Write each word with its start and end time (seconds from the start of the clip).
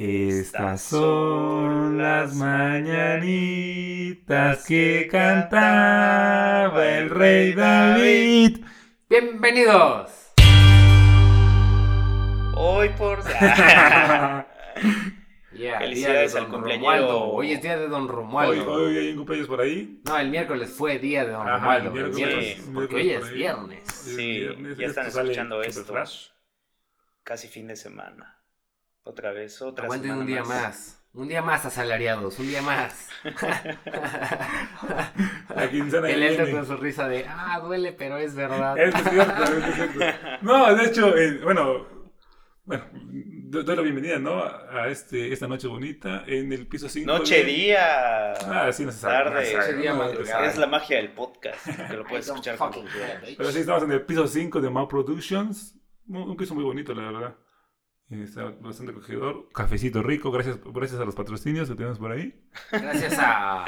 Estas 0.00 0.80
son 0.82 1.98
las 1.98 2.32
mañanitas 2.36 3.24
que 4.64 5.08
cantaba 5.10 6.86
el 6.98 7.10
rey 7.10 7.52
David. 7.52 8.64
Bienvenidos. 9.10 10.12
Hoy 12.54 12.90
por. 12.90 13.24
Yeah, 15.58 15.78
Felicidades 15.80 16.34
día 16.34 16.40
de 16.40 16.44
al 16.44 16.44
Don 16.44 16.60
cumpleañero. 16.60 16.90
Romualdo. 16.92 17.24
Hoy 17.32 17.50
es 17.50 17.60
día 17.62 17.76
de 17.76 17.88
Don 17.88 18.06
Romualdo. 18.06 18.72
hoy 18.72 18.96
hay 18.96 19.10
un 19.10 19.16
cumpleaños 19.16 19.48
por 19.48 19.60
ahí. 19.60 20.00
No, 20.04 20.16
el 20.16 20.30
miércoles 20.30 20.70
fue 20.70 21.00
día 21.00 21.24
de 21.24 21.32
Don 21.32 21.48
Ajá, 21.48 21.56
Romualdo. 21.80 21.90
el 21.90 21.96
El 21.96 22.12
miércoles, 22.14 22.16
miércoles, 22.16 22.54
sí, 22.54 22.70
porque 22.72 22.94
miércoles 22.94 23.04
hoy 23.04 23.10
es 23.10 23.32
viernes. 23.34 23.82
Es 23.88 23.94
Sí, 24.14 24.38
viernes, 24.38 24.78
ya 24.78 24.86
están 24.86 25.06
escuchando 25.08 25.60
esto. 25.60 25.82
Flash. 25.92 26.28
Casi 27.24 27.48
fin 27.48 27.66
de 27.66 27.74
semana. 27.74 28.37
Otra 29.04 29.32
vez, 29.32 29.60
otra 29.62 29.84
Aguanten 29.84 30.10
semana 30.10 30.20
un 30.22 30.26
día 30.26 30.44
más. 30.44 30.94
Un 31.14 31.26
día 31.28 31.42
más 31.42 31.64
asalariados, 31.64 32.38
un 32.38 32.46
día 32.48 32.60
más. 32.62 33.08
La 35.54 35.70
quincena 35.70 36.08
el 36.10 36.20
viene. 36.20 36.50
con 36.52 36.66
su 36.66 36.76
risa 36.76 37.08
de, 37.08 37.24
ah, 37.26 37.58
duele, 37.60 37.92
pero 37.92 38.18
es 38.18 38.34
verdad. 38.34 38.78
Es 38.78 38.94
cierto, 38.94 39.42
es 39.44 39.74
cierto. 39.74 39.98
No, 40.42 40.74
de 40.74 40.84
hecho, 40.84 41.16
eh, 41.16 41.40
bueno, 41.42 41.86
bueno, 42.66 42.84
do- 42.92 43.62
doy 43.62 43.76
la 43.76 43.82
bienvenida, 43.82 44.18
¿no? 44.18 44.42
A 44.44 44.88
este, 44.88 45.32
esta 45.32 45.48
noche 45.48 45.66
bonita 45.66 46.24
en 46.26 46.52
el 46.52 46.66
piso 46.68 46.88
5. 46.88 47.10
Noche, 47.10 47.42
día. 47.44 48.32
Ah, 48.34 48.70
sí, 48.70 48.84
no 48.84 48.92
se 48.92 48.98
sabe. 48.98 49.14
Tarde. 49.14 49.34
no 49.34 49.40
se 49.40 49.52
sabe, 49.52 49.64
Noche, 49.64 49.76
día, 49.78 49.92
no, 49.92 49.98
madrugada. 49.98 50.46
Es 50.46 50.58
la 50.58 50.66
magia 50.66 50.98
del 50.98 51.12
podcast. 51.14 51.66
Que 51.88 51.94
lo 51.96 52.04
puedes 52.04 52.26
escuchar 52.28 52.58
bitch. 52.58 53.36
Pero 53.38 53.50
sí, 53.50 53.60
estamos 53.60 53.82
en 53.82 53.92
el 53.92 54.02
piso 54.02 54.26
5 54.26 54.60
de 54.60 54.68
Mau 54.70 54.86
Productions. 54.86 55.74
Un 56.06 56.16
un 56.18 56.36
piso 56.36 56.54
muy 56.54 56.64
bonito, 56.64 56.94
la 56.94 57.10
verdad. 57.10 57.34
Está 58.10 58.44
bastante 58.60 58.92
acogedor. 58.92 59.48
Cafecito 59.52 60.02
rico, 60.02 60.30
gracias, 60.30 60.58
gracias 60.64 61.00
a 61.00 61.04
los 61.04 61.14
patrocinios 61.14 61.68
que 61.68 61.74
tenemos 61.74 61.98
por 61.98 62.12
ahí. 62.12 62.34
Gracias 62.72 63.18
a, 63.18 63.66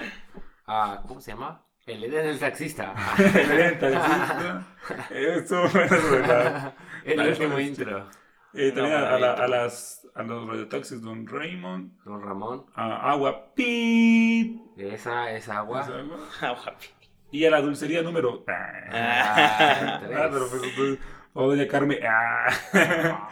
a. 0.67 1.03
¿Cómo 1.07 1.21
se 1.21 1.33
llama? 1.33 1.67
El 1.87 2.05
Eden 2.05 2.27
el 2.27 2.39
taxista. 2.39 2.95
Excelente, 3.19 3.91
taxista. 3.91 4.67
Eh, 5.11 5.35
Estuvo 5.39 5.69
bueno, 5.73 6.73
el 7.05 7.29
último 7.29 7.59
intro. 7.61 8.09
Eh, 8.55 8.73
también 8.73 8.99
No, 9.01 9.07
a, 9.07 9.19
la- 9.19 9.33
a 9.35 9.47
las, 9.49 10.09
a 10.15 10.23
los 10.23 10.49
radiotaxis 10.49 11.03
Don 11.03 11.27
Raymond. 11.27 12.03
Don 12.05 12.23
Ramón. 12.23 12.67
A 12.75 13.11
Agua 13.11 13.53
Pit. 13.55 14.59
Esa 14.79 15.31
es 15.33 15.49
agua. 15.49 15.83
¿Es 15.83 15.89
agua? 15.89 16.19
Guapi. 16.65 16.87
Y 17.33 17.45
a 17.45 17.51
la 17.51 17.61
dulcería 17.61 18.03
número. 18.03 18.43
Ah, 18.49 18.73
Ah, 18.93 20.01
tres. 20.05 20.19
ah, 20.19 20.29
pero 20.33 20.49
pues, 20.49 20.63
pues, 20.77 20.99
o 21.35 21.47
Doña 21.49 21.69
Carmen. 21.69 21.99
Ah. 22.09 23.29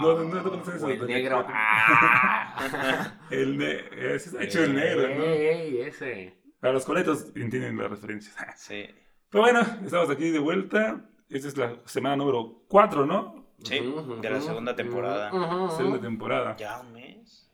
No, 0.00 0.14
no, 0.22 0.24
no, 0.24 0.42
no 0.42 0.72
eso, 0.74 0.88
el 0.88 1.06
negro. 1.06 1.44
Ah. 1.48 3.14
El 3.30 3.58
ne 3.58 3.80
ese 4.14 4.30
está 4.30 4.42
hecho 4.42 4.62
el 4.64 4.74
negro, 4.74 5.02
¿no? 5.16 5.24
Ey, 5.24 5.80
ese. 5.80 6.34
Para 6.60 6.72
los 6.74 6.84
coletos 6.84 7.26
entienden 7.34 7.76
las 7.78 7.90
referencias. 7.90 8.36
Sí. 8.56 8.86
Pero 9.30 9.42
bueno, 9.44 9.60
estamos 9.84 10.10
aquí 10.10 10.30
de 10.30 10.38
vuelta. 10.38 11.00
Esta 11.28 11.48
es 11.48 11.56
la 11.56 11.76
semana 11.84 12.16
número 12.16 12.62
4, 12.68 13.06
¿no? 13.06 13.46
Sí, 13.62 13.78
de 14.20 14.30
la 14.30 14.40
segunda 14.40 14.74
temporada. 14.74 15.30
Segunda 15.76 16.00
temporada. 16.00 16.56
Ya 16.56 16.80
un 16.80 16.92
mes. 16.92 17.48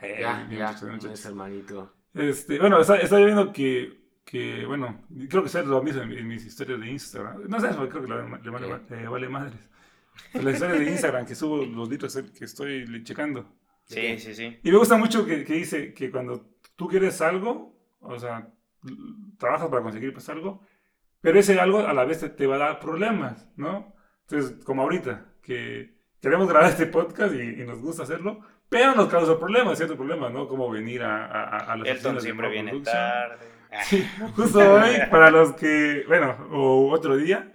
Eh, 0.00 0.18
Ya, 0.20 0.44
bien, 0.48 0.60
ya, 0.60 0.66
muchachos, 0.68 0.88
muchachos. 0.90 1.12
es 1.20 1.26
hermanito. 1.26 1.92
Este, 2.14 2.58
bueno, 2.58 2.80
está- 2.80 2.96
estaba 2.96 3.22
viendo 3.24 3.52
que, 3.52 4.00
que, 4.24 4.64
bueno, 4.64 5.04
creo 5.28 5.42
que 5.42 5.48
es 5.48 5.66
lo 5.66 5.82
mismo 5.82 6.02
en, 6.02 6.12
en 6.12 6.26
mis 6.28 6.46
historias 6.46 6.80
de 6.80 6.90
Instagram. 6.90 7.42
No 7.48 7.60
sé, 7.60 7.68
creo 7.68 7.88
que 8.02 8.08
le, 8.08 8.16
le 8.42 8.50
vale, 8.50 8.80
le 8.88 9.08
vale 9.08 9.28
madres. 9.28 9.68
Pero 10.32 10.44
Las 10.44 10.54
historias 10.54 10.78
de 10.80 10.90
Instagram 10.90 11.26
que 11.26 11.34
subo 11.34 11.64
los 11.64 11.88
litros 11.88 12.16
que 12.36 12.44
estoy 12.44 13.02
checando. 13.04 13.54
Sí, 13.84 14.18
sí, 14.18 14.34
sí. 14.34 14.58
Y 14.62 14.70
me 14.70 14.76
gusta 14.78 14.96
mucho 14.98 15.24
que, 15.24 15.44
que 15.44 15.54
dice 15.54 15.94
que 15.94 16.10
cuando 16.10 16.50
tú 16.76 16.88
quieres 16.88 17.20
algo, 17.22 17.74
o 18.00 18.18
sea, 18.18 18.48
trabajas 19.38 19.68
para 19.68 19.82
conseguir 19.82 20.12
pues 20.12 20.28
algo, 20.28 20.62
pero 21.20 21.38
ese 21.38 21.58
algo 21.58 21.80
a 21.80 21.92
la 21.94 22.04
vez 22.04 22.20
te, 22.20 22.28
te 22.28 22.46
va 22.46 22.56
a 22.56 22.58
dar 22.58 22.80
problemas, 22.80 23.48
¿no? 23.56 23.94
Entonces, 24.28 24.62
como 24.64 24.82
ahorita, 24.82 25.32
que 25.42 25.96
queremos 26.20 26.48
grabar 26.48 26.70
este 26.70 26.86
podcast 26.86 27.34
y, 27.34 27.40
y 27.62 27.64
nos 27.64 27.80
gusta 27.80 28.02
hacerlo, 28.02 28.40
pero 28.68 28.94
nos 28.94 29.08
causa 29.08 29.38
problemas, 29.38 29.78
ciertos 29.78 29.96
problemas, 29.96 30.30
¿no? 30.32 30.46
Como 30.46 30.70
venir 30.70 31.02
a, 31.02 31.24
a, 31.26 31.72
a- 31.72 31.76
las 31.76 31.88
Elton 31.88 32.20
siempre 32.20 32.50
viene 32.50 32.78
tarde. 32.80 33.46
Sí, 33.76 34.06
justo 34.36 34.58
hoy, 34.58 34.96
para 35.10 35.30
los 35.30 35.52
que, 35.54 36.04
bueno, 36.08 36.36
o 36.50 36.90
otro 36.90 37.16
día, 37.16 37.52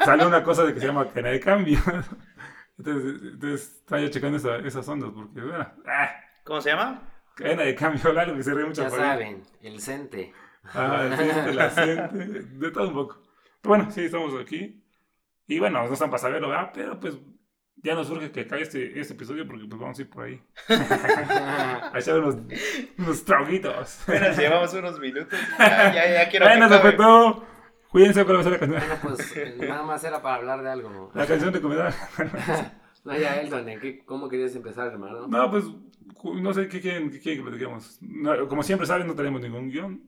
sale 0.00 0.26
una 0.26 0.42
cosa 0.42 0.64
de 0.64 0.74
que 0.74 0.80
se 0.80 0.86
llama 0.86 1.08
cadena 1.08 1.30
de 1.30 1.40
cambio. 1.40 1.78
Entonces, 2.78 3.20
entonces 3.32 3.76
estaba 3.78 4.02
yo 4.02 4.08
checando 4.08 4.36
esa- 4.36 4.56
esas 4.58 4.88
ondas, 4.88 5.10
porque, 5.14 5.40
bueno, 5.40 5.64
ah, 5.86 6.10
¿Cómo 6.42 6.60
se 6.60 6.70
llama? 6.70 7.02
cadena 7.36 7.62
de 7.62 7.74
cambio, 7.74 8.18
algo 8.18 8.36
que 8.36 8.42
se 8.42 8.52
ríe 8.54 8.64
mucho 8.64 8.82
Ya 8.82 8.90
por 8.90 9.00
ahí. 9.00 9.08
saben, 9.10 9.42
el 9.62 9.80
Cente. 9.80 10.32
Ah, 10.64 11.04
el 11.08 11.14
cliente, 11.16 11.54
la 11.54 11.70
gente, 11.70 12.18
de 12.42 12.70
todo 12.72 12.88
un 12.88 12.94
poco. 12.94 13.22
Pero 13.60 13.76
bueno, 13.76 13.90
sí, 13.90 14.04
estamos 14.06 14.34
aquí. 14.40 14.82
Y 15.46 15.58
bueno, 15.60 15.86
no 15.86 15.92
están 15.92 16.10
para 16.10 16.20
saberlo, 16.22 16.48
¿verdad? 16.48 16.70
Pero 16.74 16.98
pues 17.00 17.16
ya 17.84 17.94
nos 17.94 18.08
surge 18.08 18.32
que 18.32 18.40
acabe 18.40 18.62
este, 18.62 18.98
este 18.98 19.14
episodio 19.14 19.46
porque 19.46 19.66
pues 19.68 19.80
vamos 19.80 19.98
a 19.98 20.02
ir 20.02 20.10
por 20.10 20.24
ahí. 20.24 20.40
A 20.68 21.92
echar 21.98 22.18
unos, 22.18 22.36
unos 22.98 23.24
traguitos. 23.24 24.00
Apenas 24.02 24.36
llevamos 24.36 24.72
unos 24.74 24.98
minutos. 24.98 25.38
Ya, 25.58 25.94
ya, 25.94 26.12
ya 26.24 26.28
quiero 26.30 26.46
Bueno, 26.46 26.82
que 26.82 26.92
todo. 26.92 27.44
Cuídense 27.90 28.24
cuál 28.24 28.36
va 28.38 28.40
a 28.40 28.42
ser 28.42 28.52
la 28.52 28.58
canción. 28.58 28.80
Bueno, 28.80 28.98
pues 29.02 29.36
eh, 29.36 29.54
nada 29.60 29.82
más 29.82 30.02
era 30.02 30.20
para 30.20 30.36
hablar 30.36 30.62
de 30.62 30.70
algo. 30.70 31.12
La 31.14 31.26
canción 31.26 31.52
recomendada. 31.52 31.94
No, 33.04 33.14
ya, 33.18 33.38
Elton, 33.38 33.68
¿en 33.68 33.80
qué- 33.80 34.02
¿cómo 34.06 34.30
querías 34.30 34.56
empezar, 34.56 34.86
hermano? 34.86 35.26
No, 35.28 35.50
pues 35.50 35.64
no 36.40 36.54
sé 36.54 36.68
qué 36.68 36.80
quieren, 36.80 37.10
qué 37.10 37.20
quieren 37.20 37.44
que 37.44 37.50
platiquemos. 37.50 37.98
No, 38.00 38.48
como 38.48 38.62
siempre 38.62 38.86
saben, 38.86 39.06
no 39.06 39.14
tenemos 39.14 39.42
ningún 39.42 39.68
guion. 39.68 40.00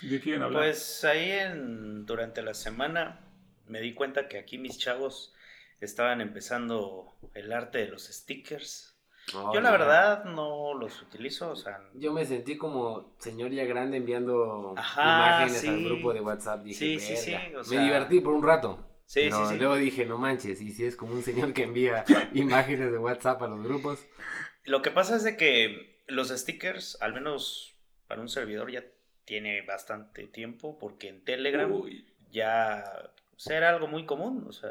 ¿De 0.00 0.08
qué 0.08 0.18
quieren 0.18 0.42
hablar? 0.44 0.62
Pues 0.62 1.04
ahí 1.04 1.30
en, 1.30 2.06
durante 2.06 2.40
la 2.40 2.54
semana 2.54 3.20
me 3.66 3.82
di 3.82 3.92
cuenta 3.92 4.28
que 4.28 4.38
aquí 4.38 4.56
mis 4.56 4.78
chavos 4.78 5.34
estaban 5.80 6.20
empezando 6.20 7.16
el 7.34 7.52
arte 7.52 7.78
de 7.78 7.88
los 7.88 8.04
stickers. 8.06 8.94
Oh, 9.34 9.52
Yo 9.52 9.60
la 9.60 9.70
verdad 9.70 10.24
no 10.24 10.72
los 10.74 11.02
utilizo, 11.02 11.50
o 11.50 11.56
sea, 11.56 11.80
Yo 11.94 12.12
me 12.14 12.24
sentí 12.24 12.56
como 12.56 13.14
señor 13.18 13.50
ya 13.50 13.64
grande 13.66 13.98
enviando 13.98 14.72
Ajá, 14.76 15.02
imágenes 15.02 15.60
sí. 15.60 15.68
al 15.68 15.84
grupo 15.84 16.14
de 16.14 16.20
WhatsApp. 16.22 16.62
Dije, 16.62 16.78
Sí, 16.78 16.98
sí, 16.98 17.16
sí, 17.16 17.30
"Verga". 17.32 17.60
o 17.60 17.64
sea- 17.64 17.78
Me 17.78 17.84
divertí 17.84 18.20
por 18.20 18.32
un 18.32 18.42
rato. 18.42 18.86
sí, 19.04 19.20
pero 19.24 19.44
sí, 19.46 19.52
sí. 19.54 19.58
luego 19.58 19.76
dije, 19.76 20.06
no 20.06 20.16
manches, 20.16 20.60
y 20.62 20.72
si 20.72 20.84
es 20.86 20.96
como 20.96 21.12
un 21.12 21.22
señor 21.22 21.52
que 21.52 21.64
envía 21.64 22.04
imágenes 22.34 22.90
de 22.90 22.98
WhatsApp 22.98 23.42
a 23.42 23.48
los 23.48 23.62
grupos. 23.62 24.06
Lo 24.64 24.80
que 24.82 24.90
pasa 24.90 25.16
es 25.16 25.24
de 25.24 25.36
que 25.36 26.02
los 26.06 26.28
stickers, 26.30 26.96
al 27.02 27.12
menos 27.12 27.74
para 28.06 28.22
un 28.22 28.28
servidor, 28.30 28.70
ya 28.70 28.82
tiene 29.26 29.60
bastante 29.60 30.26
tiempo, 30.26 30.78
porque 30.78 31.08
en 31.08 31.22
Telegram 31.22 31.70
Uy, 31.70 32.06
ya 32.30 32.82
o 33.36 33.38
sea, 33.38 33.58
era 33.58 33.68
algo 33.68 33.86
muy 33.88 34.06
común, 34.06 34.46
o 34.48 34.52
sea, 34.52 34.70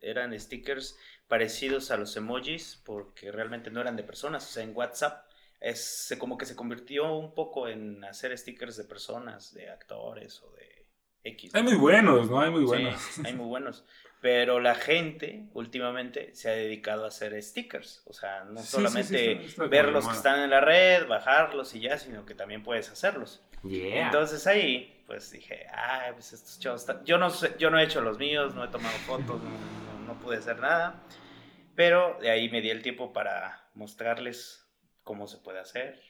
eran 0.00 0.38
stickers 0.38 0.98
parecidos 1.26 1.90
a 1.90 1.96
los 1.96 2.16
emojis 2.16 2.80
porque 2.84 3.30
realmente 3.32 3.70
no 3.70 3.80
eran 3.80 3.96
de 3.96 4.02
personas, 4.04 4.46
o 4.46 4.52
sea, 4.52 4.62
en 4.62 4.74
WhatsApp 4.76 5.26
es 5.60 6.14
como 6.18 6.38
que 6.38 6.46
se 6.46 6.54
convirtió 6.56 7.12
un 7.14 7.34
poco 7.34 7.68
en 7.68 8.04
hacer 8.04 8.36
stickers 8.38 8.76
de 8.76 8.84
personas, 8.84 9.52
de 9.54 9.68
actores 9.70 10.40
o 10.42 10.50
de 10.52 10.86
X. 11.24 11.54
hay 11.54 11.62
muy 11.64 11.74
buenos, 11.74 12.30
¿no? 12.30 12.40
Hay 12.40 12.50
muy 12.50 12.60
Sí, 12.60 12.66
buenos. 12.66 13.02
hay 13.24 13.34
muy 13.34 13.46
buenos. 13.46 13.84
Pero 14.20 14.58
la 14.60 14.74
gente 14.74 15.48
últimamente 15.52 16.34
se 16.34 16.48
ha 16.48 16.52
dedicado 16.52 17.04
a 17.04 17.08
hacer 17.08 17.40
stickers. 17.42 18.02
O 18.06 18.12
sea, 18.12 18.44
no 18.44 18.60
Sí, 18.60 18.66
solamente 18.68 19.48
sí, 19.48 19.60
ver 19.68 19.88
los 19.90 20.06
que 20.08 20.14
están 20.14 20.40
en 20.40 20.50
la 20.50 20.60
red, 20.60 21.06
bajarlos 21.06 21.74
y 21.74 21.80
ya, 21.80 21.98
sino 21.98 22.24
que 22.24 22.34
también 22.34 22.62
puedes 22.62 22.90
hacerlos. 22.90 23.42
Yeah. 23.62 24.06
Entonces 24.06 24.46
ahí, 24.46 24.97
pues 25.08 25.32
dije, 25.32 25.66
ay, 25.74 26.12
pues 26.12 26.32
estos 26.34 26.60
chavos 26.60 26.82
están... 26.82 27.04
Yo 27.04 27.18
no, 27.18 27.30
sé, 27.30 27.56
yo 27.58 27.70
no 27.70 27.80
he 27.80 27.84
hecho 27.84 28.00
los 28.02 28.18
míos, 28.18 28.54
no 28.54 28.62
he 28.64 28.68
tomado 28.68 28.94
fotos, 28.98 29.42
no, 29.42 29.50
no- 29.50 30.06
no 30.06 30.20
pude 30.20 30.36
hacer 30.36 30.60
nada. 30.60 31.02
Pero 31.74 32.18
de 32.20 32.30
ahí 32.30 32.50
me 32.50 32.60
di 32.60 32.70
el 32.70 32.82
tiempo 32.82 33.12
para 33.12 33.68
mostrarles 33.74 34.68
cómo 35.04 35.26
se 35.26 35.38
puede 35.38 35.60
hacer. 35.60 36.00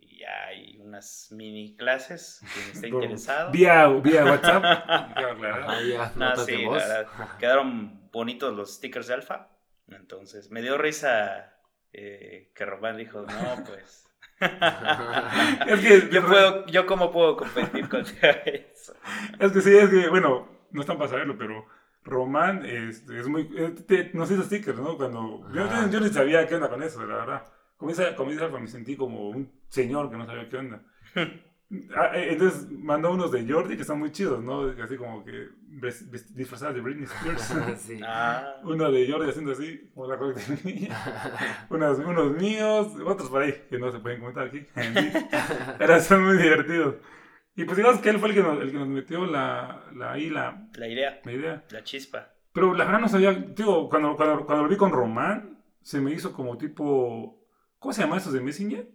Y 0.00 0.18
ya 0.20 0.46
hay 0.48 0.76
unas 0.78 1.28
mini 1.30 1.76
clases, 1.76 2.40
quien 2.52 2.70
esté 2.70 2.88
interesado. 2.94 3.52
Vía, 3.52 3.86
vía 3.88 4.24
WhatsApp. 4.24 4.64
Claro, 5.14 5.38
claro. 5.38 5.64
Ajá, 5.64 5.80
ya, 5.82 6.12
No, 6.16 6.36
sí, 6.36 6.52
la 6.64 6.68
voz. 6.68 6.82
verdad, 6.82 7.06
quedaron 7.38 8.10
bonitos 8.10 8.54
los 8.54 8.74
stickers 8.74 9.06
de 9.08 9.14
alfa. 9.14 9.48
Entonces, 9.88 10.50
me 10.50 10.62
dio 10.62 10.76
risa 10.78 11.54
eh, 11.92 12.50
que 12.54 12.64
Román 12.66 12.96
dijo, 12.96 13.22
no, 13.22 13.64
pues... 13.66 14.04
Es 15.66 15.80
que, 15.80 16.08
yo, 16.12 16.24
puedo, 16.26 16.66
yo 16.66 16.86
cómo 16.86 17.10
puedo 17.12 17.36
competir 17.36 17.88
contra 17.88 18.30
eso. 18.46 18.94
es 19.38 19.52
que 19.52 19.60
sí, 19.60 19.76
es 19.76 19.90
que, 19.90 20.08
bueno, 20.08 20.48
no 20.70 20.80
están 20.80 20.96
para 20.98 21.10
saberlo, 21.10 21.36
pero 21.36 21.64
Román 22.04 22.64
es, 22.64 23.08
es 23.08 23.26
muy. 23.28 23.50
eh, 23.56 23.74
te- 23.86 24.10
nos 24.14 24.30
hizo 24.30 24.42
stickers, 24.44 24.78
¿no? 24.78 24.96
Cuando. 24.96 25.46
Yo, 25.52 25.66
yo, 25.90 26.00
ni 26.00 26.08
sabía 26.08 26.46
qué 26.46 26.54
onda 26.54 26.68
con 26.70 26.82
eso, 26.82 27.04
la 27.04 27.16
verdad. 27.16 27.42
Dice 27.80 28.06
Alfa, 28.06 28.58
me 28.58 28.66
sentí 28.66 28.96
como 28.96 29.28
un 29.30 29.52
señor 29.68 30.10
que 30.10 30.16
no 30.16 30.26
sabía 30.26 30.48
qué 30.48 30.56
onda. 30.56 30.82
Ah, 31.94 32.12
eh, 32.14 32.32
Entonces 32.32 32.70
mandó 32.70 33.12
unos 33.12 33.30
de 33.30 33.46
Jordi 33.46 33.76
que 33.76 33.82
están 33.82 33.98
muy 33.98 34.10
chidos, 34.10 34.42
¿no? 34.42 34.62
Así 34.82 34.96
como 34.96 35.22
que 35.24 35.48
disfrazados 36.34 36.74
de 36.74 36.80
Britney 36.80 37.04
Spears. 37.04 37.54
sí. 37.80 38.00
Ah, 38.02 38.56
Uno 38.64 38.90
de 38.90 39.10
Jordi 39.10 39.28
haciendo 39.28 39.52
así, 39.52 39.90
como 39.94 40.06
la 40.08 40.16
cortinilla. 40.18 41.66
unos, 41.70 41.98
unos 41.98 42.32
míos, 42.36 42.88
otros 43.04 43.28
por 43.28 43.42
ahí, 43.42 43.54
que 43.68 43.78
no 43.78 43.92
se 43.92 43.98
pueden 43.98 44.20
comentar 44.20 44.46
aquí. 44.46 44.66
Pero 45.78 46.00
son 46.00 46.24
muy 46.24 46.38
divertidos. 46.38 46.96
Y 47.54 47.64
pues 47.64 47.76
digamos 47.76 48.00
que 48.00 48.10
él 48.10 48.18
fue 48.18 48.28
el 48.30 48.34
que 48.36 48.42
nos, 48.42 48.62
el 48.62 48.70
que 48.70 48.78
nos 48.78 48.88
metió 48.88 49.26
la, 49.26 49.84
la, 49.94 50.12
ahí 50.12 50.30
la, 50.30 50.68
la 50.74 50.88
idea, 50.88 51.20
la 51.24 51.32
idea. 51.32 51.64
la 51.70 51.82
chispa. 51.82 52.32
Pero 52.52 52.72
la 52.72 52.84
verdad 52.84 53.00
no 53.00 53.08
sabía, 53.08 53.32
digo, 53.32 53.88
cuando, 53.88 54.16
cuando, 54.16 54.46
cuando 54.46 54.62
lo 54.64 54.70
vi 54.70 54.76
con 54.76 54.92
Román, 54.92 55.58
se 55.82 56.00
me 56.00 56.12
hizo 56.12 56.32
como 56.32 56.56
tipo, 56.56 57.44
¿cómo 57.78 57.92
se 57.92 58.02
llama 58.02 58.16
eso 58.16 58.30
de 58.32 58.40
Messenger? 58.40 58.88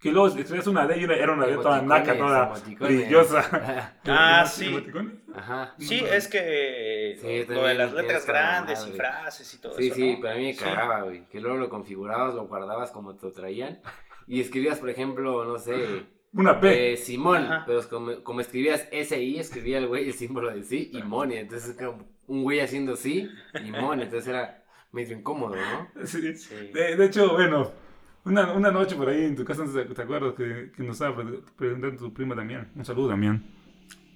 Que 0.00 0.10
luego 0.10 0.28
escribías 0.28 0.66
una 0.66 0.86
D 0.86 0.98
y 0.98 1.04
una- 1.04 1.14
era 1.14 1.32
una 1.32 1.46
D 1.46 1.56
toda 1.56 1.82
naca, 1.82 2.16
toda 2.16 2.54
brillosa. 2.78 3.94
Ah, 4.06 4.44
¿Emoti- 4.46 4.48
sí. 4.48 5.22
Ajá. 5.34 5.74
Sí, 5.78 6.02
es 6.10 6.26
que 6.28 7.18
Sí, 7.20 7.52
lo 7.52 7.66
de 7.66 7.74
las 7.74 7.92
letras 7.92 8.26
grandes 8.26 8.86
y 8.88 8.92
frases 8.92 9.54
y 9.54 9.58
todo 9.60 9.76
Sí, 9.76 9.86
eso. 9.88 9.94
sí, 9.96 10.12
¿no? 10.14 10.18
pero 10.22 10.32
a 10.32 10.36
mí 10.36 10.42
me 10.44 10.52
Sí. 10.54 10.58
cagaba, 10.64 11.02
güey. 11.02 11.26
Que 11.28 11.40
luego 11.40 11.58
lo 11.58 11.68
configurabas, 11.68 12.34
lo 12.34 12.46
guardabas 12.46 12.90
como 12.92 13.14
te 13.14 13.26
lo 13.26 13.32
traían. 13.32 13.80
Y 14.26 14.40
escribías, 14.40 14.78
por 14.78 14.88
ejemplo, 14.90 15.44
no 15.44 15.58
sé, 15.58 16.06
Una 16.32 16.58
P. 16.60 16.92
eh, 16.92 16.96
Simón. 16.96 17.44
Ajá. 17.44 17.64
Pero 17.66 17.80
es 17.80 17.86
como, 17.86 18.22
como 18.22 18.40
escribías 18.40 18.88
SI, 18.92 19.38
escribía 19.38 19.78
el 19.78 19.86
güey 19.88 20.06
el 20.06 20.14
símbolo 20.14 20.50
de 20.50 20.62
sí 20.62 20.90
y 20.94 21.02
Mone. 21.02 21.40
Entonces 21.40 21.76
era 21.78 21.90
un 22.26 22.42
güey 22.42 22.60
haciendo 22.60 22.96
sí 22.96 23.28
y 23.62 23.70
Mone. 23.70 24.04
Entonces 24.04 24.28
era 24.28 24.64
medio 24.92 25.16
incómodo, 25.16 25.56
¿no? 25.56 25.88
Sí. 26.06 26.34
Sí. 26.36 26.70
De, 26.72 26.96
de 26.96 27.04
hecho, 27.04 27.32
bueno, 27.32 27.70
una, 28.24 28.52
una 28.52 28.70
noche 28.70 28.96
por 28.96 29.08
ahí 29.08 29.24
en 29.24 29.36
tu 29.36 29.44
casa, 29.44 29.64
¿te, 29.72 30.02
acuerdas 30.02 30.34
que, 30.34 30.70
que 30.74 30.82
nos 30.82 31.00
estaba 31.00 31.16
pre- 31.16 31.40
preguntando 31.56 31.96
tu 31.98 32.12
prima 32.12 32.34
Damián? 32.34 32.70
Un 32.74 32.84
saludo, 32.84 33.08
Damián. 33.08 33.42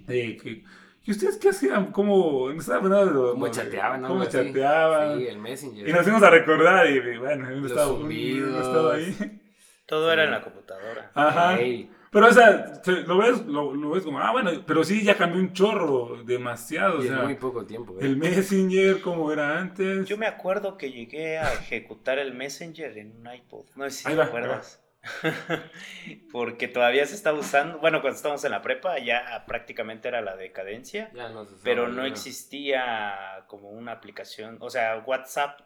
Eh, 0.09 0.37
que, 0.37 0.65
¿Y 1.07 1.11
ustedes 1.11 1.37
qué 1.37 1.51
hacían? 1.51 1.93
¿Cómo, 1.93 2.49
nos 2.51 2.67
estaba 2.67 2.89
de 2.89 3.13
¿Cómo 3.13 3.49
chateaban? 3.49 4.03
¿Cómo 4.03 4.23
así. 4.23 4.33
chateaban? 4.33 5.19
Sí, 5.19 5.27
el 5.27 5.39
Messenger. 5.39 5.89
Y 5.89 5.93
nos 5.93 6.03
fuimos 6.03 6.23
a 6.23 6.31
recordar 6.31 6.87
y, 6.91 7.19
bueno, 7.19 7.49
un 7.49 7.67
estado 7.67 8.93
ahí. 8.93 9.41
Todo 9.87 10.07
Sí. 10.07 10.13
era 10.13 10.25
en 10.25 10.31
la 10.31 10.43
computadora. 10.43 11.11
Ajá. 11.15 11.59
Ey, 11.61 11.91
Pero, 12.15 12.29
o 12.29 12.33
sea, 12.33 12.77
se- 12.83 13.03
lo 13.03 13.19
ves, 13.19 13.45
lo, 13.45 13.75
lo 13.75 13.91
ves 13.91 14.05
como, 14.05 14.19
ah, 14.21 14.31
bueno, 14.33 14.51
pero 14.67 14.83
sí, 14.85 15.03
ya 15.05 15.17
cambió 15.17 15.39
un 15.41 15.53
chorro, 15.53 16.23
demasiado. 16.25 17.01
O 17.01 17.03
en 17.03 17.23
muy 17.25 17.35
poco 17.35 17.67
tiempo, 17.67 17.93
güey. 17.93 18.07
el 18.07 18.17
Messenger 18.17 19.01
como 19.03 19.31
era 19.31 19.59
antes. 19.59 20.07
Yo 20.07 20.17
me 20.17 20.27
acuerdo 20.27 20.79
que 20.79 20.91
llegué 20.93 21.37
a 21.39 21.53
ejecutar 21.53 22.19
el 22.19 22.33
Messenger 22.33 22.97
en 22.97 23.17
un 23.21 23.35
iPod. 23.35 23.67
No 23.77 23.85
sé 23.85 23.91
si 23.91 24.09
Ahí 24.09 24.15
te 24.15 24.21
va, 24.21 24.25
acuerdas. 24.27 24.81
Porque 26.33 26.69
todavía 26.69 27.05
se 27.07 27.15
estaba 27.15 27.39
usando. 27.39 27.79
Bueno, 27.79 28.01
cuando 28.01 28.17
estábamos 28.17 28.45
en 28.45 28.51
la 28.53 28.63
prepa 28.63 28.99
ya 28.99 29.45
prácticamente 29.47 30.09
era 30.09 30.21
la 30.23 30.37
decadencia. 30.37 31.11
Ya 31.15 31.29
no 31.29 31.47
Pero 31.63 31.89
no 31.89 32.05
existía 32.05 33.45
como 33.49 33.71
una 33.71 33.93
aplicación. 33.93 34.57
O 34.61 34.71
sea, 34.71 35.03
WhatsApp 35.07 35.61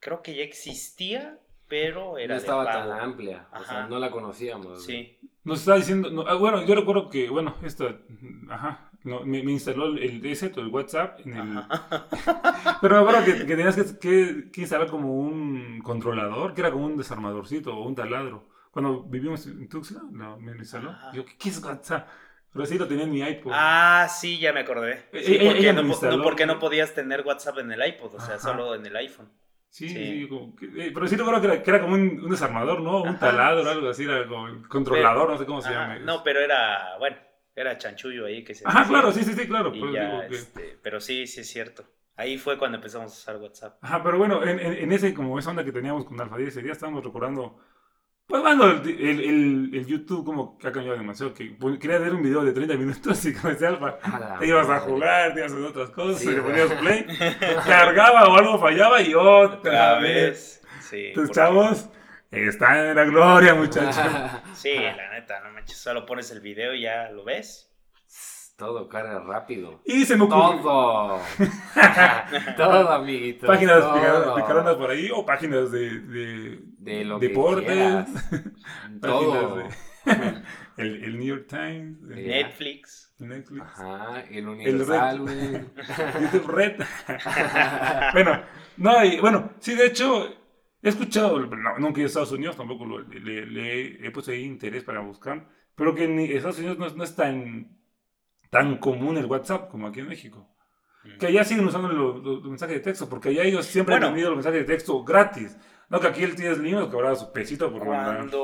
creo 0.00 0.22
que 0.22 0.34
ya 0.34 0.42
existía, 0.42 1.38
pero 1.72 2.18
era 2.18 2.28
No 2.28 2.34
de 2.34 2.38
estaba 2.40 2.64
pago. 2.66 2.90
tan 2.90 3.00
amplia. 3.00 3.46
O 3.58 3.64
sea, 3.64 3.86
no 3.86 3.98
la 3.98 4.10
conocíamos. 4.10 4.84
Sí. 4.84 5.18
Nos 5.42 5.60
está 5.60 5.76
diciendo, 5.76 6.10
no, 6.10 6.20
ah, 6.28 6.34
bueno, 6.34 6.62
yo 6.66 6.74
recuerdo 6.74 7.08
que, 7.08 7.30
bueno, 7.30 7.56
esta, 7.62 7.96
ajá, 8.50 8.90
no, 9.04 9.20
me, 9.24 9.42
me 9.42 9.52
instaló 9.52 9.86
el, 9.86 10.24
ese, 10.26 10.52
el 10.54 10.68
WhatsApp, 10.68 11.20
en 11.24 11.32
el, 11.34 11.62
pero 12.82 12.96
me 12.96 13.00
acuerdo 13.08 13.24
que, 13.24 13.46
que 13.46 13.56
tenías 13.56 13.74
que, 13.74 13.98
que, 13.98 14.50
que 14.52 14.60
instalar 14.60 14.88
como 14.88 15.14
un 15.16 15.80
controlador, 15.82 16.52
que 16.52 16.60
era 16.60 16.70
como 16.70 16.84
un 16.84 16.98
desarmadorcito 16.98 17.74
o 17.74 17.86
un 17.88 17.94
taladro. 17.94 18.48
Cuando 18.70 19.02
vivimos 19.04 19.46
en 19.46 19.66
Tuxtla, 19.68 20.02
lo, 20.12 20.38
me 20.38 20.52
lo 20.52 20.58
instaló. 20.58 20.90
Ajá. 20.90 21.10
Digo, 21.10 21.24
¿qué, 21.38 21.48
es 21.48 21.64
WhatsApp? 21.64 22.06
Pero 22.52 22.66
sí 22.66 22.76
lo 22.78 22.86
tenía 22.86 23.04
en 23.04 23.10
mi 23.12 23.22
iPod. 23.22 23.50
Ah, 23.54 24.06
sí, 24.10 24.38
ya 24.38 24.52
me 24.52 24.60
acordé. 24.60 25.06
Eh, 25.12 25.22
Sí, 25.24 25.34
ella- 25.36 25.44
porque, 25.46 25.58
ella 25.60 25.72
no, 25.72 25.82
no, 25.82 26.22
porque 26.22 26.46
no 26.46 26.58
podías 26.58 26.92
tener 26.94 27.22
WhatsApp 27.26 27.58
en 27.60 27.72
el 27.72 27.86
iPod, 27.86 28.14
o 28.16 28.20
sea, 28.20 28.34
Ajá. 28.34 28.38
solo 28.38 28.74
en 28.74 28.84
el 28.84 28.94
iPhone. 28.96 29.30
Sí, 29.72 29.88
sí. 29.88 29.94
sí, 29.94 30.28
como 30.28 30.54
que- 30.54 30.66
eh, 30.66 30.90
pero 30.94 31.08
sí 31.08 31.16
recuerdo 31.16 31.40
que 31.40 31.46
era, 31.48 31.62
que 31.62 31.70
era 31.70 31.80
como 31.80 31.94
un, 31.94 32.20
un 32.24 32.30
desarmador, 32.30 32.80
¿no? 32.80 33.02
Un 33.02 33.08
Ajá. 33.08 33.18
taladro, 33.18 33.68
algo 33.68 33.88
así, 33.88 34.04
era 34.04 34.26
como 34.28 34.46
el 34.48 34.68
controlador, 34.68 35.30
no 35.30 35.38
sé 35.38 35.46
cómo 35.46 35.60
se 35.60 35.70
llama. 35.70 35.98
No, 35.98 36.22
pero 36.22 36.40
era, 36.40 36.96
bueno, 36.98 37.16
era 37.56 37.76
chanchullo 37.78 38.26
ahí 38.26 38.44
que 38.44 38.54
se 38.54 38.66
Ajá, 38.68 38.80
decía. 38.80 38.92
claro, 38.92 39.12
sí, 39.12 39.24
sí, 39.24 39.32
sí, 39.34 39.46
claro. 39.48 39.70
Por 39.72 39.88
eso 39.88 39.92
ya, 39.94 40.06
digo 40.06 40.28
que- 40.28 40.34
este, 40.36 40.78
pero 40.82 41.00
sí, 41.00 41.26
sí 41.26 41.40
es 41.40 41.50
cierto. 41.50 41.84
Ahí 42.14 42.36
fue 42.38 42.58
cuando 42.58 42.76
empezamos 42.76 43.10
a 43.12 43.16
usar 43.16 43.36
WhatsApp. 43.38 43.78
Ajá, 43.80 44.02
pero 44.02 44.18
bueno, 44.18 44.44
en, 44.44 44.60
en, 44.60 44.72
en 44.74 44.92
ese, 44.92 45.14
como 45.14 45.38
esa 45.38 45.50
onda 45.50 45.64
que 45.64 45.72
teníamos 45.72 46.04
con 46.04 46.20
Alfa 46.20 46.36
10, 46.36 46.50
ese 46.50 46.62
día 46.62 46.72
estábamos 46.72 47.02
recordando, 47.02 47.58
pues 48.26 48.40
bueno, 48.42 48.70
el, 48.70 48.88
el, 48.88 49.20
el- 49.20 49.70
el 49.74 49.86
YouTube 49.86 50.24
como 50.24 50.56
que 50.58 50.68
ha 50.68 50.72
cambiado 50.72 50.96
demasiado, 50.96 51.34
que 51.34 51.56
quería 51.78 51.98
ver 51.98 52.14
un 52.14 52.22
video 52.22 52.42
de 52.44 52.52
30 52.52 52.74
minutos 52.76 53.24
y 53.26 53.34
con 53.34 53.50
ese 53.52 53.66
Alfa 53.66 53.98
A 54.02 54.18
la 54.18 54.38
te 54.38 54.46
ibas 54.46 54.68
a 54.70 54.80
jugar, 54.80 55.34
te 55.34 55.40
ibas 55.40 55.52
a 55.52 55.54
hacer 55.56 55.66
otras 55.68 55.90
cosas, 55.90 56.20
Sí, 56.22 56.28
y 56.28 56.32
le 56.32 56.40
ponías 56.42 56.72
play, 56.72 57.06
cargaba 57.66 58.28
o 58.28 58.36
algo 58.36 58.58
fallaba 58.58 59.00
y 59.02 59.14
otra 59.14 59.58
Otra 59.58 59.98
vez. 59.98 60.60
vez. 60.62 60.62
Sí. 60.88 61.10
Tus 61.14 61.30
chavos 61.30 61.88
están 62.30 62.76
en 62.78 62.96
la 62.96 63.04
gloria, 63.04 63.54
muchachos. 63.54 63.96
Sí, 64.54 64.74
la 64.74 65.10
neta, 65.10 65.40
no 65.40 65.50
manches. 65.52 65.76
Solo 65.78 66.06
pones 66.06 66.30
el 66.30 66.40
video 66.40 66.74
y 66.74 66.82
ya 66.82 67.10
lo 67.10 67.24
ves. 67.24 67.71
Todo 68.56 68.88
carga 68.88 69.18
rápido. 69.20 69.80
Y 69.84 70.04
se 70.04 70.16
me 70.16 70.24
ocurrió 70.24 70.60
Todo. 70.62 71.20
todo, 72.56 72.92
amiguitos. 72.92 73.46
páginas 73.48 73.80
todo. 73.80 73.94
picaronas, 73.94 74.34
picaronas 74.36 74.74
por 74.76 74.90
ahí 74.90 75.10
o 75.12 75.26
páginas 75.26 75.70
de, 75.72 76.00
de, 76.00 76.60
De 76.78 77.04
lo 77.04 77.18
deportes, 77.18 78.06
Todo. 79.00 79.56
de- 79.56 79.64
el, 80.76 81.04
el 81.04 81.18
New 81.18 81.26
York 81.28 81.46
Times, 81.48 81.98
el 82.10 82.14
Sí. 82.16 82.22
Netflix. 82.28 83.14
Netflix. 83.18 83.62
Ajá, 83.62 84.20
el 84.30 84.48
Universal, 84.48 85.20
güey. 85.20 85.52
YouTube 86.22 86.48
Red. 86.48 86.82
bueno, 88.12 88.42
no, 88.76 89.04
y, 89.04 89.20
bueno, 89.20 89.52
sí, 89.60 89.74
de 89.74 89.86
hecho, 89.86 90.26
he 90.82 90.88
escuchado, 90.88 91.38
no, 91.38 91.78
nunca 91.78 91.98
he 91.98 92.00
ido 92.00 92.06
a 92.06 92.08
Estados 92.08 92.32
Unidos, 92.32 92.56
tampoco 92.56 92.84
lo- 92.84 93.00
le, 93.00 93.46
le 93.46 94.06
he 94.06 94.10
puesto 94.10 94.32
ahí 94.32 94.42
interés 94.44 94.82
para 94.84 95.00
buscar, 95.00 95.48
pero 95.76 95.94
que 95.94 96.04
en 96.04 96.18
Estados 96.18 96.58
Unidos 96.58 96.78
no, 96.78 96.86
es- 96.86 96.96
no 96.96 97.04
es 97.04 97.14
tan, 97.14 97.78
tan 98.52 98.76
común 98.76 99.16
el 99.16 99.24
WhatsApp 99.24 99.70
como 99.70 99.86
aquí 99.86 100.00
en 100.00 100.08
México. 100.08 100.46
Que 101.18 101.28
allá 101.28 101.42
siguen 101.42 101.64
usando 101.66 101.88
los, 101.88 102.16
los- 102.22 102.42
los 102.42 102.44
mensajes 102.50 102.76
de 102.76 102.80
texto, 102.82 103.08
porque 103.08 103.30
allá 103.30 103.42
ellos 103.44 103.64
siempre 103.64 103.94
Bueno. 103.94 104.08
han 104.08 104.12
tenido 104.12 104.28
los 104.30 104.36
mensajes 104.36 104.60
de 104.60 104.66
texto 104.72 105.02
gratis. 105.02 105.56
No, 105.88 105.98
que 105.98 106.06
aquí 106.06 106.22
el 106.22 106.36
tío 106.36 106.54
Slim 106.54 106.90
cobraba 106.90 107.14
su 107.16 107.32
pesito 107.32 107.72
por. 107.72 107.84
Cuando, 107.84 108.40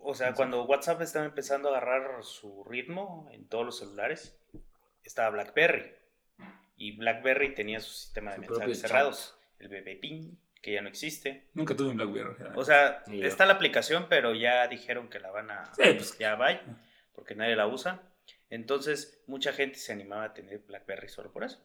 o 0.00 0.14
sea, 0.14 0.32
cuando 0.34 0.64
WhatsApp 0.64 1.02
estaba 1.02 1.24
empezando 1.26 1.68
a 1.68 1.72
agarrar 1.78 2.22
su 2.22 2.62
ritmo 2.64 3.28
en 3.32 3.48
todos 3.48 3.66
los 3.66 3.78
celulares, 3.80 4.38
estaba 5.02 5.30
BlackBerry. 5.30 5.92
Y 6.76 6.96
BlackBerry 6.96 7.54
tenía 7.54 7.80
su 7.80 7.90
sistema 7.90 8.30
de 8.30 8.36
Su 8.36 8.52
mensajes 8.52 8.80
chat. 8.80 8.88
cerrados, 8.90 9.36
el 9.58 9.68
BBPin, 9.68 10.38
que 10.62 10.72
ya 10.74 10.82
no 10.82 10.88
existe. 10.88 11.48
Nunca 11.54 11.76
tuve 11.76 11.90
un 11.90 11.96
BlackBerry. 11.96 12.44
O 12.54 12.64
sea, 12.64 13.02
yo. 13.08 13.26
está 13.26 13.44
la 13.46 13.54
aplicación, 13.54 14.06
pero 14.08 14.32
ya 14.34 14.66
dijeron 14.68 15.08
que 15.10 15.18
la 15.20 15.30
van 15.30 15.50
a... 15.50 15.66
Sí, 15.74 15.82
pues. 15.82 16.18
Ya 16.18 16.36
va, 16.36 16.48
porque 17.14 17.34
nadie 17.34 17.56
la 17.56 17.66
usa. 17.66 18.00
Entonces, 18.50 19.22
mucha 19.26 19.52
gente 19.52 19.78
se 19.78 19.92
animaba 19.92 20.24
a 20.24 20.34
tener 20.34 20.58
BlackBerry 20.66 21.08
solo 21.08 21.30
por 21.32 21.44
eso. 21.44 21.58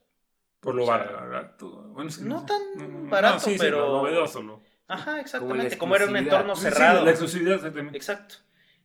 por 0.59 0.73
lo 0.75 0.83
o 0.83 0.85
sea, 0.85 0.97
barato. 0.97 1.69
Bueno, 1.89 2.09
es 2.09 2.17
que 2.17 2.23
no 2.25 2.45
tan 2.45 3.09
barato, 3.09 3.39
sí, 3.39 3.55
pero- 3.59 3.87
novedoso. 4.01 4.41
Lo... 4.41 4.61
Ajá, 4.87 5.19
exactamente, 5.19 5.77
como, 5.77 5.95
era 5.95 6.05
un 6.05 6.15
entorno 6.15 6.55
Sí, 6.55 6.63
sí, 6.63 6.69
cerrado. 6.71 7.03
la 7.03 7.09
exclusividad, 7.11 7.55
exactamente. 7.55 7.97
Exacto. 7.97 8.35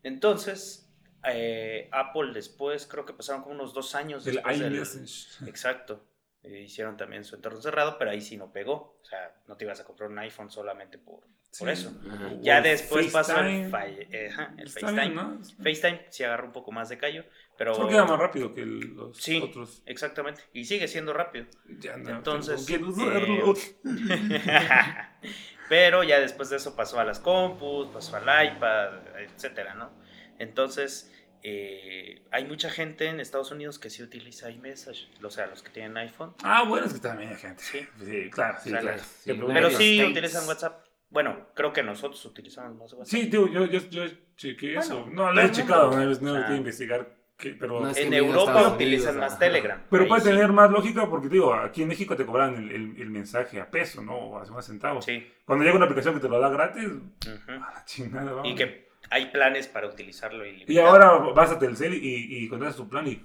Entonces, 0.02 0.90
eh, 1.24 1.88
Apple 1.92 2.32
después, 2.32 2.86
creo 2.86 3.04
que 3.04 3.12
pasaron 3.12 3.42
como 3.42 3.54
unos 3.54 3.72
dos 3.74 3.94
años 3.94 4.24
del- 4.24 4.38
iMessage. 4.50 5.46
Exacto. 5.46 6.02
Eh, 6.42 6.62
hicieron 6.62 6.96
también 6.96 7.22
su 7.24 7.34
entorno 7.36 7.60
cerrado, 7.60 7.98
pero 7.98 8.10
ahí 8.10 8.20
sí 8.20 8.36
no 8.36 8.50
pegó. 8.52 8.98
O 9.02 9.04
sea, 9.04 9.34
no 9.46 9.56
te 9.56 9.64
ibas 9.64 9.78
a 9.80 9.84
comprar 9.84 10.08
un 10.10 10.18
iPhone 10.20 10.50
solamente 10.50 10.96
por, 10.96 11.20
por 11.58 11.68
eso. 11.68 11.92
Ajá. 12.10 12.30
Ya 12.40 12.62
después 12.62 13.12
pasó 13.12 13.38
el, 13.40 13.68
FaceTime. 13.68 13.68
fa- 13.68 13.86
eh, 13.88 14.30
el 14.56 14.70
FaceTime. 14.70 15.00
bien, 15.02 15.14
¿no? 15.14 15.38
FaceTime 15.62 16.06
sí 16.08 16.24
agarró 16.24 16.46
un 16.46 16.52
poco 16.52 16.72
más 16.72 16.88
de 16.88 16.96
callo, 16.96 17.24
pero... 17.58 17.90
Era 17.90 18.06
más 18.06 18.18
rápido 18.18 18.54
que 18.54 18.64
los 18.64 19.18
Sí. 19.18 19.38
otros. 19.42 19.82
Exactamente. 19.84 20.40
Y 20.54 20.64
sigue 20.64 20.88
siendo 20.88 21.12
rápido. 21.12 21.44
Ya 21.78 21.98
no 21.98 22.08
Entonces, 22.08 22.66
dudarlo. 22.66 23.54
Pero 25.68 26.02
ya 26.02 26.18
después 26.20 26.50
de 26.50 26.56
eso 26.56 26.74
pasó 26.74 26.98
a 26.98 27.04
las 27.04 27.20
compus, 27.20 27.88
pasó 27.88 28.16
al 28.16 28.46
iPad, 28.56 29.18
etcétera, 29.20 29.74
¿no? 29.74 29.90
Entonces, 30.38 31.12
eh, 31.42 32.22
hay 32.30 32.44
mucha 32.44 32.70
gente 32.70 33.06
en 33.06 33.20
Estados 33.20 33.50
Unidos 33.50 33.78
que 33.78 33.90
sí 33.90 34.02
utiliza 34.02 34.50
iMessage, 34.50 35.08
o 35.22 35.30
sea, 35.30 35.46
los 35.46 35.62
que 35.62 35.70
tienen 35.70 35.96
iPhone. 35.96 36.34
Ah, 36.42 36.64
bueno, 36.66 36.86
es 36.86 36.94
que 36.94 37.00
también 37.00 37.30
hay 37.30 37.36
gente. 37.36 37.62
Sí. 37.62 37.80
Sí, 38.04 38.30
claro, 38.30 38.58
sí, 38.62 38.68
O 38.68 38.72
sea, 38.72 38.80
claro. 38.80 38.98
sí, 39.02 39.32
¿Qué 39.32 39.34
pero 39.52 39.70
sí 39.70 39.92
States. 39.98 40.10
utilizan 40.12 40.48
WhatsApp. 40.48 40.84
Bueno, 41.08 41.48
creo 41.54 41.72
que 41.72 41.82
nosotros 41.82 42.24
utilizamos 42.24 42.76
más 42.76 42.92
WhatsApp. 42.92 43.06
Sí, 43.20 43.28
tío, 43.30 43.48
yo, 43.48 43.64
yo, 43.66 43.80
yo 43.90 44.02
chequeé 44.36 44.76
Bueno, 44.76 44.94
eso. 44.94 45.06
No, 45.12 45.32
lo 45.32 45.40
he 45.40 45.50
checado, 45.50 45.90
no, 45.90 46.02
he- 46.02 46.20
no 46.20 46.34
sea, 46.34 46.46
que 46.46 46.54
investigar. 46.56 47.16
pero 47.58 47.80
no 47.80 47.90
En 47.96 48.12
Europa 48.12 48.68
utilizan 48.68 49.16
más. 49.18 49.38
Telegram. 49.38 49.82
pero 49.90 50.06
puede 50.06 50.20
sí. 50.20 50.28
tener 50.28 50.52
más 50.52 50.70
lógica 50.70 51.08
porque, 51.08 51.28
digo, 51.28 51.54
aquí 51.54 51.82
en 51.82 51.88
México 51.88 52.14
te 52.14 52.26
cobran 52.26 52.54
el, 52.54 52.70
el, 52.70 53.00
el 53.00 53.10
mensaje 53.10 53.58
a 53.60 53.70
peso, 53.70 54.02
¿no? 54.02 54.14
O 54.14 54.38
a 54.38 54.44
más 54.50 54.66
centavos. 54.66 55.04
Sí. 55.06 55.26
Cuando 55.46 55.64
llega 55.64 55.74
una 55.76 55.86
aplicación 55.86 56.14
que 56.14 56.20
te 56.20 56.28
lo 56.28 56.38
da 56.38 56.50
gratis, 56.50 56.84
ujú. 56.86 57.50
a 57.50 57.72
la 57.72 57.84
chingada, 57.86 58.30
vamos. 58.32 58.46
Y 58.48 58.54
que 58.54 58.89
hay 59.08 59.26
planes 59.26 59.66
para 59.68 59.86
utilizarlo. 59.86 60.44
Ilimitado. 60.44 60.72
Y 60.72 60.78
ahora 60.78 61.32
vas 61.32 61.50
a 61.50 61.58
Telcel 61.58 61.94
y, 61.94 62.44
y 62.44 62.48
contratas 62.48 62.76
tu 62.76 62.88
plan 62.88 63.06
y 63.06 63.22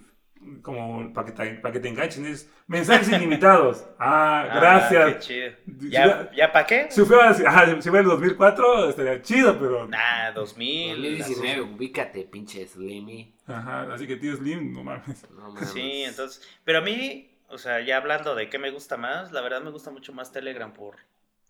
como 0.62 1.12
para 1.14 1.26
que 1.26 1.32
te, 1.32 1.56
para 1.56 1.72
que 1.74 1.80
te 1.80 1.88
enganchen 1.88 2.26
es 2.26 2.50
mensajes 2.68 3.10
ilimitados. 3.10 3.86
Ah, 3.98 4.48
ah, 4.52 4.60
gracias. 4.60 5.28
¿Ya, 5.90 6.30
ya 6.32 6.52
para 6.52 6.66
qué? 6.66 6.88
Si 6.90 7.04
fuera, 7.06 7.34
si 7.34 7.44
fuera 7.90 8.02
el 8.02 8.10
2004 8.10 8.90
estaría 8.90 9.22
chido, 9.22 9.58
pero... 9.58 9.88
Nah, 9.88 10.32
2000. 10.32 11.02
2019, 11.02 11.62
ubícate, 11.62 12.24
pinche 12.26 12.68
Slimmy. 12.68 13.34
Ajá, 13.48 13.94
así 13.94 14.06
que 14.06 14.18
tío 14.18 14.36
Slim, 14.36 14.74
no 14.74 14.84
mames. 14.84 15.30
No 15.32 15.50
mames. 15.54 15.70
Sí, 15.72 16.04
entonces, 16.04 16.48
pero 16.64 16.80
a 16.80 16.82
mí, 16.82 17.32
o 17.48 17.58
sea, 17.58 17.80
ya 17.82 17.98
hablando 17.98 18.36
de 18.36 18.50
qué 18.50 18.60
me 18.60 18.70
gusta 18.70 18.98
más, 18.98 19.32
la 19.32 19.42
verdad 19.42 19.62
me 19.62 19.72
gusta 19.72 19.92
mucho 19.92 20.14
más 20.14 20.32
Telegram 20.32 20.72
por 20.74 20.98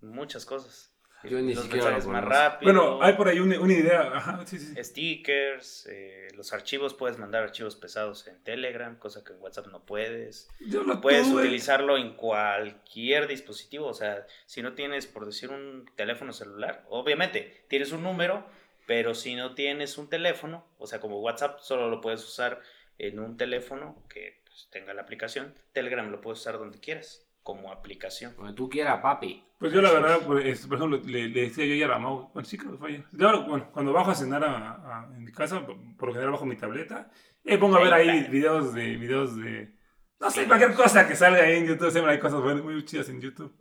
muchas 0.02 0.46
cosas. 0.46 0.95
Yo 1.28 1.40
ni 1.40 1.54
los 1.54 1.64
siquiera 1.64 1.92
mensajes 1.92 2.08
más 2.08 2.24
rápido. 2.24 2.74
Bueno, 2.74 3.02
hay 3.02 3.14
por 3.14 3.28
ahí 3.28 3.40
una, 3.40 3.56
idea. 3.74 4.44
Sí, 4.46 4.60
sí. 4.60 4.84
Stickers, 4.84 5.88
eh, 5.92 6.28
los 6.36 6.54
archivos, 6.54 6.94
puedes 6.94 7.18
mandar 7.18 7.44
archivos 7.44 7.76
pesados 7.76 8.28
en 8.28 8.42
Telegram, 8.44 8.98
cosa 8.98 9.24
que 9.24 9.34
en 9.34 9.42
WhatsApp 9.42 9.68
no 9.68 9.86
puedes. 9.86 10.50
Yo 10.60 10.84
puedes 11.02 11.28
utilizarlo 11.28 11.98
en 11.98 12.16
cualquier 12.16 13.28
dispositivo. 13.28 13.88
O 13.88 13.94
sea, 13.94 14.26
si 14.46 14.62
no 14.62 14.74
tienes, 14.74 15.08
por 15.08 15.26
decir, 15.26 15.50
un 15.50 15.90
teléfono 15.96 16.34
celular, 16.34 16.86
obviamente 16.90 17.66
tienes 17.68 17.92
un 17.92 18.04
número, 18.04 18.46
pero 18.86 19.16
si 19.16 19.36
no 19.36 19.56
tienes 19.56 19.98
un 19.98 20.10
teléfono, 20.10 20.66
o 20.78 20.88
sea, 20.88 21.00
como 21.00 21.20
WhatsApp 21.20 21.60
solo 21.60 21.90
lo 21.90 22.02
puedes 22.02 22.24
usar 22.24 22.62
en 22.98 23.20
un 23.20 23.38
teléfono 23.38 24.04
que 24.10 24.42
pues, 24.46 24.68
tenga 24.72 24.94
la 24.94 25.02
aplicación, 25.02 25.54
Telegram 25.74 26.10
lo 26.10 26.22
puedes 26.22 26.40
usar 26.40 26.58
donde 26.58 26.80
quieras, 26.80 27.26
como 27.44 27.72
aplicación. 27.72 28.36
Donde 28.38 28.54
tú 28.54 28.70
quieras, 28.70 29.02
papi. 29.02 29.45
Pues 29.58 29.72
yo 29.72 29.82
la 29.82 29.92
verdad, 29.92 30.20
pues, 30.26 30.68
por 30.68 30.78
ejemplo, 30.78 31.02
le, 31.06 31.30
decía 31.30 31.66
yo 31.66 31.74
ayer 31.74 31.92
a 31.92 31.98
Mau, 31.98 32.30
bueno, 32.34 32.48
sí 32.48 32.58
creo 32.58 32.78
que. 32.80 33.04
Claro, 33.18 33.44
bueno, 33.44 33.70
cuando 33.72 33.94
bajo 33.94 34.12
a 34.12 34.16
cenar 34.16 34.44
a, 34.44 35.08
en 35.16 35.24
mi 35.24 35.32
casa, 35.32 35.66
por 35.66 36.08
lo 36.08 36.14
general 36.14 36.34
bajo 36.34 36.46
mi 36.46 36.58
tableta, 36.58 37.10
eh, 37.44 37.58
pongo 37.58 37.78
a 37.78 37.84
ver 37.84 37.94
ahí 37.94 38.28
videos 38.30 38.74
de, 38.74 38.98
videos 38.98 39.38
de, 39.38 39.74
no 40.20 40.30
sé, 40.30 40.46
cualquier 40.46 40.74
cosa 40.74 41.08
que 41.08 41.16
salga 41.16 41.44
ahí 41.44 41.58
en 41.58 41.68
YouTube, 41.68 41.92
siempre 41.92 42.14
hay 42.14 42.20
cosas 42.20 42.42
buenas, 42.42 42.64
muy 42.64 42.84
chidas 42.84 43.08
en 43.10 43.22
YouTube. 43.22 43.56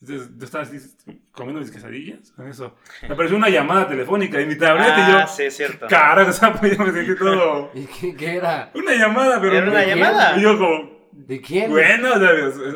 Entonces, 0.00 0.30
yo 0.36 0.44
estaba 0.46 0.64
así, 0.64 0.78
comiendo 1.30 1.60
mis 1.60 1.70
quesadillas 1.70 2.32
con 2.32 2.48
eso. 2.48 2.74
Me 3.02 3.12
apareció 3.12 3.36
una 3.36 3.50
llamada 3.50 3.86
telefónica 3.86 4.40
en 4.40 4.48
mi 4.48 4.56
tableta 4.56 5.06
y 5.06 5.12
yo. 5.12 5.18
Ah, 5.18 5.26
sí, 5.26 5.42
es 5.42 5.54
cierto. 5.54 5.86
Carajo, 5.88 6.30
o 6.30 6.32
sea, 6.32 6.52
pues 6.60 6.76
yo 6.76 6.84
me 6.84 7.14
todo. 7.14 7.70
¿Y 7.74 7.84
qué, 7.84 8.16
qué, 8.16 8.36
era? 8.36 8.70
Una 8.74 8.94
llamada, 8.94 9.38
pero. 9.40 9.58
¿Era 9.58 9.70
una 9.70 9.84
llamada? 9.84 10.38
Y 10.38 10.42
yo, 10.42 10.58
como, 10.58 10.89
¿De 11.12 11.40
quién? 11.40 11.70
Bueno, 11.70 12.08
o 12.14 12.18
sea, 12.18 12.30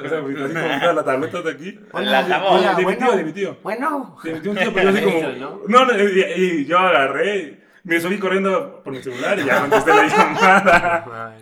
o 0.05 0.09
sea, 0.09 0.19
ahorita 0.19 0.93
la 0.93 1.05
tableta 1.05 1.43
de 1.43 1.51
aquí. 1.53 1.79
Hola, 1.93 2.23
la 2.23 2.45
hola, 2.45 2.75
de, 2.75 2.83
bueno, 2.83 2.99
mi 3.01 3.07
tío, 3.07 3.17
de 3.17 3.25
mi 3.25 3.33
tío. 3.33 3.57
Bueno. 3.63 4.17
De 4.23 4.35
mi 4.35 4.41
tío, 4.41 4.55
pero 4.75 4.91
yo 4.91 4.97
así 4.97 5.05
como... 5.05 5.61
No, 5.69 5.85
no 5.85 5.99
y, 5.99 6.25
y 6.61 6.65
yo 6.67 6.79
agarré, 6.79 7.61
me 7.85 8.01
subí 8.01 8.19
corriendo 8.19 8.83
por 8.83 8.93
mi 8.93 9.03
celular 9.03 9.39
y 9.39 9.45
ya 9.45 9.61
contesté 9.61 9.91
la 9.95 10.07
llamada. 10.09 11.37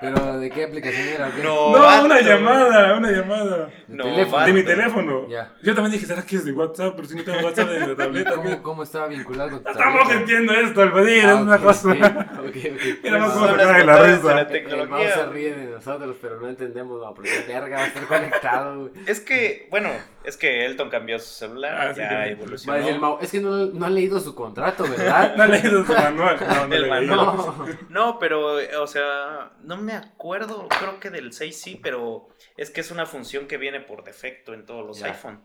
¿Pero 0.00 0.38
de 0.38 0.50
qué 0.50 0.64
aplicación 0.64 1.08
era? 1.08 1.28
No, 1.42 1.76
no 1.76 2.04
una 2.04 2.20
llamada, 2.20 2.96
una 2.96 3.10
llamada. 3.10 3.70
No, 3.88 4.04
teléfono, 4.04 4.46
de 4.46 4.52
mi 4.52 4.62
teléfono. 4.62 5.26
Yeah. 5.28 5.54
Yo 5.62 5.74
también 5.74 5.92
dije, 5.92 6.06
¿será 6.06 6.22
que 6.22 6.36
es 6.36 6.44
de 6.44 6.52
WhatsApp? 6.52 6.94
Pero 6.96 7.08
si 7.08 7.16
no 7.16 7.24
tengo 7.24 7.40
WhatsApp 7.44 7.68
de 7.68 7.86
la 7.86 7.96
tableta. 7.96 8.34
¿Cómo, 8.34 8.62
¿Cómo, 8.62 8.82
estaba 8.82 9.08
vinculado? 9.08 9.60
Tampoco 9.60 10.12
entiendo 10.12 10.52
esto, 10.52 10.82
Alfredo, 10.82 11.06
ah, 11.06 11.32
es 11.32 11.40
una 11.40 11.58
cosa. 11.58 11.88
Mira, 11.94 13.18
vamos 13.18 13.42
a 13.42 13.50
sacar 13.50 13.76
de 13.76 13.84
la 13.84 14.02
risa. 14.02 14.34
La 14.34 14.48
tecnología. 14.48 14.84
El 14.84 14.88
mouse 14.90 15.14
se 15.14 15.26
ríe 15.26 15.54
de 15.54 15.64
nosotros, 15.66 16.16
pero 16.20 16.40
no 16.40 16.48
entendemos. 16.48 17.00
No, 17.00 17.14
porque 17.14 17.30
verga 17.46 17.76
va 17.76 17.84
a 17.84 17.86
estar 17.86 18.04
conectado. 18.04 18.90
Es 19.06 19.20
que, 19.20 19.68
bueno, 19.70 19.90
es 20.24 20.38
que 20.38 20.64
Elton 20.64 20.88
cambió 20.88 21.18
su 21.18 21.34
celular, 21.34 21.88
ah, 21.88 21.92
ya 21.92 22.26
evolucionó. 22.26 23.20
Es 23.20 23.30
que 23.30 23.40
no, 23.40 23.66
no 23.66 23.86
han 23.86 23.94
leído 23.94 24.18
su 24.18 24.34
contrato, 24.34 24.84
¿verdad? 24.84 25.34
no 25.36 25.42
ha 25.42 25.46
leído 25.46 25.84
su 25.84 25.92
manual. 25.92 26.38
No, 26.68 26.74
el 26.74 26.88
manual. 26.88 27.78
no, 27.90 28.18
pero, 28.18 28.56
o 28.82 28.86
sea, 28.86 29.52
no 29.62 29.76
me 29.76 29.92
acuerdo, 29.92 30.66
creo 30.68 30.98
que 30.98 31.10
del 31.10 31.32
6 31.32 31.60
sí, 31.60 31.80
pero 31.82 32.28
es 32.56 32.70
que 32.70 32.80
es 32.80 32.90
una 32.90 33.04
función 33.04 33.46
que 33.46 33.58
viene 33.58 33.80
por 33.80 34.02
defecto 34.02 34.54
en 34.54 34.64
todos 34.64 34.86
los 34.86 34.98
ya. 34.98 35.08
iPhone. 35.08 35.42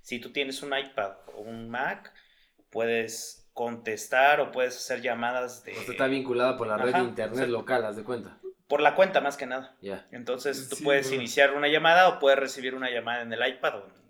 Si 0.00 0.20
tú 0.20 0.32
tienes 0.32 0.62
un 0.62 0.76
iPad 0.76 1.12
o 1.34 1.40
un 1.40 1.68
Mac, 1.68 2.12
puedes 2.70 3.50
contestar 3.52 4.40
o 4.40 4.52
puedes 4.52 4.76
hacer 4.76 5.02
llamadas 5.02 5.64
de... 5.64 5.72
O 5.72 5.82
sea, 5.82 5.90
está 5.90 6.06
vinculada 6.06 6.56
por 6.56 6.68
la 6.68 6.76
red 6.76 6.94
de 6.94 7.00
internet 7.00 7.48
local, 7.48 7.84
haz 7.84 7.96
de 7.96 8.04
cuenta 8.04 8.38
por 8.70 8.80
la 8.80 8.94
cuenta 8.94 9.20
más 9.20 9.36
que 9.36 9.46
nada. 9.46 9.74
Ya. 9.82 10.06
Entonces 10.12 10.68
tú 10.68 10.76
puedes 10.84 11.10
iniciar 11.10 11.54
una 11.54 11.66
llamada 11.66 12.08
o 12.08 12.20
puedes 12.20 12.38
recibir 12.38 12.76
una 12.76 12.88
llamada 12.88 13.22
en 13.22 13.32
el 13.32 13.44
iPad 13.44 13.80
o 13.80 13.84
en 13.84 14.00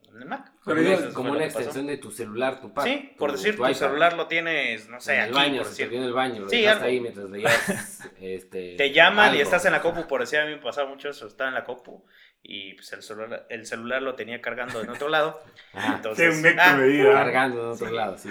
pero 0.65 0.81
es 0.81 1.15
como 1.15 1.33
una 1.33 1.45
extensión 1.45 1.87
de 1.87 1.97
tu 1.97 2.11
celular, 2.11 2.61
tu 2.61 2.73
pack. 2.73 2.85
Sí, 2.85 3.15
por 3.17 3.33
decir, 3.33 3.57
tu, 3.57 3.75
celular 3.75 4.15
lo 4.15 4.27
tienes, 4.27 4.89
no 4.89 5.01
sé, 5.01 5.15
en 5.15 5.21
el 5.21 5.25
aquí, 5.27 5.35
baño, 5.35 5.63
por 5.63 5.73
se 5.73 5.85
en 5.85 6.03
el 6.03 6.13
baño, 6.13 6.49
sí, 6.49 6.65
estás 6.65 6.83
ahí 6.83 7.01
mientras 7.01 7.31
leías, 7.31 8.11
este, 8.21 8.75
Te 8.77 8.93
llaman 8.93 9.35
y 9.35 9.41
estás 9.41 9.65
en 9.65 9.73
la 9.73 9.81
copu, 9.81 10.07
por 10.07 10.21
decir, 10.21 10.41
a 10.41 10.47
mí 10.47 10.53
me 10.53 10.59
pasaba 10.59 10.89
mucho 10.89 11.09
eso, 11.09 11.27
estaba 11.27 11.49
en 11.49 11.55
la 11.55 11.65
copu 11.65 12.05
y 12.43 12.75
pues 12.75 12.93
el 12.93 13.03
celular, 13.03 13.47
el 13.49 13.67
celular 13.67 14.03
lo 14.03 14.15
tenía 14.15 14.41
cargando 14.41 14.81
en 14.83 14.91
otro 14.91 15.09
lado. 15.09 15.41
Ajá. 15.73 15.89
Ah, 15.91 15.95
Entonces, 15.97 16.43
Qué 16.43 16.57
ah, 16.59 16.77
medida. 16.77 17.13
Cargando 17.13 17.63
en 17.63 17.69
otro 17.69 17.91
lado, 17.91 18.19
sí. 18.19 18.31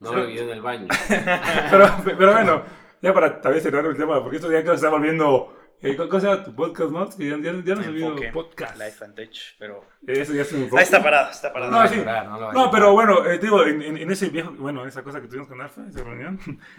No 0.00 0.10
lo 0.10 0.16
me 0.16 0.22
olvidé 0.24 0.42
en 0.42 0.50
el 0.50 0.62
baño. 0.62 0.88
pero, 1.70 1.96
pero 2.04 2.32
bueno, 2.32 2.64
ya 3.00 3.14
para 3.14 3.40
tal 3.40 3.54
vez 3.54 3.62
cerrar 3.62 3.84
el 3.86 3.96
tema, 3.96 4.20
porque 4.20 4.36
esto 4.36 4.50
ya 4.50 4.62
se 4.62 4.74
está 4.74 4.88
volviendo 4.88 5.56
eh, 5.82 5.96
¿Cuál 5.96 6.24
era 6.24 6.44
tu 6.44 6.54
podcast, 6.54 6.92
no? 6.92 7.10
Que 7.10 7.28
ya, 7.28 7.36
ya, 7.38 7.52
ya 7.64 7.74
no 7.74 7.82
se 7.82 8.30
podcast. 8.32 8.78
Life 8.78 9.04
and 9.04 9.14
Tech, 9.16 9.30
pero. 9.58 9.84
Eso 10.06 10.32
ya 10.32 10.42
es 10.42 10.52
un 10.52 10.68
Ahí 10.76 10.84
está 10.84 11.02
parado, 11.02 11.32
está 11.32 11.52
parado. 11.52 11.72
No, 11.72 11.82
no, 11.82 11.88
sí. 11.88 11.96
no, 12.04 12.52
no 12.52 12.70
pero 12.70 12.92
bueno, 12.92 13.26
eh, 13.26 13.38
te 13.38 13.46
digo, 13.46 13.64
en, 13.64 13.82
en, 13.82 13.96
en, 13.96 14.10
ese 14.12 14.28
viejo, 14.28 14.52
bueno, 14.52 14.86
esa 14.86 15.02
cosa 15.02 15.20
que 15.20 15.26
tuvimos 15.26 15.48
con 15.48 15.60
Alfa, 15.60 15.84
esa 15.88 16.04
reunión, 16.04 16.38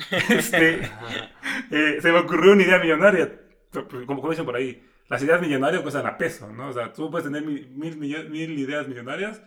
este, 0.29 0.89
eh, 1.71 1.97
se 1.99 2.11
me 2.13 2.19
ocurrió 2.19 2.53
una 2.53 2.63
idea 2.63 2.79
millonaria. 2.79 3.41
Como 4.05 4.29
dicen 4.29 4.45
por 4.45 4.55
ahí, 4.55 4.81
las 5.09 5.21
ideas 5.21 5.41
millonarias 5.41 5.81
cuestan 5.81 6.05
a 6.05 6.17
peso, 6.17 6.47
¿no? 6.47 6.69
O 6.69 6.73
sea, 6.73 6.93
tú 6.93 7.11
puedes 7.11 7.25
tener 7.25 7.43
mil, 7.43 7.67
mil, 7.75 7.97
mil 8.29 8.59
ideas 8.59 8.87
millonarias 8.87 9.41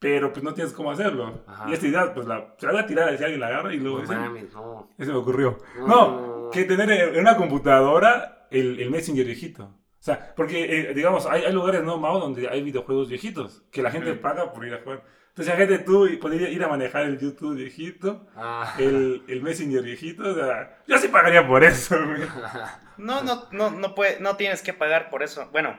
pero 0.00 0.32
pues 0.32 0.44
no 0.44 0.54
tienes 0.54 0.72
cómo 0.72 0.92
hacerlo. 0.92 1.42
Ajá. 1.44 1.68
Y 1.68 1.72
esta 1.72 1.88
idea, 1.88 2.14
pues 2.14 2.24
la, 2.24 2.54
se 2.56 2.66
la 2.66 2.72
voy 2.72 2.82
a 2.82 2.86
tirar 2.86 3.12
hacia 3.12 3.26
alguien 3.26 3.40
la 3.40 3.48
agarra 3.48 3.74
y 3.74 3.78
luego. 3.78 4.00
No, 4.00 4.06
mames, 4.06 4.54
no. 4.54 4.90
Eso 4.96 5.10
me 5.10 5.18
ocurrió. 5.18 5.58
No, 5.76 5.86
no, 5.86 6.20
no 6.20 6.50
que 6.50 6.64
tener 6.64 6.90
en 6.90 7.20
una 7.20 7.36
computadora 7.36 8.37
el, 8.50 8.80
el 8.80 8.90
Messenger 8.90 9.24
viejito. 9.24 9.64
O 9.64 10.02
sea, 10.02 10.34
porque, 10.36 10.64
eh, 10.64 10.94
digamos, 10.94 11.26
hay, 11.26 11.42
hay, 11.42 11.52
lugares, 11.52 11.82
¿no, 11.82 11.98
Mao? 11.98 12.20
Donde 12.20 12.48
hay 12.48 12.62
videojuegos 12.62 13.08
viejitos 13.08 13.64
que 13.72 13.82
la 13.82 13.90
gente 13.90 14.14
paga 14.14 14.52
por 14.52 14.64
ir 14.64 14.74
a 14.74 14.80
jugar. 14.82 15.02
Entonces, 15.30 15.54
la 15.54 15.66
gente 15.66 15.78
tú 15.84 16.08
podría 16.20 16.48
ir 16.48 16.62
a 16.62 16.68
manejar 16.68 17.02
el 17.04 17.18
YouTube 17.18 17.56
viejito, 17.56 18.28
ah. 18.34 18.74
el, 18.78 19.24
el, 19.28 19.42
Messenger 19.42 19.82
viejito, 19.82 20.22
o 20.28 20.34
sea, 20.34 20.78
yo 20.86 20.98
sí 20.98 21.08
pagaría 21.08 21.46
por 21.46 21.62
eso. 21.62 21.96
no, 22.98 23.22
no, 23.22 23.46
no, 23.52 23.70
no, 23.70 23.94
puede, 23.94 24.20
no 24.20 24.36
tienes 24.36 24.62
que 24.62 24.72
pagar 24.72 25.10
por 25.10 25.22
eso. 25.22 25.48
Bueno, 25.52 25.76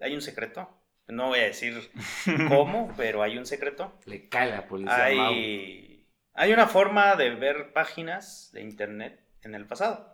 hay 0.00 0.14
un 0.14 0.22
secreto. 0.22 0.68
No 1.06 1.28
voy 1.28 1.40
a 1.40 1.44
decir 1.44 1.90
cómo, 2.48 2.92
pero 2.96 3.22
hay 3.22 3.36
un 3.36 3.46
secreto. 3.46 3.92
Le 4.06 4.28
cae 4.28 4.50
la 4.50 4.66
policía. 4.66 5.04
Hay, 5.04 6.08
hay 6.32 6.52
una 6.52 6.66
forma 6.66 7.14
de 7.16 7.34
ver 7.34 7.72
páginas 7.72 8.50
de 8.52 8.62
internet 8.62 9.20
en 9.42 9.54
el 9.54 9.66
pasado. 9.66 10.13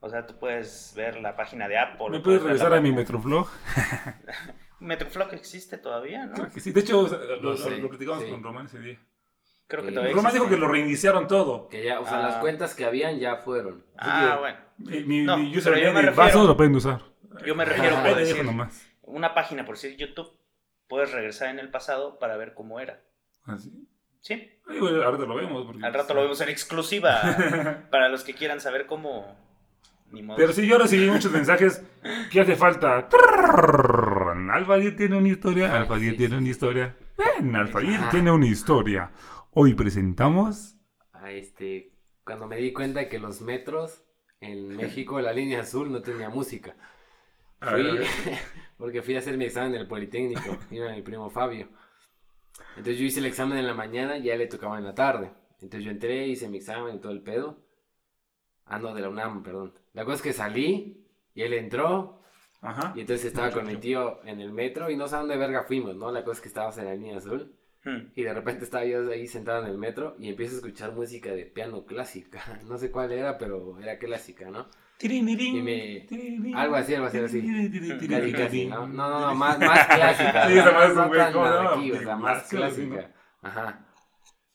O 0.00 0.08
sea, 0.08 0.26
tú 0.26 0.38
puedes 0.38 0.92
ver 0.96 1.20
la 1.20 1.36
página 1.36 1.68
de 1.68 1.78
Apple. 1.78 2.10
¿Me 2.10 2.20
puedes, 2.20 2.42
regresar 2.42 2.72
a 2.74 2.80
mi 2.80 2.92
Metroflog? 2.92 3.48
Metroflog 4.80 5.32
existe 5.34 5.78
todavía, 5.78 6.26
¿no? 6.26 6.48
Sí, 6.56 6.70
de 6.70 6.80
hecho, 6.80 7.08
lo, 7.40 7.54
lo, 7.54 7.88
platicamos 7.88 8.24
con 8.24 8.42
Román 8.42 8.66
ese 8.66 8.78
día. 8.78 8.98
Creo 9.66 9.84
que 9.84 9.90
todavía 9.90 10.14
Román 10.14 10.32
dijo 10.32 10.48
que 10.48 10.56
lo 10.56 10.68
reiniciaron 10.68 11.26
todo. 11.26 11.68
Que 11.68 11.84
ya, 11.84 11.98
o 11.98 12.06
sea, 12.06 12.20
las 12.20 12.36
ah. 12.36 12.40
cuentas 12.40 12.74
que 12.74 12.84
habían 12.84 13.18
ya 13.18 13.36
fueron. 13.36 13.84
Ah, 13.96 14.36
bueno. 14.38 14.58
Mi, 14.78 15.04
mi, 15.04 15.22
no, 15.22 15.38
mi 15.38 15.56
user 15.56 15.74
yo 15.82 15.92
me 15.92 16.02
refiero, 16.02 16.16
vasos 16.16 16.46
lo 16.46 16.56
pueden 16.56 16.74
usar. 16.76 17.00
Yo 17.44 17.54
me 17.54 17.64
refiero, 17.64 17.96
a 18.04 18.14
decir, 18.14 18.44
nomás. 18.44 18.86
una 19.02 19.34
página, 19.34 19.64
por 19.64 19.76
decir 19.76 19.96
YouTube, 19.96 20.30
puedes 20.86 21.10
regresar 21.10 21.48
en 21.48 21.58
el 21.58 21.70
pasado 21.70 22.18
para 22.18 22.36
ver 22.36 22.54
cómo 22.54 22.78
era. 22.78 23.02
¿Ah, 23.44 23.58
sí? 23.58 23.72
Sí. 24.20 24.34
Ay, 24.68 24.78
bueno, 24.78 25.02
ahorita 25.02 25.24
lo 25.24 25.34
vemos. 25.36 25.66
Al 25.82 25.94
rato 25.94 26.14
lo 26.14 26.22
vemos 26.22 26.40
en 26.40 26.48
exclusiva 26.48 27.86
para 27.90 28.08
los 28.08 28.24
que 28.24 28.34
quieran 28.34 28.60
saber 28.60 28.86
cómo 28.86 29.45
pero 30.36 30.52
sí, 30.52 30.66
yo 30.66 30.78
recibí 30.78 31.10
muchos 31.10 31.32
mensajes. 31.32 31.82
¿Qué 32.30 32.40
hace 32.40 32.56
falta? 32.56 33.08
Alfa 34.50 34.76
10 34.76 34.96
tiene 34.96 35.16
una 35.16 35.28
historia. 35.28 35.76
Alfa 35.76 35.96
10 35.96 36.16
tiene 36.16 36.38
una 36.38 36.48
historia. 36.48 36.96
Ven, 37.16 37.54
Alfa 37.56 37.80
10 37.80 38.10
tiene 38.10 38.30
una 38.30 38.46
historia. 38.46 39.10
Hoy 39.52 39.74
presentamos. 39.74 40.76
A 41.12 41.30
este. 41.32 41.92
Cuando 42.24 42.46
me 42.46 42.56
di 42.56 42.72
cuenta 42.72 43.08
que 43.08 43.18
los 43.18 43.40
metros 43.40 44.04
en 44.40 44.68
México, 44.76 45.20
la 45.20 45.32
línea 45.32 45.60
azul 45.60 45.90
no 45.90 46.02
tenía 46.02 46.28
música. 46.28 46.76
Fui, 47.60 48.00
porque 48.76 49.02
fui 49.02 49.16
a 49.16 49.20
hacer 49.20 49.36
mi 49.36 49.46
examen 49.46 49.74
en 49.74 49.80
el 49.80 49.86
Politécnico. 49.86 50.58
Iba 50.70 50.92
mi 50.92 51.02
primo 51.02 51.30
Fabio. 51.30 51.68
Entonces 52.70 52.98
yo 52.98 53.04
hice 53.04 53.20
el 53.20 53.26
examen 53.26 53.58
en 53.58 53.66
la 53.66 53.74
mañana, 53.74 54.18
ya 54.18 54.36
le 54.36 54.46
tocaba 54.46 54.78
en 54.78 54.84
la 54.84 54.94
tarde. 54.94 55.30
Entonces 55.60 55.84
yo 55.84 55.90
entré, 55.90 56.26
hice 56.26 56.48
mi 56.48 56.58
examen 56.58 56.96
y 56.96 57.00
todo 57.00 57.12
el 57.12 57.22
pedo. 57.22 57.65
Ah, 58.66 58.78
no, 58.78 58.94
de 58.94 59.00
la 59.00 59.08
UNAM, 59.08 59.42
perdón. 59.42 59.72
La 59.94 60.04
cosa 60.04 60.16
es 60.16 60.22
que 60.22 60.32
salí 60.32 61.04
y 61.34 61.42
él 61.42 61.52
entró 61.54 62.20
Ajá. 62.62 62.92
y 62.96 63.00
entonces 63.00 63.26
estaba 63.26 63.50
con 63.50 63.66
mi 63.66 63.76
tío 63.76 64.20
en 64.24 64.40
el 64.40 64.52
metro 64.52 64.90
y 64.90 64.96
no 64.96 65.06
sé 65.08 65.14
a 65.16 65.18
dónde 65.20 65.36
verga 65.36 65.62
fuimos, 65.64 65.94
¿no? 65.96 66.10
La 66.10 66.24
cosa 66.24 66.36
es 66.38 66.40
que 66.42 66.48
estábamos 66.48 66.76
en 66.78 66.84
la 66.86 66.94
línea 66.94 67.16
azul. 67.18 67.52
Hmm. 67.84 68.08
Y 68.16 68.22
de 68.24 68.34
repente 68.34 68.64
estaba 68.64 68.84
yo 68.84 69.08
ahí 69.10 69.28
sentado 69.28 69.62
en 69.64 69.70
el 69.70 69.78
metro 69.78 70.16
y 70.18 70.28
empiezo 70.28 70.54
a 70.54 70.56
escuchar 70.56 70.92
música 70.92 71.30
de 71.30 71.46
piano 71.46 71.84
clásica. 71.84 72.42
No 72.66 72.76
sé 72.78 72.90
cuál 72.90 73.12
era, 73.12 73.38
pero 73.38 73.78
era 73.80 73.98
clásica, 73.98 74.50
¿no? 74.50 74.66
Y 75.58 75.62
me- 75.62 76.06
algo 76.56 76.74
así, 76.74 76.94
algo 76.94 77.06
así, 77.06 77.18
así. 77.18 77.42
Casi, 78.08 78.32
casi, 78.32 78.66
¿no? 78.66 78.86
No, 78.88 79.08
no, 79.10 79.20
no, 79.20 79.34
más, 79.34 79.58
más 79.60 79.86
clásica. 79.86 80.48
Sí, 80.48 80.58
esa 80.58 80.72
más 80.72 80.94
no, 80.94 81.02
un 81.02 81.08
güey, 81.08 81.20
tan 81.20 81.32
¿cómo 81.32 81.46
se 81.46 81.52
llama? 81.54 81.70
aquí, 81.74 81.92
o 81.92 82.00
sea, 82.00 82.16
más 82.16 82.48
clásica. 82.48 83.10
Ajá. 83.42 83.85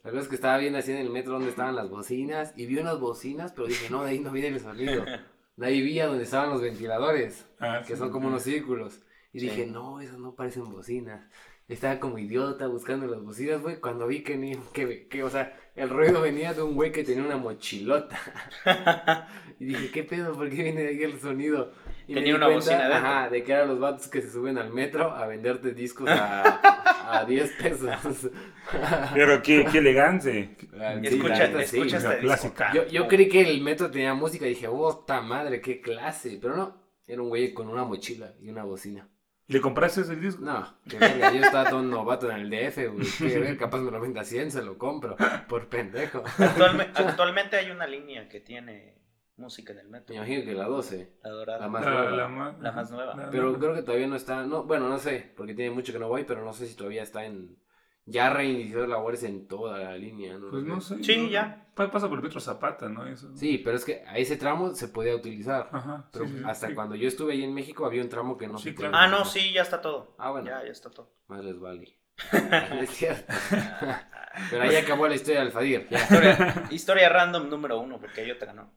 La 0.04 0.10
cosa 0.12 0.24
es 0.24 0.28
que 0.30 0.36
estaba 0.36 0.58
viendo 0.58 0.80
así 0.80 0.92
en 0.92 0.98
el 0.98 1.10
metro 1.10 1.34
donde 1.34 1.50
estaban 1.50 1.76
las 1.76 1.90
bocinas 1.90 2.54
y 2.56 2.66
vi 2.66 2.78
unas 2.80 3.00
bocinas, 3.00 3.52
pero 3.52 3.68
dije, 3.68 3.90
no, 3.90 4.04
de 4.04 4.12
ahí 4.12 4.20
no 4.20 4.32
viene 4.32 4.50
el 4.50 4.60
sonido. 4.60 5.06
De 5.58 5.68
ahí 5.68 5.82
vi 5.82 6.00
a 6.00 6.08
donde 6.08 6.24
estaban 6.24 6.50
los 6.50 6.62
ventiladores, 6.62 7.46
Ah, 7.60 7.82
que 7.86 7.94
sí. 7.94 8.00
son 8.00 8.10
como 8.10 8.30
unos 8.30 8.42
círculos. 8.42 9.02
Y 9.34 9.42
Sí. 9.42 9.48
dije, 9.50 9.68
no, 9.68 10.00
esas 10.02 10.18
no 10.18 10.34
parecen 10.34 10.64
bocinas. 10.72 11.30
Estaba 11.68 12.00
como 12.00 12.18
idiota 12.18 12.66
buscando 12.68 13.06
las 13.06 13.22
bocinas, 13.22 13.62
güey, 13.62 13.80
cuando 13.80 14.08
vi 14.08 14.24
que, 14.24 14.38
ni, 14.38 14.56
que, 14.74 15.08
que, 15.08 15.24
o 15.24 15.30
sea, 15.30 15.56
el 15.76 15.90
ruido 15.90 16.22
venía 16.22 16.54
de 16.54 16.64
un 16.64 16.74
güey 16.74 16.92
que 16.92 17.04
tenía 17.04 17.24
una 17.24 17.38
mochilota. 17.38 18.18
Y 19.60 19.66
dije, 19.66 19.92
¿qué 19.92 20.04
pedo? 20.04 20.34
¿Por 20.34 20.50
qué 20.50 20.64
viene 20.64 20.82
de 20.82 20.88
ahí 20.90 21.04
el 21.04 21.20
sonido? 21.20 21.72
Y 22.12 22.14
me 22.14 22.20
Tenía 22.20 22.34
di 22.34 22.38
una 22.38 22.46
cuenta, 22.48 22.66
bocina 22.66 22.86
adentro. 22.88 23.10
Ajá, 23.10 23.30
de 23.30 23.44
que 23.44 23.52
eran 23.54 23.68
los 23.70 23.80
vatos 23.80 24.08
que 24.10 24.22
se 24.22 24.30
suben 24.32 24.58
al 24.58 24.70
metro 24.74 25.12
a 25.12 25.26
venderte 25.28 25.74
discos 25.74 26.10
a, 26.10 27.20
a 27.20 27.24
10 27.28 27.52
pesos. 27.54 28.30
Pero 29.14 29.42
qué, 29.42 29.66
qué 29.72 29.78
elegancia. 29.78 30.32
Sí, 30.34 30.58
la 30.74 30.94
Escucha, 30.96 31.48
neta, 31.48 31.64
sí. 31.64 31.80
esta 31.82 32.18
clásica. 32.20 32.74
Yo, 32.74 32.86
yo 32.88 33.08
creí 33.08 33.30
que 33.30 33.42
el 33.50 33.62
metro 33.62 33.90
tenía 33.90 34.14
música 34.14 34.46
y 34.46 34.50
dije, 34.50 34.68
oh, 34.68 34.98
ta 35.08 35.22
madre, 35.22 35.62
qué 35.62 35.80
clase. 35.80 36.38
Pero 36.42 36.56
no, 36.58 36.82
era 37.08 37.22
un 37.22 37.30
güey 37.30 37.54
con 37.54 37.70
una 37.70 37.86
mochila 37.86 38.34
y 38.42 38.50
una 38.50 38.64
bocina. 38.66 39.08
¿Le 39.48 39.62
compraste 39.62 40.02
ese 40.02 40.16
disco? 40.18 40.44
No, 40.44 40.66
que 40.90 40.98
verga, 40.98 41.32
yo 41.34 41.42
estaba 41.44 41.70
todo 41.70 41.82
novato 41.82 42.30
en 42.30 42.38
el 42.42 42.50
DF, 42.50 42.78
güey. 42.94 43.08
Que 43.18 43.40
ver, 43.40 43.58
capaz 43.58 43.80
me 43.80 43.92
lo 43.92 44.00
venda 44.02 44.22
a 44.22 44.26
100, 44.26 44.52
se 44.52 44.62
lo 44.64 44.78
compro. 44.78 45.16
Por 45.48 45.68
pendejo. 45.68 46.24
Actualme- 46.24 46.90
actualmente 46.96 47.56
hay 47.58 47.72
una 47.72 47.88
línea 47.88 48.28
que 48.30 48.40
tiene 48.42 48.96
música 49.42 49.74
en 49.74 49.80
el 49.80 49.90
metro. 49.90 50.14
Me 50.14 50.18
imagino 50.18 50.46
que 50.46 50.54
la 50.54 50.66
12. 50.66 51.18
La 51.24 51.30
dorada. 51.32 51.60
La 51.60 51.68
más 51.68 51.84
La, 51.86 51.92
nueva. 51.92 52.12
la 52.12 52.28
más, 52.30 52.60
La 52.60 52.72
más 52.72 52.92
nueva. 52.92 53.16
la- 53.16 53.30
Pero 53.30 53.52
la- 53.52 53.60
creo 53.60 53.74
que 53.74 53.82
todavía 53.82 54.08
no 54.08 54.16
está. 54.16 54.46
No, 54.46 54.64
bueno, 54.64 54.88
no 54.88 54.98
sé, 55.00 55.34
porque 55.36 55.54
tiene 55.54 55.72
mucho 55.72 55.92
que 55.92 56.00
no 56.00 56.08
voy, 56.08 56.24
pero 56.24 56.44
no 56.46 56.54
sé 56.54 56.68
si 56.68 56.76
todavía 56.76 57.04
está 57.04 57.26
en. 57.26 57.58
Ya 58.06 58.32
reinició 58.32 58.88
labores 58.88 59.24
en 59.24 59.48
toda 59.48 59.78
la 59.78 59.96
línea, 59.96 60.38
¿no? 60.38 60.50
Pues 60.50 60.64
no 60.64 60.82
sé. 60.82 61.04
Sí, 61.04 61.18
¿no? 61.18 61.30
ya. 61.30 61.68
Pa- 61.76 61.92
Pasa 61.92 62.10
por 62.10 62.18
el 62.18 62.24
Metro 62.24 62.40
Zapata, 62.40 62.90
¿no? 62.90 63.06
Eso. 63.06 63.36
Sí, 63.38 63.60
pero 63.60 63.78
es 63.78 63.86
que 63.86 64.04
a 64.08 64.18
ese 64.18 64.38
tramo 64.38 64.74
se 64.74 64.88
podía 64.88 65.16
utilizar. 65.16 65.70
Ajá. 65.72 66.10
Pero 66.12 66.26
sí, 66.26 66.38
sí, 66.38 66.44
hasta 66.46 66.68
sí. 66.70 66.74
cuando 66.74 66.96
yo 66.96 67.08
estuve 67.08 67.34
ahí 67.34 67.44
en 67.44 67.54
México 67.54 67.86
había 67.86 68.02
un 68.02 68.10
tramo 68.10 68.38
que 68.38 68.48
no 68.48 68.58
Sí, 68.58 68.70
se 68.70 68.74
podía 68.76 68.90
claro. 68.90 69.06
Ah, 69.06 69.08
no, 69.20 69.24
sí, 69.26 69.54
ya 69.54 69.62
está 69.62 69.82
todo. 69.82 70.16
Ah, 70.18 70.32
bueno. 70.32 70.48
Ya, 70.48 70.64
ya 70.66 70.72
está 70.72 70.90
todo. 70.90 71.14
Más 71.28 71.44
les 71.46 71.60
vale. 71.60 71.98
No 72.72 72.82
es 72.82 72.90
cierto. 72.90 73.32
Pero 74.50 74.64
ahí 74.64 74.76
acabó 74.76 75.08
la 75.08 75.16
historia 75.16 75.42
del 75.42 75.52
Fadir. 75.52 75.88
Ya. 75.90 76.00
Historia, 76.00 76.64
historia 76.72 77.10
random 77.10 77.50
número 77.50 77.80
uno, 77.80 78.00
porque 78.00 78.26
yo 78.28 78.38
te 78.38 78.46
ganó. 78.46 78.72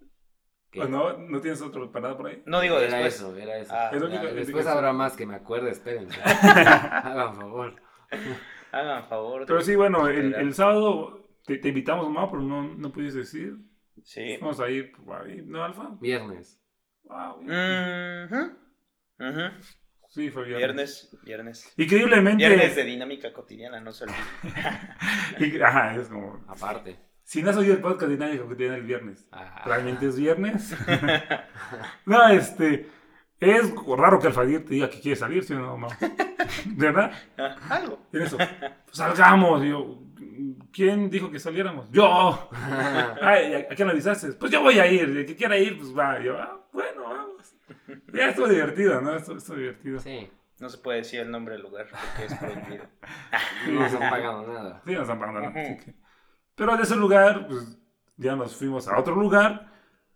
¿Qué? 0.74 0.80
¿O 0.80 0.88
no? 0.88 1.16
¿No 1.16 1.40
tienes 1.40 1.62
otro 1.62 1.90
parada 1.92 2.16
por 2.16 2.26
ahí? 2.26 2.42
No 2.46 2.60
digo 2.60 2.76
era 2.78 2.96
después. 2.98 3.14
eso, 3.14 3.36
era 3.36 3.58
eso. 3.58 3.72
Ah, 3.72 3.90
Es 3.94 4.00
lo 4.00 4.08
Ya, 4.08 4.18
único- 4.20 4.28
es 4.30 4.34
después 4.46 4.66
habrá 4.66 4.92
más 4.92 5.16
que 5.16 5.24
me 5.24 5.36
acuerde, 5.36 5.70
espérense. 5.70 6.20
Hagan 6.24 7.36
favor. 7.36 7.76
Hagan 8.72 9.06
favor. 9.08 9.44
Pero 9.46 9.60
sí, 9.62 9.76
bueno, 9.76 10.08
el, 10.08 10.52
sábado 10.52 11.28
te, 11.46 11.58
te 11.58 11.68
invitamos, 11.68 12.10
mamá, 12.10 12.28
pero 12.28 12.42
no, 12.42 12.64
no 12.74 12.90
pudiste 12.92 13.20
decir. 13.20 13.54
Sí. 14.02 14.36
Vamos 14.40 14.58
a 14.58 14.68
ir, 14.68 14.90
pues, 14.92 15.20
ahí, 15.20 15.42
¿no, 15.46 15.62
Alfa? 15.64 15.90
Viernes. 16.00 16.60
Wow, 17.04 17.40
Mhm. 17.42 18.56
Mhm. 19.18 19.52
Sí, 20.08 20.30
fue 20.30 20.44
viernes. 20.44 21.08
Viernes, 21.12 21.18
viernes. 21.24 21.74
Increíblemente. 21.76 22.44
Viernes 22.46 22.74
de 22.74 22.84
dinámica 22.84 23.32
cotidiana, 23.32 23.80
no 23.80 23.92
se 23.92 24.04
olvide. 24.04 24.18
y- 25.38 25.60
Ajá, 25.62 25.94
es 25.94 26.08
como. 26.08 26.44
Aparte. 26.48 26.98
Si 27.24 27.42
no 27.42 27.50
has 27.50 27.56
oído 27.56 27.74
el 27.74 27.80
podcast 27.80 28.10
de 28.10 28.18
nadie 28.18 28.40
que 28.46 28.54
tiene 28.54 28.76
el 28.76 28.82
viernes, 28.82 29.26
Ah, 29.32 29.62
¿realmente 29.64 30.06
es 30.06 30.16
viernes? 30.18 30.76
no, 32.06 32.28
este. 32.28 32.88
Es 33.40 33.74
raro 33.98 34.20
que 34.20 34.28
Alfadir 34.28 34.64
te 34.64 34.74
diga 34.74 34.88
que 34.88 35.00
quiere 35.00 35.16
salir, 35.16 35.44
¿sí 35.44 35.52
o 35.52 35.58
no, 35.58 35.76
mamá? 35.76 35.94
¿De 36.64 36.86
verdad? 36.86 37.12
Ah, 37.36 37.56
Algo. 37.70 37.98
En 38.12 38.22
eso. 38.22 38.36
Pues 38.38 38.96
salgamos. 38.96 39.62
Y 39.64 39.68
yo, 39.70 39.98
¿quién 40.72 41.10
dijo 41.10 41.30
que 41.30 41.38
saliéramos? 41.38 41.90
Yo. 41.90 42.48
Ay, 43.20 43.54
¿a, 43.54 43.68
quién 43.74 43.88
le 43.88 43.92
avisaste? 43.92 44.32
Pues 44.34 44.50
yo 44.52 44.62
voy 44.62 44.78
a 44.78 44.86
ir. 44.86 45.02
El 45.02 45.26
que 45.26 45.36
quiera 45.36 45.58
ir, 45.58 45.76
pues 45.76 45.96
va. 45.96 46.20
Yo, 46.20 46.38
ah, 46.38 46.58
bueno, 46.72 47.02
vamos. 47.02 47.54
Ya 48.14 48.28
estuvo 48.28 48.48
divertido, 48.48 49.00
¿no? 49.00 49.14
Estuvo, 49.16 49.36
estuvo 49.36 49.56
divertido. 49.56 49.98
Sí, 49.98 50.20
sí, 50.20 50.30
No 50.60 50.68
se 50.70 50.78
puede 50.78 50.98
decir 50.98 51.20
el 51.20 51.30
nombre 51.30 51.54
del 51.54 51.62
lugar 51.64 51.86
porque 51.90 52.26
es 52.32 52.38
prohibido. 52.38 52.84
no 53.68 53.80
nos 53.80 53.94
han 53.94 54.10
pagado 54.10 54.46
nada. 54.52 54.82
nos 54.86 55.00
están 55.02 55.18
pagando 55.18 55.40
nada, 55.40 55.60
así 55.60 55.84
que- 55.84 56.03
Pero 56.54 56.76
de 56.76 56.82
ese 56.82 56.96
lugar, 56.96 57.46
pues 57.48 57.78
ya 58.16 58.36
nos 58.36 58.54
fuimos 58.56 58.86
a 58.88 58.98
otro 58.98 59.14
lugar. 59.16 59.72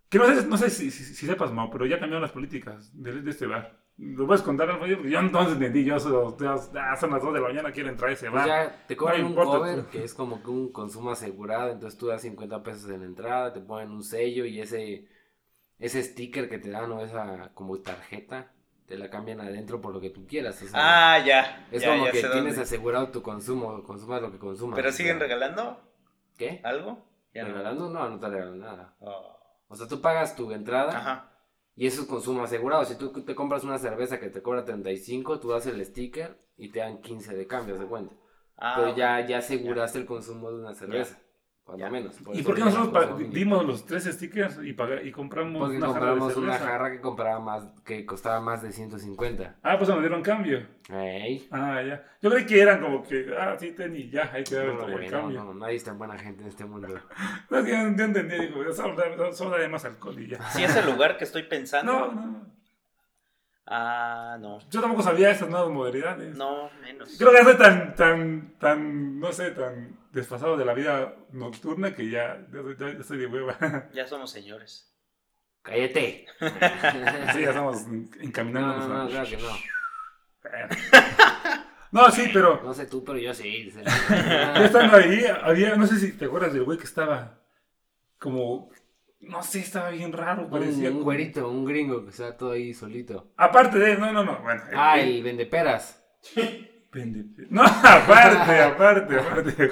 Que 0.09 0.19
no 0.19 0.27
sé, 0.27 0.47
no 0.47 0.57
sé 0.57 0.71
si, 0.71 0.91
si- 0.91 1.05
si 1.15 1.27
sepas, 1.27 1.53
Mau, 1.53 1.71
pero 1.71 1.85
ya 1.87 1.99
cambiaron 1.99 2.23
las 2.23 2.33
políticas 2.33 2.91
de, 2.95 3.21
de 3.23 3.31
este 3.31 3.47
bar. 3.47 3.79
¿Lo 3.99 4.27
puedes 4.27 4.43
contar, 4.43 4.71
Alfa? 4.71 4.79
Porque 4.87 5.11
yo 5.11 5.19
entonces 5.19 5.55
entendí. 5.55 5.85
Yo 5.85 5.99
so- 5.99 6.37
yo- 6.39 6.55
ah, 6.81 6.97
son 6.97 7.11
las 7.11 7.21
2 7.23 7.35
de 7.35 7.41
la 7.41 7.49
mañana, 7.49 7.73
quiero 7.73 7.89
entrar 7.91 8.11
a 8.11 8.13
ese 8.15 8.31
Pues 8.31 8.47
bar. 8.47 8.47
ya 8.47 8.85
te 8.87 8.97
cobran 8.97 9.21
No 9.23 9.27
un 9.29 9.35
cover 9.35 9.85
que 9.87 10.05
es 10.05 10.15
como 10.15 10.43
que 10.43 10.51
un 10.51 10.71
consumo 10.73 11.11
asegurado, 11.11 11.73
entonces 11.73 11.99
tú 11.99 12.07
das 12.07 12.23
50 12.23 12.63
pesos 12.63 12.89
en 12.91 13.01
la 13.01 13.07
entrada, 13.07 13.53
te 13.53 13.61
ponen 13.61 13.91
un 13.91 14.03
sello 14.05 14.45
y 14.45 14.61
ese 14.61 15.09
ese 15.81 16.03
sticker 16.03 16.49
que 16.49 16.59
te 16.59 16.71
dan 16.71 16.91
o 16.91 17.03
esa 17.03 17.53
como 17.55 17.79
tarjeta 17.81 18.53
te 18.87 18.97
la 18.99 19.11
cambian 19.11 19.41
adentro 19.41 19.81
por 19.81 19.93
lo 19.93 20.01
que 20.01 20.11
tú 20.11 20.27
quieras. 20.27 20.61
o 20.63 20.67
sea, 20.67 21.15
Ah, 21.15 21.25
ya. 21.25 21.67
es 21.71 21.83
ya, 21.83 21.91
como 21.91 22.07
ya 22.07 22.11
que 22.13 22.21
tienes 22.21 22.35
dónde. 22.57 22.63
asegurado 22.63 23.09
tu 23.11 23.23
consumo, 23.23 23.83
consumas 23.85 24.23
lo 24.23 24.33
que 24.33 24.39
consumas. 24.39 24.77
¿Pero 24.77 24.89
o 24.89 24.93
siguen 24.93 25.19
sea, 25.19 25.27
regalando 25.27 25.81
¿Qué? 26.39 26.61
algo? 26.65 27.05
Ya 27.35 27.43
no. 27.43 27.49
¿Regalando? 27.49 27.91
No, 27.91 28.09
no 28.09 28.19
te 28.19 28.29
regalan 28.29 28.59
nada. 28.61 28.97
Oh. 29.01 29.37
O 29.69 29.77
sea, 29.77 29.87
tú 29.87 30.01
pagas 30.01 30.35
tu 30.35 30.51
entrada 30.53 30.97
Ajá. 30.97 31.33
y 31.77 31.87
eso 31.87 32.03
es 32.03 32.09
consumo 32.09 32.43
asegurado. 32.43 32.85
Si 32.87 32.97
tú 32.97 33.13
te 33.13 33.35
compras 33.35 33.65
una 33.65 33.77
cerveza 33.79 34.19
que 34.19 34.31
te 34.31 34.41
cobra 34.41 34.65
35, 34.65 35.39
tú 35.41 35.51
das 35.51 35.67
el 35.67 35.85
sticker 35.85 36.39
y 36.57 36.71
te 36.71 36.79
dan 36.81 37.03
15 37.03 37.37
de 37.37 37.47
cambio, 37.47 37.77
de 37.77 37.87
cuenta. 37.87 38.15
Ah, 38.57 38.75
Pero 38.77 38.91
ok. 38.93 38.97
ya, 38.97 39.27
ya 39.27 39.39
aseguraste 39.39 39.99
el 39.99 40.07
consumo 40.07 40.51
de 40.51 40.61
una 40.61 40.75
cerveza. 40.75 41.19
Cuando 41.69 41.85
Ya. 41.85 41.91
menos. 41.91 42.17
¿Y 42.33 42.39
eso 42.39 42.45
por 42.47 42.55
qué 42.55 42.63
nosotros 42.65 43.19
dimos 43.31 43.63
los 43.67 43.85
tres 43.85 44.05
stickers 44.05 44.59
y, 44.63 44.71
y 45.03 45.13
compramos 45.13 45.61
Porque 45.61 45.77
una 45.77 45.87
jarra 45.93 46.07
de 46.15 46.19
compramos 46.19 46.37
una 46.39 46.55
jarra 46.59 46.91
que 46.91 47.01
compraba 47.03 47.41
más, 47.41 47.65
que 47.85 48.07
costaba 48.07 48.41
más 48.41 48.63
de 48.63 48.73
150. 48.73 49.57
Ah, 49.63 49.77
pues 49.77 49.91
nos 49.91 50.01
dieron 50.01 50.23
cambio. 50.23 50.67
Ey. 50.89 51.47
Ah, 51.51 51.83
ya. 51.87 52.03
Yo 52.23 52.31
creí 52.31 52.47
que 52.47 52.63
eran 52.63 52.81
como 52.81 53.03
que, 53.03 53.35
ah, 53.39 53.55
sí, 53.59 53.73
ten 53.73 53.95
y 53.95 54.09
ya, 54.09 54.31
ahí 54.33 54.45
quedaba 54.45 54.73
No, 54.73 54.79
como 54.79 54.93
güey, 54.93 55.05
el 55.05 55.13
no, 55.13 55.21
cambio. 55.21 55.45
no, 55.45 55.55
nadie 55.55 55.77
es 55.77 55.85
tan 55.85 55.99
buena 55.99 56.17
gente 56.17 56.41
en 56.43 56.49
este 56.49 56.65
mundo. 56.65 56.89
No, 57.51 57.59
es 57.59 57.65
que 57.67 57.71
yo, 57.73 57.77
entendí, 57.81 58.39
digo, 58.47 58.73
solo, 58.73 58.95
da- 58.97 59.33
solo 59.33 59.59
da 59.59 59.69
más 59.69 59.85
alcohol 59.85 60.19
y 60.19 60.29
ya. 60.31 60.41
Sí, 60.51 60.65
es 60.65 60.75
el 60.75 60.87
lugar 60.87 61.19
que 61.19 61.25
estoy 61.25 61.43
pensando. 61.43 61.93
No, 61.93 62.13
no, 62.13 62.27
no. 62.29 62.47
Ah, 63.67 64.39
no. 64.41 64.59
Yo 64.71 64.81
tampoco 64.81 65.03
sabía 65.03 65.31
estas 65.31 65.51
nuevas 65.51 65.69
modalidades. 65.71 66.35
No, 66.35 66.71
menos. 66.81 67.15
Creo 67.19 67.31
que 67.31 67.37
estoy 67.41 67.57
tan, 67.59 67.95
tan, 67.95 68.55
tan, 68.59 69.21
no 69.21 69.31
sé, 69.33 69.51
tan 69.51 69.98
desfasado 70.13 70.57
de 70.57 70.65
la 70.65 70.75
vida 70.75 71.15
nocturna 71.33 71.95
que 71.95 72.09
ya, 72.11 72.47
ya, 72.53 72.61
estoy- 72.61 72.95
ya 72.95 73.01
estoy 73.01 73.19
de 73.19 73.27
hueva. 73.27 73.57
Ya 73.95 74.07
somos 74.07 74.31
señores. 74.31 74.93
¡Cállate! 75.63 76.27
Sí, 77.33 77.41
ya 77.43 77.49
estamos 77.51 77.87
No, 77.87 78.09
encaminándonos. 78.21 78.89
no, 78.89 78.95
no, 78.95 79.03
a- 79.03 79.09
claro 79.09 79.29
que 79.29 79.37
no. 79.37 79.49
No, 81.91 82.11
sí, 82.11 82.29
pero 82.33 82.61
No 82.63 82.75
sé 82.75 82.87
tú, 82.87 83.03
pero 83.03 83.19
yo 83.19 83.33
sí. 83.33 83.73
ya 83.85 84.65
estando 84.65 84.97
ahí, 84.99 85.25
había, 85.43 85.75
no 85.77 85.87
sé 85.87 85.99
si 85.99 86.13
te 86.13 86.27
acuerdas 86.27 86.53
del 86.53 86.65
güey 86.65 86.77
que 86.77 86.85
estaba 86.85 87.41
como, 88.19 88.71
no 89.21 89.43
sé, 89.43 89.61
estaba 89.61 89.89
bien 89.91 90.13
raro, 90.13 90.43
un, 90.45 90.51
parecía. 90.51 90.89
un 90.89 90.95
como- 90.97 91.05
güerito, 91.05 91.49
un 91.49 91.65
gringo 91.65 92.05
que 92.05 92.11
está 92.11 92.37
todo 92.37 92.53
ahí 92.53 92.75
solito. 92.75 93.33
Aparte 93.39 93.79
de, 93.79 93.97
no, 93.97 94.13
no, 94.13 94.23
no, 94.23 94.39
bueno. 94.43 94.63
Ah, 94.75 95.01
el- 95.01 95.17
el 95.17 95.23
vendeperas. 95.23 96.05
No, 97.51 97.63
aparte, 97.63 98.61
aparte, 98.63 99.17
aparte. 99.19 99.71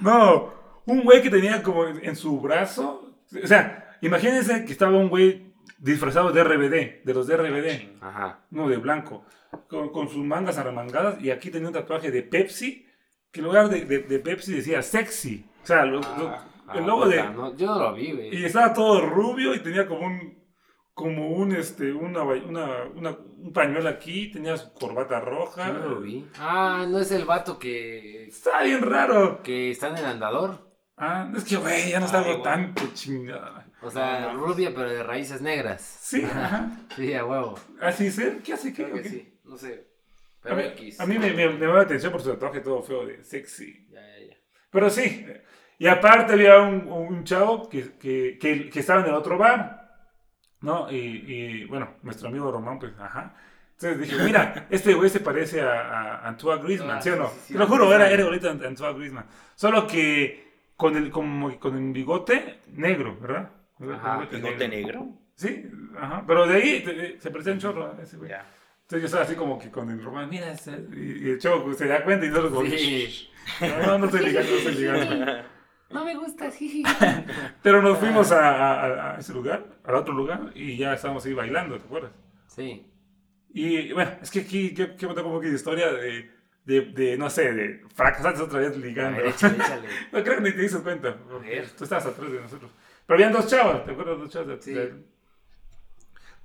No, 0.00 0.52
un 0.86 1.02
güey 1.04 1.22
que 1.22 1.30
tenía 1.30 1.62
como 1.62 1.86
en 1.86 2.16
su 2.16 2.40
brazo. 2.40 3.14
O 3.42 3.46
sea, 3.46 3.96
imagínense 4.00 4.64
que 4.64 4.72
estaba 4.72 4.96
un 4.96 5.08
güey 5.08 5.52
disfrazado 5.78 6.30
de 6.32 6.44
RBD, 6.44 7.04
de 7.04 7.14
los 7.14 7.26
de 7.26 7.36
RBD, 7.36 8.02
Ajá. 8.02 8.40
no 8.50 8.68
de 8.68 8.76
blanco, 8.76 9.24
con, 9.68 9.90
con 9.90 10.08
sus 10.08 10.24
mangas 10.24 10.58
arremangadas 10.58 11.20
y 11.20 11.30
aquí 11.30 11.50
tenía 11.50 11.68
un 11.68 11.74
tatuaje 11.74 12.10
de 12.10 12.22
Pepsi, 12.22 12.86
que 13.32 13.40
en 13.40 13.46
lugar 13.46 13.68
de, 13.68 13.84
de- 13.84 13.98
de 14.00 14.18
Pepsi 14.18 14.52
decía 14.54 14.82
sexy. 14.82 15.46
O 15.62 15.66
sea, 15.66 15.84
lo- 15.84 16.00
lo- 16.00 16.52
Ah, 16.64 16.74
el 16.78 16.86
logo 16.86 17.08
de. 17.08 17.18
puta, 17.18 17.30
no, 17.32 17.56
yo 17.56 17.66
no 17.66 17.78
lo 17.80 17.94
vi, 17.94 18.12
güey. 18.12 18.36
Y 18.36 18.44
estaba 18.44 18.72
todo 18.72 19.00
rubio 19.04 19.52
y 19.54 19.58
tenía 19.60 19.86
como 19.88 20.06
un. 20.06 20.41
Como 20.94 21.30
un, 21.30 21.52
este, 21.54 21.92
una, 21.92 22.22
una, 22.22 22.84
una- 22.94 23.16
un 23.38 23.52
pañuelo 23.52 23.88
aquí, 23.88 24.30
tenía 24.30 24.56
su 24.56 24.72
corbata 24.74 25.20
roja. 25.20 25.68
Yo 25.68 25.72
no 25.74 25.88
lo 25.88 26.00
vi. 26.00 26.28
Ah, 26.38 26.84
no 26.88 26.98
es 26.98 27.10
el 27.12 27.24
vato 27.24 27.58
que, 27.58 28.26
Está 28.26 28.62
bien 28.62 28.82
raro. 28.82 29.42
que 29.42 29.70
está 29.70 29.88
en 29.88 29.96
el 29.98 30.04
andador. 30.04 30.70
Ah, 30.96 31.30
es 31.34 31.44
que, 31.44 31.56
güey, 31.56 31.90
ya 31.90 31.98
no 32.00 32.06
salgo 32.06 32.30
güey. 32.32 32.42
tanto 32.42 32.82
chingada. 32.92 33.66
O 33.80 33.90
sea, 33.90 34.32
rubia, 34.34 34.72
pero 34.74 34.88
de 34.90 35.02
raíces 35.02 35.40
negras. 35.40 35.80
Sí, 35.82 36.22
ajá. 36.24 36.70
Sí, 36.94 37.12
a 37.14 37.24
huevo. 37.24 37.58
Así 37.80 38.06
es, 38.06 38.20
¿qué 38.44 38.52
hace? 38.52 38.72
¿Qué, 38.72 38.84
Creo 38.84 38.96
que 39.02 39.08
sí. 39.08 39.40
No 39.44 39.56
sé. 39.56 39.88
Pero 40.42 40.54
a 40.54 40.58
mí, 40.58 40.64
X. 40.64 41.00
a 41.00 41.06
mí 41.06 41.18
me, 41.18 41.32
me, 41.32 41.66
la 41.66 41.80
atención 41.80 42.12
por 42.12 42.20
su 42.20 42.30
tatuaje 42.30 42.60
todo 42.60 42.82
feo 42.82 43.06
de 43.06 43.24
sexy. 43.24 43.86
Ya, 43.90 44.00
ya, 44.00 44.26
ya. 44.28 44.36
Pero 44.70 44.90
sí. 44.90 45.26
Y 45.78 45.86
aparte 45.88 46.34
había 46.34 46.58
un, 46.60 46.86
un 46.92 47.24
chavo 47.24 47.68
que, 47.68 47.96
que, 47.98 48.38
que, 48.40 48.68
que 48.70 48.80
estaba 48.80 49.00
en 49.00 49.08
el 49.08 49.14
otro 49.14 49.38
bar. 49.38 49.81
¿No? 50.62 50.90
Y, 50.90 50.96
y, 50.96 51.64
bueno, 51.66 51.90
nuestro 52.02 52.28
amigo 52.28 52.50
Román, 52.50 52.78
pues, 52.78 52.92
ajá. 52.98 53.34
Entonces 53.72 54.08
dije, 54.10 54.22
mira, 54.24 54.66
este 54.70 54.94
güey 54.94 55.10
se 55.10 55.18
parece 55.20 55.60
a, 55.60 55.72
a 56.20 56.28
Antoine 56.28 56.62
Griezmann, 56.62 56.98
Ah, 56.98 57.02
¿sí 57.02 57.10
o 57.10 57.16
no? 57.16 57.28
sí, 57.28 57.34
sí, 57.34 57.40
sí, 57.48 57.52
Te 57.54 57.58
lo 57.58 57.66
juro, 57.66 57.92
era, 57.92 58.08
era 58.10 58.24
Antoine 58.26 58.94
Griezmann. 58.98 59.26
Solo 59.56 59.86
que 59.88 60.52
con 60.76 60.96
el, 60.96 61.04
que 61.06 61.58
con 61.58 61.76
el 61.76 61.92
bigote 61.92 62.60
negro, 62.74 63.16
¿verdad? 63.20 63.50
Ajá, 63.92 64.26
¿Bigote 64.30 64.68
negro? 64.68 65.08
Sí, 65.34 65.66
ajá. 65.98 66.22
Pero 66.26 66.46
de 66.46 66.54
ahí 66.56 66.80
te- 66.84 67.20
se 67.20 67.30
parecía 67.30 67.52
un 67.54 67.58
chorro 67.58 67.96
a 67.98 68.02
ese 68.02 68.16
güey. 68.16 68.30
Ya. 68.30 68.46
Entonces 68.82 69.00
yo 69.00 69.06
estaba 69.06 69.24
así 69.24 69.34
como 69.34 69.58
que 69.58 69.70
con 69.70 69.90
el 69.90 70.02
Román, 70.04 70.28
mira, 70.30 70.54
y, 70.94 71.26
y 71.26 71.30
el 71.30 71.38
chavo 71.40 71.64
pues, 71.64 71.78
se 71.78 71.86
da 71.88 72.04
cuenta 72.04 72.26
y 72.26 72.28
nosotros 72.28 72.52
como, 72.52 72.66
Sí. 72.70 73.28
no, 73.60 73.86
no, 73.86 73.98
no 73.98 74.04
estoy 74.06 74.26
ligando, 74.26 74.50
no 74.52 74.56
estoy 74.58 74.74
ligando. 74.74 75.42
No 75.92 76.04
me 76.04 76.14
gusta, 76.16 76.50
sí. 76.50 76.82
Pero 77.62 77.82
nos 77.82 77.98
fuimos 77.98 78.32
a, 78.32 78.40
a- 78.40 79.14
a 79.16 79.18
ese 79.18 79.32
lugar, 79.32 79.64
al 79.84 79.94
otro 79.94 80.14
lugar, 80.14 80.50
y 80.54 80.76
ya 80.76 80.94
estábamos 80.94 81.24
ahí 81.26 81.34
bailando, 81.34 81.78
¿te 81.78 81.84
acuerdas? 81.84 82.12
Sí. 82.46 82.86
Y 83.54 83.92
bueno, 83.92 84.12
es 84.22 84.30
que 84.30 84.40
aquí 84.40 84.74
quiero 84.74 84.96
contar 84.96 85.24
un 85.24 85.32
poco 85.32 85.42
de 85.42 85.50
historia 85.54 85.92
de, 85.92 86.30
de, 86.64 86.80
de, 86.82 87.16
no 87.18 87.28
sé, 87.28 87.52
de 87.52 87.82
fracasantes 87.94 88.40
otra 88.42 88.60
vez 88.60 88.74
A 88.74 88.78
ligando. 88.78 89.18
ver, 89.18 89.26
échale, 89.26 89.56
échale. 89.56 89.88
No 90.12 90.22
creo 90.22 90.36
que 90.36 90.42
ni 90.42 90.52
te 90.52 90.62
diste 90.62 90.78
cuenta, 90.80 91.16
porque 91.30 91.64
tú 91.76 91.84
estabas 91.84 92.06
atrás 92.06 92.32
de 92.32 92.40
nosotros. 92.40 92.70
Pero 93.06 93.16
habían 93.16 93.32
dos 93.32 93.46
chavas, 93.48 93.84
¿te 93.84 93.90
acuerdas? 93.92 94.18
Dos 94.18 94.30
chavas. 94.30 94.48
de- 94.48 94.62
Sí. 94.62 94.72
de- 94.72 95.12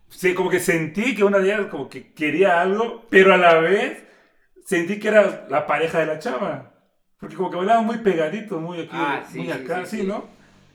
Sí, 0.10 0.34
como 0.34 0.50
que 0.50 0.60
sentí 0.62 1.16
que 1.16 1.24
una 1.26 1.38
de 1.40 1.46
ellas 1.54 1.68
como 1.68 1.90
que 1.90 2.14
quería 2.14 2.62
algo, 2.62 3.06
pero 3.10 3.34
a 3.34 3.38
la 3.38 3.56
vez 3.60 4.04
sentí 4.66 5.00
que 5.00 5.10
era 5.10 5.48
la 5.50 5.68
pareja 5.68 6.00
de 6.00 6.06
la 6.06 6.20
chava. 6.20 6.74
Porque 7.20 7.36
como 7.36 7.50
que 7.50 7.58
bailaban 7.58 7.86
muy 7.86 7.98
pegadito, 7.98 8.60
muy 8.60 8.80
aquí, 8.82 8.90
Ah, 8.94 9.24
sí, 9.28 9.40
muy 9.40 9.52
acá, 9.52 9.86
sí, 9.86 9.98
sí, 9.98 10.02
sí. 10.04 10.08
¿no? 10.08 10.26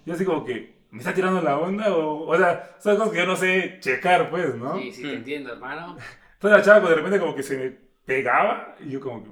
Y 0.05 0.11
así 0.11 0.25
como 0.25 0.45
que, 0.45 0.75
¿me 0.91 0.99
está 0.99 1.15
tirando 1.15 1.41
la 1.41 1.59
onda? 1.59 1.95
O, 1.95 2.27
o 2.29 2.37
sea, 2.37 2.77
son 2.81 2.97
cosas 2.97 3.13
que 3.13 3.19
yo 3.19 3.27
no 3.27 3.37
sé 3.37 3.77
checar, 3.81 4.29
pues, 4.31 4.55
¿no? 4.57 4.77
Sí, 4.79 4.91
sí, 4.93 5.03
te 5.03 5.15
entiendo, 5.15 5.53
hermano. 5.53 5.97
Entonces 6.35 6.59
la 6.59 6.63
chava 6.63 6.81
pues, 6.81 6.91
de 6.91 6.97
repente 6.97 7.21
como 7.21 7.35
que 7.37 7.43
se 7.45 7.57
me 7.57 7.71
pegaba 8.05 8.75
y 8.81 8.91
yo 8.91 9.01
como 9.01 9.23
que... 9.23 9.31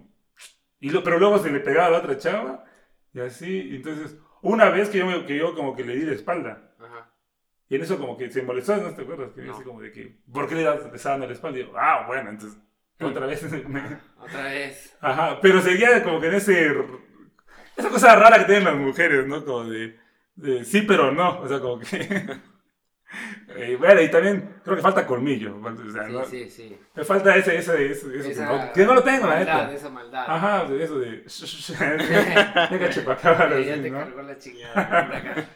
Y 0.81 0.91
lo, 0.91 1.03
pero 1.03 1.19
luego 1.19 1.39
se 1.39 1.51
le 1.51 1.61
pegaba 1.61 1.89
a 1.89 1.91
la 1.91 1.99
otra 1.99 2.17
chava 2.17 2.65
y 3.13 3.21
así. 3.21 3.51
Y 3.71 3.77
entonces, 3.77 4.17
una 4.43 4.71
vez 4.71 4.89
que 4.89 4.99
yo, 4.99 5.07
me- 5.07 5.27
que 5.27 5.37
yo 5.37 5.55
como 5.55 5.75
que 5.77 5.85
le 5.85 5.97
di 5.97 6.07
la 6.07 6.13
espalda. 6.13 6.73
Ajá. 6.79 7.11
Y 7.69 7.75
en 7.75 7.83
eso 7.83 7.99
como 7.99 8.17
que 8.17 8.31
se 8.31 8.43
molestó, 8.43 8.77
¿no 8.77 8.95
te 8.95 9.03
acuerdas? 9.03 9.33
Que 9.33 9.41
yo 9.41 9.49
No. 9.49 9.55
así 9.55 9.63
como 9.65 9.81
de 9.83 9.93
que, 9.93 10.21
¿por 10.33 10.49
qué 10.49 10.55
le 10.55 10.63
das- 10.63 10.89
le 10.89 10.97
estaba 10.97 11.15
dando 11.15 11.27
la 11.27 11.33
espalda? 11.35 11.59
Y 11.59 11.63
yo, 11.65 11.73
ah, 11.77 12.05
bueno, 12.07 12.31
entonces, 12.31 12.59
otra 13.01 13.27
vez. 13.27 13.43
me- 13.69 13.99
Otra 14.19 14.43
vez. 14.45 14.97
Ajá, 15.01 15.39
pero 15.41 15.61
seguía 15.63 16.03
como 16.03 16.21
que 16.21 16.29
en 16.29 16.35
ese... 16.35 16.75
Esa 17.77 17.89
cosa 17.89 18.15
rara 18.17 18.39
que 18.39 18.45
tienen 18.45 18.65
las 18.65 18.75
mujeres, 18.77 19.27
¿no? 19.27 19.45
Como 19.45 19.65
de, 19.65 19.99
de 20.35 20.65
sí, 20.65 20.83
pero 20.83 21.11
no. 21.13 21.41
O 21.41 21.49
sea, 21.49 21.61
como 21.61 21.79
que... 21.81 22.27
Eh, 23.57 23.75
bueno, 23.77 24.01
y 24.01 24.09
también 24.09 24.61
creo 24.63 24.77
que 24.77 24.83
falta 24.83 25.05
colmillo. 25.05 25.57
O 25.61 25.91
sea, 25.91 26.07
Sí, 26.07 26.13
¿no? 26.13 26.25
sí, 26.25 26.49
sí. 26.49 26.79
Me 26.95 27.03
falta 27.03 27.35
ese, 27.35 27.57
ese, 27.57 27.91
ese, 27.91 27.91
eso, 27.91 28.31
Esa 28.31 28.47
que, 28.49 28.55
no, 28.57 28.73
que 28.73 28.85
no 28.85 28.95
lo 28.95 29.03
tengo, 29.03 29.27
la 29.27 29.41
neta. 29.41 29.73
Esa 29.73 29.89
maldad. 29.91 30.25
Ajá, 30.29 30.65
de 30.67 30.85
eso 30.85 30.97
de... 31.01 31.25
Venga, 32.71 32.89
chupacabra, 32.91 33.59
ya 33.61 33.83
te 33.83 33.91
¿no? 33.91 33.99
cargó 33.99 34.23
la 34.23 34.39
chingada. 34.39 35.49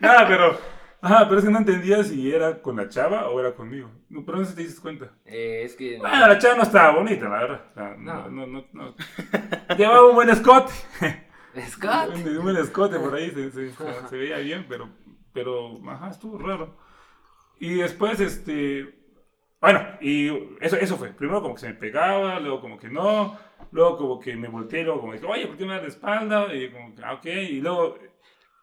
Nada, 0.00 0.28
pero... 0.28 0.60
Ajá, 1.00 1.26
pero 1.28 1.38
es 1.38 1.44
que 1.44 1.50
no 1.52 1.58
entendía 1.58 2.02
si 2.02 2.32
era 2.32 2.60
con 2.60 2.76
la 2.76 2.88
chava 2.88 3.28
o 3.28 3.38
era 3.38 3.54
conmigo. 3.54 3.88
No, 4.08 4.24
pero 4.24 4.38
no 4.38 4.44
sé 4.44 4.50
si 4.50 4.56
te 4.56 4.62
diste 4.64 4.82
cuenta. 4.82 5.12
Eh, 5.24 5.62
es 5.64 5.76
que. 5.76 5.96
Bueno, 5.98 6.26
la 6.26 6.38
chava 6.38 6.56
no 6.56 6.62
estaba 6.64 6.96
bonita, 6.98 7.28
la 7.28 7.38
verdad. 7.40 7.64
O 7.70 7.74
sea, 7.74 7.96
no, 7.96 8.28
No. 8.28 8.46
no, 8.46 8.46
no, 8.46 8.64
no. 8.72 9.76
Llevaba 9.76 10.08
un 10.08 10.14
buen 10.16 10.28
escote. 10.30 10.72
Scott. 11.70 12.14
Un, 12.14 12.28
un 12.38 12.42
buen 12.42 12.56
escote 12.56 12.98
por 12.98 13.14
ahí, 13.14 13.30
se, 13.30 13.50
se- 13.50 13.70
se- 13.70 14.08
se 14.08 14.16
veía 14.16 14.38
bien, 14.38 14.66
pero, 14.68 14.88
pero, 15.32 15.78
ajá, 15.88 16.10
estuvo 16.10 16.36
raro. 16.38 16.76
Y 17.60 17.74
después, 17.74 18.18
este, 18.20 18.94
bueno, 19.60 19.80
y 20.00 20.28
eso, 20.60 20.76
eso 20.76 20.96
fue. 20.96 21.10
Primero 21.10 21.42
como 21.42 21.54
que 21.54 21.60
se 21.60 21.68
me 21.68 21.74
pegaba, 21.74 22.38
luego 22.40 22.60
como 22.60 22.78
que 22.78 22.88
no, 22.88 23.36
luego 23.72 23.96
como 23.98 24.20
que 24.20 24.36
me 24.36 24.48
volteé, 24.48 24.84
luego 24.84 25.00
como 25.00 25.12
que, 25.12 25.24
oye, 25.26 25.46
¿por 25.46 25.56
qué 25.56 25.64
me 25.64 25.74
das 25.74 25.82
la 25.82 25.88
espalda? 25.88 26.54
Y 26.54 26.70
como 26.70 26.94
que, 26.94 27.02
ah, 27.04 27.14
ok, 27.14 27.24
y 27.26 27.60
luego, 27.60 27.98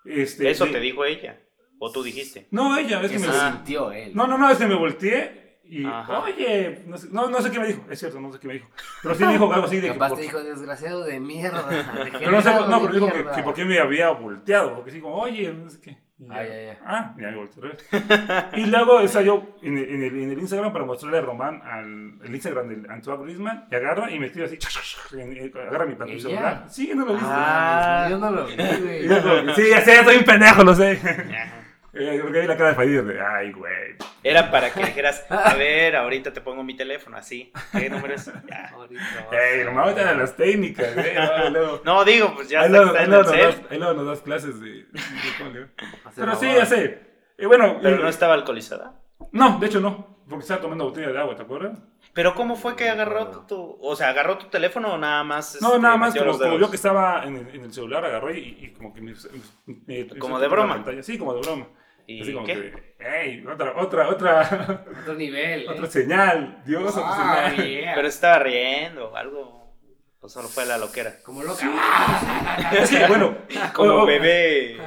este... 0.05 0.49
¿Eso 0.49 0.65
de- 0.65 0.71
te 0.71 0.79
dijo 0.79 1.03
ella? 1.05 1.39
¿O 1.79 1.91
tú 1.91 2.03
dijiste? 2.03 2.47
No, 2.51 2.77
ella, 2.77 3.01
es 3.01 3.11
que 3.11 3.19
me... 3.19 3.27
Sintió 3.27 3.91
él. 3.91 4.11
No, 4.15 4.27
no, 4.27 4.38
no, 4.38 4.49
es 4.49 4.57
que 4.57 4.65
me 4.67 4.75
volteé 4.75 5.59
y, 5.67 5.83
Ajá. 5.85 6.19
oye, 6.19 6.83
no 6.85 6.95
sé, 6.97 7.07
no, 7.11 7.27
no 7.29 7.41
sé 7.41 7.49
qué 7.51 7.59
me 7.59 7.67
dijo, 7.67 7.83
es 7.89 7.97
cierto, 7.99 8.19
no 8.19 8.31
sé 8.31 8.39
qué 8.39 8.47
me 8.47 8.53
dijo. 8.53 8.69
Pero 9.01 9.15
sí 9.15 9.25
me 9.25 9.33
dijo 9.33 9.51
algo 9.51 9.65
así 9.65 9.77
de 9.77 9.88
que... 9.88 9.93
Capaz 9.93 10.09
por- 10.09 10.17
te 10.17 10.23
dijo 10.23 10.43
desgraciado 10.43 11.03
de 11.03 11.19
mierda. 11.19 11.65
Pero 12.19 12.31
no 12.31 12.41
sé, 12.41 12.51
no, 12.53 12.81
pero 12.81 12.93
dijo 12.93 13.07
que, 13.07 13.13
mierda". 13.13 13.35
que 13.35 13.43
por 13.43 13.53
qué 13.53 13.65
me 13.65 13.79
había 13.79 14.09
volteado, 14.11 14.75
porque 14.75 14.91
sí, 14.91 15.01
como, 15.01 15.15
oye, 15.15 15.51
no 15.53 15.69
sé 15.69 15.81
qué. 15.81 16.05
Y 16.17 16.27
Ah, 16.31 16.43
ya, 16.45 16.61
ya. 16.63 16.79
Ah, 16.85 17.15
ya 17.19 17.27
me 17.29 17.35
volteé. 17.35 17.71
Y 18.55 18.67
luego 18.67 19.01
esa 19.01 19.21
yo 19.21 19.57
en 19.61 19.77
el, 19.77 19.83
en, 19.89 20.03
el, 20.03 20.23
en 20.23 20.31
el 20.31 20.39
Instagram 20.39 20.71
para 20.71 20.85
mostrarle 20.85 21.17
a 21.17 21.21
Román 21.21 21.61
al 21.61 22.19
el 22.25 22.33
Instagram 22.33 22.69
del 22.69 22.89
Antoine 22.89 23.23
Griezmann, 23.23 23.67
y 23.69 23.75
agarra 23.75 24.09
y 24.09 24.17
me 24.19 24.27
escribe 24.27 24.45
así, 24.47 24.57
agarra 25.67 25.85
mi 25.85 25.95
pantalla. 25.95 26.69
Sí, 26.69 26.91
no 26.95 27.05
lo 27.05 27.13
viste. 27.15 27.27
Ah, 27.29 28.07
yo 28.09 28.17
no 28.17 28.31
lo 28.31 28.45
vi, 28.45 28.55
güey. 28.55 29.07
que, 29.09 29.53
sí, 29.55 29.69
ya 29.69 29.81
sé, 29.81 30.03
soy 30.05 30.15
un 30.17 30.23
pendejo, 30.23 30.63
lo 30.63 30.73
sé. 30.73 30.97
Eh, 31.97 32.19
Porque 32.21 32.41
vi 32.41 32.47
la 32.47 32.58
cara 32.58 32.69
de 32.69 32.75
Fadir 32.75 33.03
de, 33.05 33.21
ay, 33.21 33.51
güey. 33.53 33.95
Era 34.21 34.51
para 34.51 34.71
que 34.73 34.84
dijeras, 34.86 35.25
a 35.29 35.53
ver, 35.53 35.95
ahorita 35.95 36.34
te 36.34 36.41
pongo 36.41 36.63
mi 36.63 36.75
teléfono, 36.75 37.15
así. 37.17 37.53
¿Qué 37.71 37.89
número 37.89 38.13
es? 38.13 38.25
Ya. 38.49 38.69
Ahorita 38.73 39.01
Ey, 39.31 39.62
ahorita 39.62 40.05
de 40.13 40.15
las 40.15 40.36
técnicas, 40.36 40.95
eh. 40.97 41.15
luego- 41.15 41.49
luego- 41.51 41.81
No, 41.86 42.03
digo, 42.03 42.34
pues 42.36 42.49
ya 42.49 42.62
Ahí 42.62 42.65
está, 42.67 42.79
ahí 42.99 43.03
en 43.05 43.10
luego 43.12 43.21
el 43.21 43.25
nos 43.27 43.31
cel. 43.31 43.62
das- 43.62 43.71
ahí 43.71 43.77
luego 43.77 43.93
nos 43.93 44.08
das 44.08 44.19
clases 44.21 44.60
de... 44.60 44.69
de 44.69 44.86
cómo 45.38 45.49
le- 45.51 45.62
hacer 46.05 46.13
Pero 46.25 46.36
sí, 46.36 46.47
ya 46.53 46.65
sé. 46.65 47.01
Y 47.38 47.45
bueno, 47.45 47.79
Pero 47.81 47.95
y- 47.97 48.01
no 48.03 48.10
estaba 48.10 48.34
alcoholizada. 48.34 48.99
no, 49.31 49.58
de 49.60 49.67
hecho 49.67 49.79
no, 49.79 50.19
porque 50.29 50.41
estaba 50.43 50.62
tomando 50.62 50.84
botella 50.86 51.12
de 51.12 51.19
agua, 51.19 51.36
¿te 51.36 51.43
acuerdas? 51.43 51.79
Pero 52.13 52.34
¿cómo 52.34 52.55
fue 52.55 52.75
que 52.77 52.89
agarró 52.89 53.45
tu, 53.45 53.77
o 53.81 53.95
sea, 53.95 54.10
agarró 54.10 54.38
tu 54.38 54.45
teléfono 54.47 54.93
o 54.93 54.97
nada 54.97 55.23
más? 55.25 55.62
No, 55.62 55.69
este, 55.69 55.79
nada 55.81 55.97
más 55.97 56.15
como, 56.15 56.38
como 56.38 56.58
yo 56.58 56.69
que 56.69 56.77
estaba 56.77 57.23
en 57.25 57.36
el, 57.38 57.47
en 57.55 57.63
el 57.65 57.73
celular, 57.73 58.05
agarró 58.05 58.34
y, 58.34 58.58
y 58.62 58.73
como 58.73 58.93
que 58.93 59.01
me, 59.01 59.13
me- 59.65 60.05
me- 60.05 60.08
Como 60.17 60.39
de 60.39 60.47
broma. 60.47 60.84
Sí, 61.01 61.17
como 61.17 61.34
de 61.34 61.41
broma. 61.41 61.67
¿Y 62.07 62.21
Así 62.21 62.33
como 62.33 62.45
qué? 62.45 62.53
que, 62.53 62.95
hey, 62.99 63.43
otra, 63.51 63.73
otra, 63.77 64.09
otra, 64.09 64.85
Otro 65.01 65.15
nivel. 65.15 65.67
otra 65.69 65.85
eh. 65.85 65.89
señal, 65.91 66.61
Dios, 66.65 66.95
otra 66.95 67.03
Ah, 67.05 67.49
señal. 67.49 67.67
yeah. 67.67 67.93
Pero 67.95 68.07
estaba 68.07 68.39
riendo 68.39 69.09
o 69.11 69.15
algo. 69.15 69.65
O 70.21 70.27
solo 70.29 70.47
fue 70.47 70.65
la 70.65 70.79
loquera. 70.79 71.17
Como 71.23 71.43
loca. 71.43 71.63
Es 72.73 72.89
que, 72.89 73.05
bueno, 73.07 73.37
Como 73.75 73.93
o- 73.93 74.05
bebé. 74.07 74.77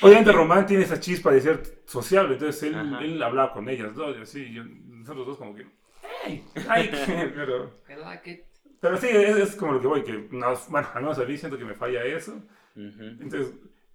obviamente 0.00 0.32
Román 0.32 0.66
tiene 0.66 0.82
esa 0.82 0.98
chispa 0.98 1.30
de 1.30 1.40
ser 1.40 1.62
sociable, 1.86 2.34
entonces 2.34 2.64
él, 2.64 2.74
Ajá. 2.74 2.98
él 3.04 3.22
hablaba 3.22 3.52
con 3.52 3.68
ellas 3.68 3.94
dos, 3.94 4.16
y 4.18 4.22
así, 4.22 4.52
yo, 4.52 4.64
nosotros 4.64 5.24
dos 5.26 5.36
como 5.38 5.54
que, 5.54 5.66
hey, 6.24 6.44
ay, 6.68 6.90
pero... 7.34 7.80
I 7.88 7.94
like 8.00 8.28
it. 8.28 8.40
Pero 8.80 8.96
sí, 8.96 9.06
es, 9.08 9.36
es 9.36 9.54
como 9.54 9.74
lo 9.74 9.80
que 9.80 9.86
voy, 9.86 10.02
que, 10.02 10.26
no, 10.32 10.52
bueno, 10.68 10.88
al 10.94 11.02
menos 11.02 11.18
a 11.20 11.24
mí 11.26 11.36
siento 11.36 11.56
que 11.56 11.64
me 11.64 11.74
falla 11.74 12.02
eso. 12.04 12.42
Entonces, 12.74 13.52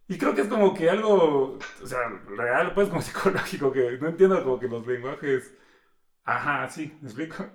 y 0.07 0.17
creo 0.17 0.33
que 0.35 0.41
es 0.41 0.47
como 0.47 0.73
que 0.73 0.89
algo, 0.89 1.57
o 1.83 1.85
sea, 1.87 1.99
real, 2.35 2.73
pues 2.73 2.89
como 2.89 3.01
psicológico, 3.03 3.71
que 3.71 3.97
no 3.99 4.09
entiendo 4.09 4.43
como 4.43 4.59
que 4.59 4.67
los 4.67 4.85
lenguajes... 4.87 5.55
Ajá, 6.23 6.67
sí, 6.69 6.93
¿me 7.01 7.07
explico? 7.07 7.45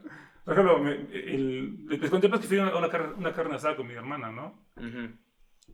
Por 0.44 0.54
ejemplo, 0.54 0.78
me- 0.78 0.92
el- 1.12 1.86
les 1.86 2.10
conté 2.10 2.28
pues 2.28 2.40
que 2.40 2.48
fui 2.48 2.58
a 2.58 2.62
una, 2.64 2.76
una, 2.76 2.88
car- 2.88 3.14
una 3.16 3.32
carne 3.32 3.56
asada 3.56 3.76
con 3.76 3.86
mi 3.86 3.94
hermana, 3.94 4.30
¿no? 4.32 4.64
Ujú. 4.76 5.10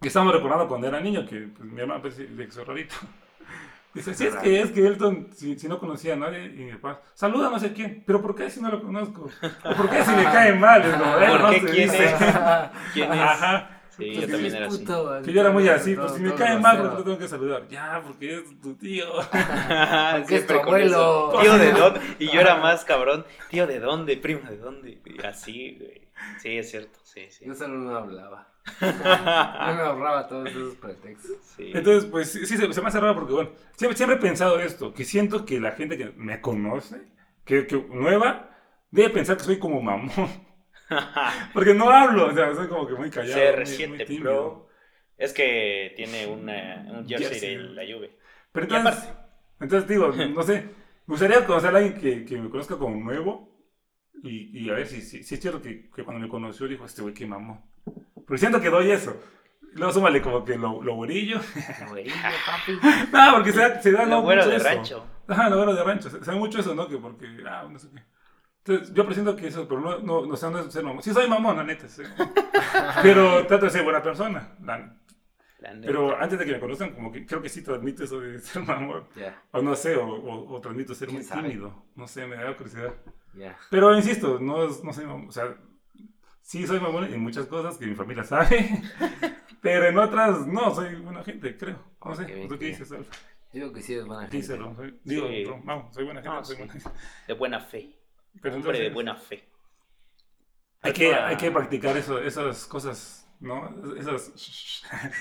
Que 0.00 0.08
estábamos 0.08 0.34
recordando 0.34 0.68
cuando 0.68 0.86
era 0.88 1.00
niño, 1.00 1.26
que 1.26 1.48
pues, 1.56 1.68
mi 1.70 1.80
hermana 1.80 2.02
pues, 2.02 2.16
de 2.18 2.64
rarito. 2.64 2.94
Dice, 3.94 4.14
sí, 4.14 4.26
es 4.26 4.36
que, 4.36 4.60
es 4.60 4.70
que 4.70 4.86
Elton, 4.86 5.28
si, 5.32 5.58
si 5.58 5.66
no 5.66 5.78
conocía 5.78 6.12
a 6.12 6.16
nadie, 6.16 6.44
y 6.44 6.64
mi 6.64 6.72
papá, 6.74 7.00
saluda 7.14 7.48
a 7.48 7.50
no 7.50 7.58
sé 7.58 7.72
quién, 7.72 8.04
pero 8.06 8.20
¿por 8.20 8.34
qué 8.34 8.50
si 8.50 8.60
no 8.60 8.70
lo 8.70 8.82
conozco? 8.82 9.22
¿O 9.64 9.74
por 9.74 9.88
qué 9.88 10.04
si 10.04 10.10
me 10.10 10.24
cae 10.24 10.52
mal? 10.58 10.82
Es 10.82 10.94
como, 10.94 11.16
eh, 11.18 11.26
¿Por 11.28 11.40
no 11.40 11.50
qué? 11.50 11.60
¿Quién 11.62 11.90
dice. 11.90 12.04
es? 12.04 12.12
¿Quién 12.92 13.12
es? 13.12 13.18
Ajá. 13.20 13.77
Sí, 13.98 14.04
Pues 14.14 14.26
yo 14.26 14.28
también 14.32 14.54
era 14.54 14.66
así. 14.68 14.78
Puto, 14.78 15.20
Que 15.24 15.32
yo 15.32 15.40
era 15.40 15.50
muy 15.50 15.68
así, 15.68 15.94
todo- 15.96 16.06
pues 16.06 16.16
si 16.18 16.22
me 16.22 16.34
cae 16.34 16.58
mal, 16.58 16.78
porque 16.78 16.96
lo 16.98 17.04
tengo 17.04 17.18
que 17.18 17.28
saludar. 17.28 17.68
Ya, 17.68 18.00
porque 18.06 18.36
es 18.36 18.60
tu 18.60 18.74
tío. 18.74 19.06
Es 20.28 20.46
tu 20.46 20.60
con 20.62 20.80
eso. 20.80 21.32
Tío 21.40 21.58
de 21.58 21.72
dónde. 21.72 22.00
Y 22.20 22.26
yo 22.30 22.40
era 22.40 22.56
más 22.56 22.84
cabrón. 22.84 23.26
Tío 23.50 23.66
de 23.66 23.80
dónde, 23.80 24.16
primo 24.16 24.48
de 24.48 24.56
dónde. 24.56 25.00
Y 25.04 25.26
así, 25.26 25.76
güey. 25.80 26.08
Sí, 26.40 26.56
es 26.58 26.70
cierto. 26.70 26.98
Sí, 27.02 27.26
sí. 27.30 27.44
Yo 27.46 27.54
solo 27.54 27.74
no 27.76 27.96
hablaba. 27.96 28.48
Yo 28.80 28.86
me 28.86 29.82
ahorraba 29.82 30.28
todos 30.28 30.48
esos 30.50 30.74
pretextos. 30.76 31.36
Sí. 31.56 31.72
Entonces, 31.74 32.04
pues 32.04 32.30
sí, 32.30 32.46
sí, 32.46 32.56
se, 32.56 32.72
se 32.72 32.80
me 32.82 32.88
hace 32.88 33.00
raro 33.00 33.14
porque, 33.14 33.32
bueno, 33.32 33.50
siempre, 33.76 33.96
siempre 33.96 34.16
he 34.16 34.20
pensado 34.20 34.58
esto, 34.60 34.92
que 34.94 35.04
siento 35.04 35.44
que 35.46 35.58
la 35.58 35.72
gente 35.72 35.96
que 35.96 36.12
me 36.16 36.40
conoce, 36.40 37.02
que, 37.44 37.66
que 37.66 37.76
nueva, 37.90 38.50
debe 38.90 39.10
pensar 39.10 39.36
que 39.38 39.44
soy 39.44 39.58
como 39.58 39.80
mamón. 39.80 40.10
Porque 41.52 41.74
no 41.74 41.90
hablo, 41.90 42.26
o 42.26 42.32
sea, 42.34 42.54
soy 42.54 42.68
como 42.68 42.86
que 42.86 42.94
muy 42.94 43.10
callado. 43.10 43.40
muy- 43.40 43.88
muy 43.88 43.98
CR7 43.98 44.06
tímido. 44.06 44.22
Pro. 44.22 44.68
Es 45.16 45.32
que 45.32 45.92
tiene 45.96 46.26
una, 46.26 46.86
un 46.98 47.08
jersey 47.08 47.56
de 47.56 47.62
la 47.74 47.82
Juve. 47.82 48.16
Pero 48.52 48.66
entonces, 48.66 49.08
entonces 49.60 49.88
digo, 49.88 50.08
no 50.34 50.42
sé, 50.42 50.62
me 51.06 51.12
gustaría 51.14 51.44
conocer 51.44 51.74
a 51.74 51.78
alguien 51.78 52.00
que, 52.00 52.24
que 52.24 52.38
me 52.40 52.48
conozca 52.50 52.76
como 52.78 52.96
nuevo, 52.96 53.48
Y, 54.22 54.64
y 54.66 54.70
a 54.70 54.74
ver 54.74 54.86
si, 54.86 55.00
si, 55.02 55.22
si 55.22 55.34
es 55.34 55.40
cierto 55.40 55.60
que, 55.62 55.90
que 55.90 56.04
cuando 56.04 56.20
me 56.20 56.28
conoció 56.28 56.66
dijo, 56.68 56.84
este 56.84 57.02
güey 57.02 57.14
qué 57.14 57.26
mamón. 57.26 57.60
Porque 58.14 58.38
siento 58.38 58.60
que 58.60 58.70
doy 58.70 58.90
eso. 58.90 59.16
Luego 59.74 59.92
súmale 59.92 60.20
como 60.22 60.44
que 60.44 60.56
lo, 60.56 60.82
lo 60.82 60.94
güerillo. 60.94 61.40
Güerillo, 61.88 62.14
papi. 62.46 62.72
no, 63.12 63.34
porque 63.34 63.52
se 63.52 63.60
da, 63.60 63.80
se 63.82 63.92
da 63.92 64.04
Lo 64.04 64.08
no, 64.16 64.22
güero 64.22 64.42
mucho 64.42 64.50
de 64.50 64.56
eso. 64.56 64.64
rancho. 64.68 65.06
Ajá, 65.28 65.50
lo 65.50 65.56
bueno 65.58 65.74
de 65.74 65.84
rancho. 65.84 66.08
Se, 66.10 66.24
se 66.24 66.30
da 66.30 66.36
mucho 66.36 66.58
eso, 66.60 66.74
¿no? 66.74 66.88
Que 66.88 66.96
porque, 66.96 67.26
ah, 67.46 67.66
no 67.70 67.78
sé 67.78 67.88
qué. 67.94 68.02
Entonces, 68.68 68.94
yo 68.94 69.04
presiento 69.06 69.34
que 69.34 69.46
eso, 69.48 69.66
pero 69.66 69.80
no, 69.80 69.98
no, 70.00 70.26
no 70.26 70.36
sé 70.36 70.46
dónde 70.46 70.70
ser 70.70 70.84
mamón. 70.84 71.02
Sí 71.02 71.12
soy 71.12 71.28
mamón, 71.28 71.56
la 71.56 71.64
neta. 71.64 71.88
sí. 71.88 72.02
pero 73.02 73.46
trato 73.46 73.64
de 73.66 73.70
ser 73.70 73.82
buena 73.84 74.02
persona. 74.02 74.56
la- 74.62 74.94
La 75.60 75.74
neta. 75.74 75.86
pero 75.86 76.16
antes 76.20 76.38
de 76.38 76.44
que 76.44 76.52
me 76.52 76.60
conozcan, 76.60 76.92
como 76.94 77.10
que 77.10 77.24
creo 77.26 77.40
que 77.42 77.48
sí 77.48 77.62
transmito 77.62 78.04
eso 78.04 78.20
de 78.20 78.38
ser 78.40 78.62
mamón. 78.62 79.04
O 79.52 79.62
no 79.62 79.74
sé, 79.74 79.96
o, 79.96 80.06
o, 80.06 80.54
o 80.54 80.60
transmito 80.60 80.94
ser 80.94 81.08
¿Quién 81.08 81.20
muy 81.20 81.24
sabe? 81.28 81.48
tímido. 81.48 81.82
No 81.96 82.06
sé, 82.06 82.26
me 82.26 82.36
da 82.36 82.56
curiosidad. 82.56 82.94
Pero 83.70 83.94
insisto, 83.96 84.38
no, 84.40 84.64
es- 84.64 84.82
no 84.84 84.92
soy 84.92 85.06
mamón. 85.06 85.28
O 85.28 85.32
sea, 85.32 85.56
sí 86.42 86.66
soy 86.66 86.80
mamón 86.80 87.04
en 87.04 87.20
muchas 87.20 87.46
cosas 87.46 87.76
que 87.78 87.86
mi 87.86 87.94
familia 87.94 88.24
sabe. 88.24 88.82
pero 89.62 89.86
en 89.86 89.98
otras, 89.98 90.46
no, 90.46 90.74
soy 90.74 90.94
buena 90.96 91.24
gente, 91.24 91.56
creo. 91.56 91.78
No 92.04 92.14
sé. 92.14 92.22
Ok, 92.24 92.28
bien, 92.28 92.48
¿Tú 92.48 92.58
qué 92.58 92.66
dices, 92.66 92.92
Alfa? 92.92 93.16
Digo 93.52 93.72
que 93.72 93.80
sí 93.80 93.94
es 93.94 94.04
buena 94.04 94.28
¿Qué 94.28 94.36
dices, 94.36 94.50
gente. 94.58 94.64
Ron? 94.64 94.76
Soy- 94.76 95.00
Digo, 95.04 95.26
Sí. 95.26 95.44
Vamos, 95.64 95.94
soy 95.94 96.04
buena 96.04 96.20
gente. 96.20 96.36
No, 96.36 96.44
soy 96.44 96.56
sí. 96.56 96.62
buena 96.62 96.72
gente. 96.74 96.90
De 97.26 97.34
buena 97.34 97.60
fe. 97.60 97.97
Pero 98.42 98.56
Hombre 98.56 98.80
de 98.80 98.90
buena 98.90 99.14
fe. 99.16 99.44
hay, 100.82 100.92
que, 100.92 101.14
hay 101.14 101.36
que 101.36 101.50
practicar 101.50 101.96
eso, 101.96 102.18
esas 102.20 102.66
cosas, 102.66 103.28
¿no? 103.40 103.74
Esas. 103.96 104.32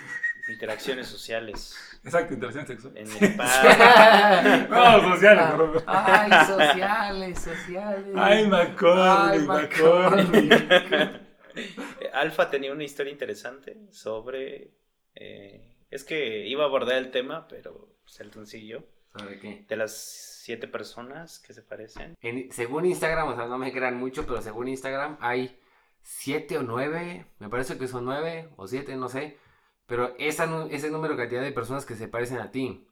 Interacciones 0.50 1.08
sociales. 1.08 1.76
Exacto, 2.06 2.34
interacción 2.34 2.66
sexual. 2.66 2.98
En 2.98 3.08
el 3.22 3.36
parque. 3.36 4.68
No, 4.70 5.14
sociales, 5.14 5.84
Ay, 5.86 6.46
sociales, 6.48 7.40
sociales. 7.42 8.06
Ay, 8.16 8.48
Macaulay, 8.48 9.40
Ay, 9.40 9.46
Macaulay. 9.46 10.50
Alfa 12.14 12.50
tenía 12.50 12.72
una 12.72 12.84
historia 12.86 13.12
interesante 13.12 13.78
sobre. 13.92 14.72
eh, 15.16 15.74
es 15.90 16.04
que 16.04 16.46
iba 16.48 16.64
a 16.64 16.68
abordar 16.68 16.98
el 16.98 17.12
tema, 17.12 17.48
pero 17.48 17.96
Selton 18.06 18.48
siguió. 18.48 18.86
¿Sobre 19.18 19.40
qué? 19.40 19.66
De 19.68 19.76
las 19.76 20.37
siete 20.48 20.68
personas 20.68 21.40
que 21.40 21.54
se 21.54 21.62
parecen. 21.62 22.16
En- 22.22 22.50
según 22.52 22.86
Instagram, 22.86 23.28
o 23.28 23.36
sea, 23.36 23.48
no 23.48 23.58
me 23.58 23.72
crean 23.74 23.98
mucho, 23.98 24.26
pero 24.26 24.42
según 24.42 24.70
Instagram 24.70 25.18
hay 25.20 25.60
siete 26.02 26.58
o 26.58 26.64
nueve, 26.64 27.26
me 27.40 27.50
parece 27.50 27.78
que 27.78 27.88
son 27.88 28.06
nueve 28.06 28.50
o 28.56 28.66
siete, 28.66 28.96
no 28.96 29.10
sé, 29.10 29.38
pero 29.88 30.16
esa, 30.18 30.46
ese 30.70 30.90
número 30.90 31.16
de 31.16 31.20
cantidad 31.24 31.42
de 31.42 31.52
personas 31.52 31.86
que 31.86 31.96
se 31.96 32.08
parecen 32.08 32.40
a 32.40 32.50
ti. 32.52 32.88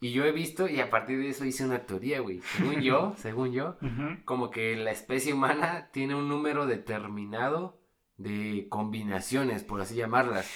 Y 0.00 0.12
yo 0.12 0.24
he 0.24 0.32
visto 0.32 0.68
y 0.68 0.80
a 0.80 0.90
partir 0.90 1.18
de 1.18 1.28
eso 1.28 1.44
hice 1.44 1.64
una 1.64 1.86
teoría, 1.86 2.20
güey. 2.20 2.40
Según 2.56 2.80
yo, 2.80 3.14
según 3.18 3.52
yo, 3.52 3.76
como 4.24 4.50
que 4.50 4.76
la 4.76 4.90
especie 4.90 5.32
humana 5.32 5.90
tiene 5.92 6.14
un 6.16 6.28
número 6.28 6.66
determinado 6.66 7.80
de 8.16 8.66
combinaciones, 8.68 9.62
por 9.62 9.80
así 9.80 9.94
llamarlas. 9.94 10.50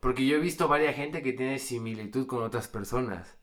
Porque 0.00 0.26
yo 0.26 0.36
he 0.36 0.40
visto 0.40 0.68
varias 0.68 0.94
gente 0.94 1.22
que 1.22 1.32
tiene 1.32 1.58
similitud 1.58 2.26
con 2.26 2.42
otras 2.42 2.68
personas. 2.68 3.38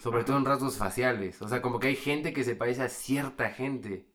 Sobre 0.00 0.24
todo 0.24 0.36
en 0.38 0.44
rasgos 0.44 0.76
faciales. 0.78 1.40
O 1.42 1.48
sea, 1.48 1.62
como 1.62 1.78
que 1.78 1.88
hay 1.88 1.96
gente 1.96 2.32
que 2.32 2.44
se 2.44 2.56
parece 2.56 2.82
a 2.82 2.88
cierta 2.88 3.50
gente. 3.50 4.06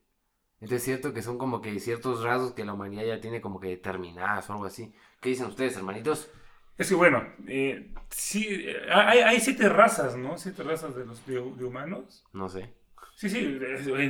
Entonces 0.61 0.79
es 0.79 0.85
cierto 0.85 1.13
que 1.13 1.23
son 1.23 1.37
como 1.37 1.61
que 1.61 1.79
ciertos 1.79 2.23
rasgos 2.23 2.53
que 2.53 2.65
la 2.65 2.73
humanidad 2.73 3.05
ya 3.05 3.21
tiene 3.21 3.41
como 3.41 3.59
que 3.59 3.69
determinadas 3.69 4.49
o 4.49 4.53
algo 4.53 4.65
así. 4.65 4.93
¿Qué 5.21 5.29
dicen 5.29 5.47
ustedes, 5.47 5.77
hermanitos? 5.77 6.29
Es 6.77 6.89
que 6.89 6.95
bueno, 6.95 7.23
eh, 7.47 7.93
sí, 8.09 8.47
eh, 8.49 8.77
hay, 8.91 9.19
hay 9.19 9.39
siete 9.39 9.69
razas, 9.69 10.15
¿no? 10.17 10.37
Siete 10.37 10.63
razas 10.63 10.95
de 10.95 11.05
los 11.05 11.25
de, 11.25 11.35
de 11.35 11.65
humanos. 11.65 12.23
No 12.33 12.49
sé. 12.49 12.73
Sí, 13.15 13.29
sí, 13.29 13.59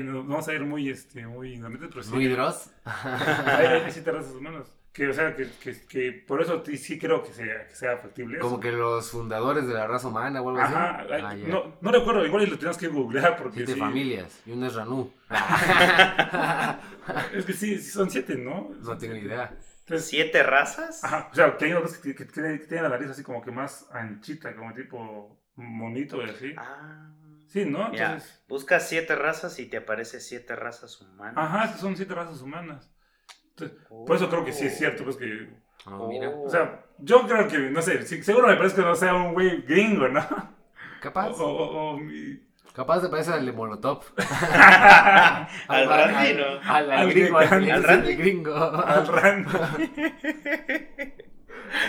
vamos 0.07 0.47
a 0.47 0.53
ir 0.53 0.61
muy, 0.61 0.89
este, 0.89 1.25
muy 1.27 1.59
pero 1.89 2.01
sí. 2.03 2.13
¿Muy 2.13 2.27
Dross? 2.27 2.69
hay, 2.85 3.65
hay 3.65 3.91
siete 3.91 4.11
razas 4.11 4.31
humanas. 4.33 4.67
Que, 4.93 5.07
o 5.07 5.13
sea, 5.13 5.33
que, 5.35 5.47
que, 5.63 5.85
que 5.87 6.11
por 6.27 6.41
eso 6.41 6.61
sí- 6.65 6.77
sí 6.77 6.99
creo 6.99 7.23
que 7.23 7.31
sea, 7.31 7.65
que 7.67 7.73
sea 7.75 7.97
factible. 7.97 8.37
eso. 8.37 8.45
como 8.45 8.59
que 8.59 8.73
los 8.73 9.09
fundadores 9.09 9.65
de 9.65 9.73
la 9.73 9.87
raza 9.87 10.09
humana 10.09 10.41
o 10.41 10.49
algo 10.49 10.61
así. 10.61 10.73
Ajá, 10.73 11.05
ay, 11.09 11.21
Ah, 11.23 11.33
ya. 11.35 11.47
no, 11.47 11.77
no 11.79 11.91
recuerdo, 11.93 12.25
igual 12.25 12.49
lo 12.49 12.57
tenemos 12.57 12.77
que 12.77 12.89
googlear 12.89 13.37
porque 13.37 13.57
Siete 13.59 13.73
sí. 13.75 13.79
familias 13.79 14.41
y 14.45 14.51
uno 14.51 14.67
es 14.67 14.75
Ranú. 14.75 15.11
Es 17.33 17.45
que 17.45 17.53
sí, 17.53 17.77
sí 17.77 17.89
son 17.89 18.09
siete, 18.09 18.35
¿no? 18.35 18.69
no 18.81 18.97
tengo 18.97 19.13
siete. 19.13 19.19
idea. 19.27 19.57
Entonces, 19.79 20.07
¿Siete 20.09 20.43
razas? 20.43 21.03
Ajá, 21.03 21.29
o 21.31 21.35
sea, 21.35 21.57
que 21.57 21.65
hay 21.65 21.73
unos 21.73 21.97
que, 21.97 22.13
que, 22.13 22.25
que 22.25 22.31
tienen 22.31 22.59
que 22.59 22.65
tienen 22.65 22.83
la 22.83 22.89
nariz 22.89 23.09
así 23.09 23.23
como 23.23 23.41
que 23.41 23.51
más 23.51 23.87
anchita, 23.91 24.55
como 24.55 24.73
tipo 24.73 25.37
monito 25.55 26.21
y 26.25 26.29
así. 26.29 26.53
Ah. 26.57 27.09
Sí, 27.51 27.65
¿no? 27.65 27.89
Mira, 27.89 28.05
Entonces, 28.13 28.43
buscas 28.47 28.87
siete 28.87 29.13
razas 29.15 29.59
y 29.59 29.65
te 29.65 29.77
aparece 29.77 30.21
siete 30.21 30.55
razas 30.55 31.01
humanas. 31.01 31.33
ajá, 31.37 31.77
son 31.77 31.97
siete 31.97 32.15
razas 32.15 32.41
humanas. 32.41 32.89
Entonces, 33.49 33.77
por 33.89 34.15
eso 34.15 34.29
creo 34.29 34.45
que 34.45 34.53
sí 34.53 34.67
es 34.67 34.77
cierto, 34.77 35.03
pues 35.03 35.17
que, 35.17 35.49
Oh, 35.85 36.07
mira. 36.07 36.29
Oh. 36.29 36.43
o 36.45 36.49
sea, 36.49 36.85
yo 36.99 37.27
creo 37.27 37.47
que, 37.47 37.57
no 37.57 37.81
sé, 37.81 38.05
seguro 38.23 38.47
me 38.47 38.55
parece 38.55 38.75
que 38.77 38.81
no 38.83 38.95
sea 38.95 39.15
un 39.15 39.33
güey 39.33 39.63
gringo, 39.63 40.07
¿no? 40.07 40.21
Capaz. 41.01 41.29
o, 41.31 41.45
o- 41.45 41.89
o 41.93 41.97
mi- 41.97 42.39
Capaz 42.73 43.01
te 43.01 43.09
parece 43.09 43.33
al 43.33 43.45
de 43.45 43.51
Molotov. 43.51 44.01
Al 45.67 45.89
Randy, 45.89 46.33
¿no? 46.35 46.45
Al, 46.63 46.89
al 46.89 46.91
Al 46.91 47.09
gringo, 47.09 47.37
al, 47.37 47.69
al 47.71 47.83
Randy. 47.83 48.15
gringo. 48.15 48.55
al 48.55 49.07
random. 49.07 49.53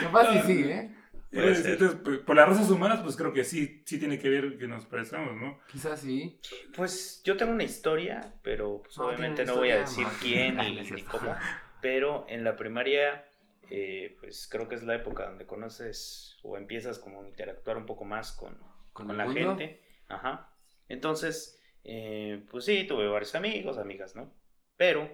Capaz 0.03 0.33
sí, 0.33 0.41
sí, 0.47 0.65
¿eh? 0.71 0.91
Puede 1.33 1.53
Eh, 1.53 1.55
ser. 1.55 1.73
Entonces, 1.73 2.01
pues, 2.05 2.19
por 2.21 2.37
las 2.37 2.49
razas 2.49 2.71
humanas, 2.71 3.01
pues 3.03 3.17
creo 3.17 3.33
que 3.33 3.45
sí, 3.45 3.83
sí 3.87 3.99
tiene 3.99 4.19
que 4.19 4.29
ver 4.29 4.59
que 4.59 4.69
nos 4.69 4.85
parezcamos, 4.87 5.35
¿no? 5.37 5.59
Quizás 5.67 6.01
sí. 6.01 6.39
Pues 6.77 7.23
yo 7.25 7.37
tengo 7.37 7.53
una 7.53 7.65
historia, 7.65 8.35
pero 8.43 8.83
pues, 8.83 8.97
No, 8.99 9.07
obviamente 9.07 9.45
no 9.45 9.57
voy 9.57 9.71
a 9.71 9.79
decir 9.79 10.07
no. 10.13 10.13
quién 10.21 10.57
No 10.57 10.63
ni, 10.63 11.03
cómo. 11.05 11.35
Pero 11.81 12.27
en 12.29 12.45
la 12.45 12.55
primaria, 12.57 13.25
eh, 13.71 14.17
pues 14.21 14.47
creo 14.51 14.69
que 14.69 14.75
es 14.75 14.83
la 14.83 14.95
época 14.95 15.27
donde 15.27 15.47
conoces 15.47 16.39
o 16.43 16.57
empiezas 16.57 16.99
como 16.99 17.23
a 17.23 17.29
interactuar 17.29 17.77
un 17.77 17.87
poco 17.87 18.05
más 18.05 18.33
con, 18.33 18.59
Con 18.93 19.17
la 19.17 19.25
mundo. 19.25 19.57
gente. 19.57 19.81
Ajá. 20.09 20.55
Entonces, 20.89 21.61
eh, 21.85 22.45
pues 22.51 22.65
sí, 22.67 22.85
tuve 22.87 23.09
varios 23.09 23.35
amigos, 23.35 23.79
amigas, 23.79 24.15
¿no? 24.15 24.33
Pero 24.77 25.09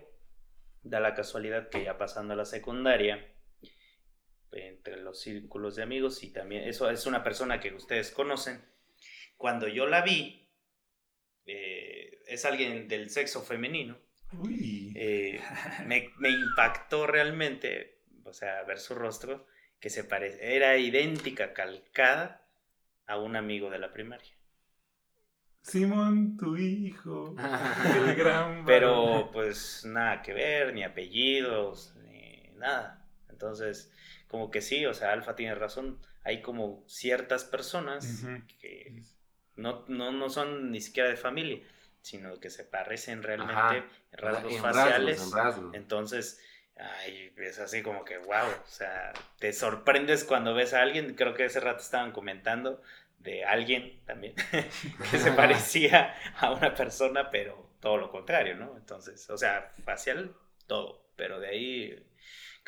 da 0.83 1.01
la 1.01 1.15
casualidad 1.15 1.69
que 1.69 1.85
ya 1.85 1.97
pasando 1.99 2.35
a 2.35 2.37
la 2.37 2.45
secundaria, 2.45 3.25
entre 4.53 4.97
los 4.97 5.21
círculos 5.21 5.77
de 5.77 5.83
amigos 5.83 6.23
y 6.23 6.31
también, 6.33 6.65
eso 6.65 6.91
es 6.91 7.07
una 7.07 7.23
persona 7.23 7.61
que 7.61 7.75
ustedes 7.75 8.11
conocen, 8.11 8.63
cuando 9.37 9.69
yo 9.69 9.87
la 9.87 10.03
vi, 10.03 10.49
eh, 11.47 12.23
es 12.27 12.45
alguien 12.45 12.89
del 12.89 13.11
sexo 13.11 13.43
femenino, 13.43 13.99
Uy. 14.33 14.93
eh, 14.97 15.41
me, 15.87 16.13
me 16.19 16.31
impactó 16.31 17.07
realmente, 17.07 18.03
o 18.25 18.33
sea, 18.33 18.63
ver 18.65 18.79
su 18.79 18.95
rostro, 18.95 19.47
que 19.81 19.91
se 19.91 20.05
parece, 20.05 20.57
era 20.57 20.77
idéntica, 20.77 21.53
calcada 21.53 22.47
a 23.07 23.19
un 23.19 23.37
amigo 23.37 23.71
de 23.71 23.79
la 23.79 23.93
primaria. 23.93 24.39
Simón, 25.63 26.37
tu 26.37 26.57
hijo. 26.57 27.37
el 27.97 28.15
gran 28.15 28.65
Pero 28.65 29.31
pues 29.33 29.85
nada 29.85 30.23
que 30.23 30.33
ver, 30.33 30.73
ni 30.73 30.83
apellidos, 30.83 31.95
ni 32.07 32.51
nada. 32.57 33.07
Entonces, 33.29 33.93
como 34.29 34.51
que 34.51 34.61
sí, 34.63 34.87
o 34.87 34.95
sea, 34.95 35.13
Alfa 35.13 35.37
tiene 35.37 35.55
razón, 35.55 35.99
hay 36.25 36.43
como 36.43 36.85
ciertas 36.87 37.45
personas 37.45 38.31
que 38.61 39.03
no, 39.57 39.85
no, 39.89 40.13
no 40.13 40.29
son 40.31 40.71
ni 40.71 40.81
siquiera 40.81 41.09
de 41.09 41.17
familia, 41.17 41.61
sino 42.01 42.39
que 42.41 42.51
se 42.51 42.65
parecen 42.65 43.23
realmente 43.23 43.61
Ajá. 43.61 43.77
en 43.77 43.89
rasgos 44.13 44.53
En 44.53 44.61
faciales. 44.63 45.19
rasgos, 45.19 45.21
en 45.21 45.33
rasgos. 45.33 45.75
Entonces, 45.75 46.41
ay, 46.77 47.33
es 47.39 47.59
así 47.59 47.83
como 47.83 48.05
que, 48.05 48.19
wow, 48.19 48.49
o 48.65 48.67
sea, 48.69 49.13
te 49.39 49.53
sorprendes 49.53 50.25
cuando 50.25 50.55
ves 50.55 50.75
a 50.75 50.83
alguien, 50.83 51.15
creo 51.15 51.35
que 51.35 51.45
ese 51.47 51.61
rato 51.61 51.83
estaban 51.83 52.13
comentando 52.13 52.83
de 53.19 53.45
alguien 53.45 54.01
también, 54.07 54.35
que 55.11 55.19
se 55.19 55.33
parecía 55.33 56.15
a 56.37 56.53
una 56.53 56.75
persona, 56.75 57.31
pero 57.31 57.69
todo 57.81 57.97
lo 57.99 58.11
contrario, 58.11 58.57
¿no? 58.57 58.77
Entonces, 58.77 59.29
o 59.31 59.37
sea, 59.39 59.73
facial, 59.85 60.35
todo, 60.67 61.05
pero 61.17 61.41
de 61.41 61.49
ahí, 61.49 62.07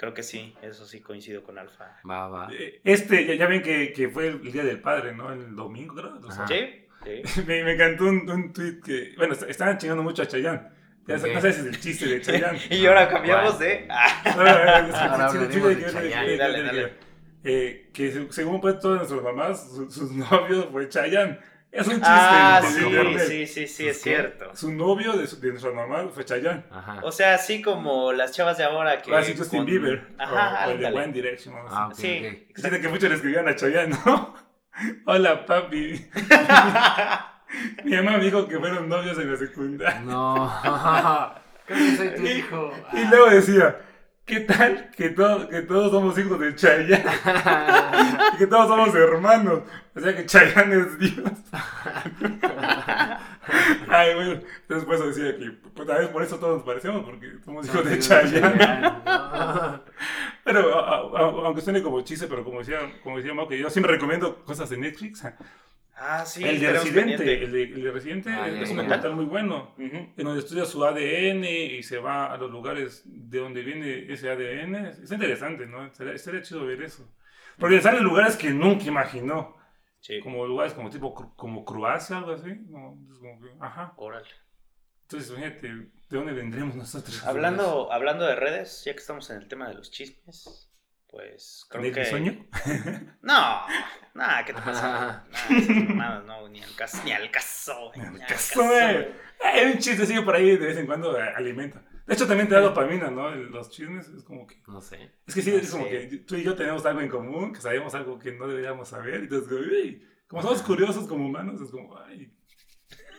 creo 0.00 0.14
que 0.14 0.22
sí, 0.22 0.54
eso 0.62 0.86
sí 0.86 1.00
coincido 1.00 1.42
con 1.44 1.58
Alfa. 1.58 1.98
Va, 2.08 2.26
va. 2.28 2.48
Eh, 2.52 2.80
Este, 2.84 3.26
ya, 3.26 3.34
ya 3.34 3.46
ven 3.46 3.60
que, 3.62 3.92
que 3.92 4.08
fue 4.08 4.28
el 4.28 4.40
Día 4.50 4.64
del 4.64 4.80
Padre, 4.80 5.14
¿no? 5.14 5.30
El 5.30 5.54
domingo, 5.54 5.94
creo. 5.94 6.18
o 6.26 6.30
sea. 6.32 6.46
¿Sí? 6.48 6.86
Sí. 7.04 7.42
me, 7.46 7.62
me 7.64 7.72
encantó 7.74 8.04
un, 8.04 8.28
un 8.30 8.52
tweet 8.52 8.80
que, 8.82 9.12
bueno, 9.18 9.34
est- 9.34 9.42
estaban 9.48 9.76
chingando 9.76 10.02
mucho 10.02 10.22
a 10.22 10.26
Chayanne. 10.26 10.62
Ya 11.06 11.16
Ok. 11.16 11.20
sé- 11.22 11.34
No 11.34 11.40
sé 11.42 11.52
si 11.52 11.60
es 11.60 11.66
el 11.66 11.80
chiste 11.80 12.06
de 12.06 12.20
Chayanne. 12.22 12.58
Y 12.70 12.86
ahora 12.86 13.08
cambiamos 13.08 13.58
de... 13.58 13.86
No, 13.88 14.36
no, 14.36 14.44
no, 14.44 14.88
es 14.88 14.94
que 17.92 18.10
de 18.12 18.32
según 18.32 18.60
pues 18.60 18.78
todas 18.78 18.98
nuestras 18.98 19.22
mamás, 19.22 19.70
su- 19.70 19.90
sus 19.90 20.12
novios 20.12 20.66
fue 20.72 20.88
Chayanne. 20.88 21.38
Es 21.72 21.86
un 21.86 21.94
chiste. 21.94 22.08
ah, 22.08 22.60
sí, 22.64 22.80
sí, 23.18 23.46
sí, 23.46 23.66
sí, 23.68 23.88
es 23.88 23.98
¿Qué? 23.98 24.02
cierto. 24.10 24.56
Su 24.56 24.72
novio 24.72 25.12
de, 25.12 25.26
su- 25.28 25.40
de 25.40 25.50
nuestra 25.50 25.70
mamá 25.70 26.08
fue 26.12 26.24
Chayanne. 26.24 26.64
Ajá. 26.70 26.98
O 27.04 27.12
sea, 27.12 27.34
así 27.34 27.62
como 27.62 28.12
las 28.12 28.32
chavas 28.32 28.58
de 28.58 28.64
ahora 28.64 29.00
que... 29.00 29.14
Ah, 29.14 29.22
sí, 29.22 29.34
Justin 29.38 29.60
con- 29.60 29.66
Bieber. 29.66 30.08
Ajá, 30.18 30.66
o, 30.66 30.70
o 30.70 30.72
el 30.72 30.80
de. 30.80 30.86
One 30.86 31.12
Direction. 31.12 31.54
Ah, 31.68 31.88
Sí. 31.94 32.44
que 32.54 32.88
muchos 32.88 33.08
le 33.08 33.14
escribían 33.14 33.46
a 33.46 33.54
Chayanne, 33.54 33.96
¿no? 34.04 34.34
Hola, 35.06 35.46
papi. 35.46 36.08
Mi 37.84 37.96
mamá 37.96 38.16
me 38.18 38.24
dijo 38.24 38.46
que 38.48 38.58
fueron 38.58 38.88
novios 38.88 39.18
en 39.18 39.30
la 39.30 39.36
secundaria. 39.38 40.00
No. 40.00 40.52
Creo 41.66 41.78
que 41.78 41.96
soy 41.96 42.14
tu 42.16 42.22
Y- 42.22 42.30
hijo. 42.30 42.72
Y 42.92 43.04
luego 43.06 43.26
decía, 43.30 43.78
¿qué 44.30 44.40
tal 44.40 44.90
que, 44.96 45.10
todo- 45.10 45.48
que 45.48 45.62
todos 45.62 45.90
somos 45.90 46.16
hijos 46.18 46.38
de 46.40 46.54
Chayanne? 46.54 47.04
Que 48.38 48.46
todos 48.46 48.68
somos 48.68 48.94
hermanos. 48.94 49.60
O 49.94 50.00
sea 50.00 50.16
que 50.16 50.24
Chayanne 50.24 50.76
es 50.80 50.98
Dios. 50.98 51.30
Ay, 53.88 54.14
bueno. 54.14 54.40
Entonces 54.62 54.84
por 54.86 54.94
eso 54.94 55.06
decía 55.08 55.36
que, 55.36 55.50
pues 55.74 55.86
tal 55.86 55.98
vez 55.98 56.08
por 56.08 56.22
eso 56.22 56.38
todos 56.38 56.56
nos 56.58 56.62
parecemos, 56.64 57.04
porque 57.04 57.32
somos 57.44 57.66
hijos 57.66 57.84
de 57.84 57.98
Chayanne. 57.98 58.58
Pero 60.44 60.78
a- 60.78 60.88
a- 60.96 61.00
a- 61.00 61.46
aunque 61.46 61.60
suene 61.60 61.82
como 61.82 62.00
chiste, 62.02 62.26
pero 62.26 62.42
como 62.44 62.60
decía, 62.60 62.78
como 63.02 63.18
decía 63.18 63.34
Mau, 63.34 63.46
que 63.46 63.58
yo 63.58 63.68
siempre 63.70 63.92
recomiendo 63.92 64.42
cosas 64.44 64.70
de 64.70 64.78
Netflix. 64.78 65.22
Ah, 66.02 66.24
sí, 66.24 66.42
el 66.42 66.58
de 66.58 66.72
Residente, 66.72 67.44
el 67.44 67.52
de, 67.52 67.62
el 67.64 67.82
de 67.82 67.90
Residente 67.90 68.30
Ah, 68.30 68.48
es 68.48 68.70
un 68.70 68.78
documental 68.78 69.14
muy 69.14 69.26
bueno. 69.26 69.74
Ujú. 69.76 69.96
En 70.16 70.24
donde 70.24 70.40
estudia 70.40 70.64
su 70.64 70.82
ADN 70.82 71.44
y 71.44 71.82
se 71.82 71.98
va 71.98 72.32
a 72.32 72.38
los 72.38 72.50
lugares 72.50 73.02
de 73.04 73.38
donde 73.38 73.62
viene 73.62 74.10
ese 74.10 74.30
ADN. 74.30 74.86
Es 74.86 75.12
interesante, 75.12 75.66
¿no? 75.66 75.92
Sería, 75.94 76.16
sería 76.16 76.40
chido 76.40 76.64
ver 76.64 76.80
eso. 76.82 77.06
Porque 77.58 77.82
salen 77.82 78.02
lugares 78.02 78.36
que 78.36 78.48
nunca 78.50 78.84
imaginó. 78.86 79.56
Sí. 80.00 80.20
Como 80.20 80.46
lugares 80.46 80.72
como 80.72 80.88
tipo 80.88 81.14
como 81.36 81.66
Croacia, 81.66 82.16
algo 82.16 82.32
así. 82.32 82.54
¿no? 82.68 82.98
Es 83.12 83.18
como 83.18 83.38
que, 83.38 83.48
ajá. 83.60 83.92
Órale. 83.98 84.28
Entonces, 85.02 85.28
imagínate, 85.30 85.68
¿de 85.68 85.90
dónde 86.08 86.32
vendremos 86.32 86.76
nosotros? 86.76 87.26
Hablando, 87.26 87.92
hablando 87.92 88.24
de 88.24 88.36
redes, 88.36 88.84
ya 88.86 88.92
que 88.94 89.00
estamos 89.00 89.28
en 89.28 89.36
el 89.36 89.48
tema 89.48 89.68
de 89.68 89.74
los 89.74 89.90
chismes, 89.90 90.69
pues 91.10 91.66
creo 91.68 91.82
¿De 91.82 91.92
que. 91.92 92.04
sueño? 92.06 92.46
No, 93.22 93.60
nada, 94.14 94.44
¿qué 94.44 94.52
te 94.54 94.60
pasa? 94.62 95.24
Mamadas, 95.88 96.24
no, 96.24 96.48
ni 96.48 96.62
al 96.62 96.74
caso, 96.74 96.98
ni 97.04 97.12
al 97.12 97.30
caso, 97.30 97.92
ni 97.96 98.02
al 98.02 98.26
Caso, 98.26 98.62
güey. 98.64 99.08
Hay 99.42 99.72
un 99.72 99.78
chistecillo 99.78 100.24
por 100.24 100.34
ahí 100.34 100.56
de 100.56 100.66
vez 100.66 100.76
en 100.78 100.86
cuando 100.86 101.18
eh, 101.18 101.22
alimenta. 101.36 101.82
De 102.06 102.14
hecho, 102.14 102.26
también 102.26 102.48
te 102.48 102.54
da 102.54 102.60
dopamina, 102.60 103.08
¿no? 103.10 103.30
Los 103.30 103.70
chismes 103.70 104.08
es 104.08 104.24
como 104.24 104.44
que... 104.46 104.60
No 104.66 104.80
sé. 104.80 105.12
Es 105.26 105.34
que 105.34 105.42
sí, 105.42 105.52
No 105.52 105.58
es 105.58 105.70
como 105.70 105.84
sé. 105.84 105.90
que 106.08 106.16
tú 106.18 106.34
y 106.34 106.42
yo 106.42 106.56
tenemos 106.56 106.84
algo 106.84 107.00
en 107.00 107.08
común, 107.08 107.52
que 107.52 107.60
sabemos 107.60 107.94
algo 107.94 108.18
que 108.18 108.32
no 108.32 108.48
deberíamos 108.48 108.88
saber. 108.88 109.20
Y 109.20 109.24
entonces, 109.24 109.48
como, 109.48 109.60
"Uy", 109.60 110.08
como 110.26 110.42
somos 110.42 110.62
curiosos 110.62 111.06
como 111.06 111.26
humanos, 111.26 111.60
es 111.60 111.70
como, 111.70 111.96
ay. 111.98 112.32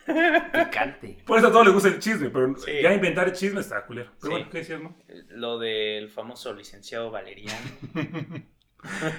Picante. 0.06 1.18
Por 1.26 1.38
eso 1.38 1.48
a 1.48 1.52
todos 1.52 1.64
les 1.66 1.74
gusta 1.74 1.88
el 1.88 1.98
chisme, 1.98 2.30
pero 2.30 2.56
Sí. 2.56 2.72
ya 2.82 2.92
inventar 2.92 3.28
el 3.28 3.32
chisme 3.34 3.60
está 3.60 3.84
culero. 3.86 4.10
Pero 4.20 4.22
Sí. 4.22 4.28
bueno, 4.30 4.50
¿qué 4.50 4.58
decías, 4.58 4.80
no? 4.80 4.96
Lo 5.30 5.58
del 5.58 6.08
famoso 6.10 6.52
licenciado 6.54 7.10
Valeriano. 7.10 7.60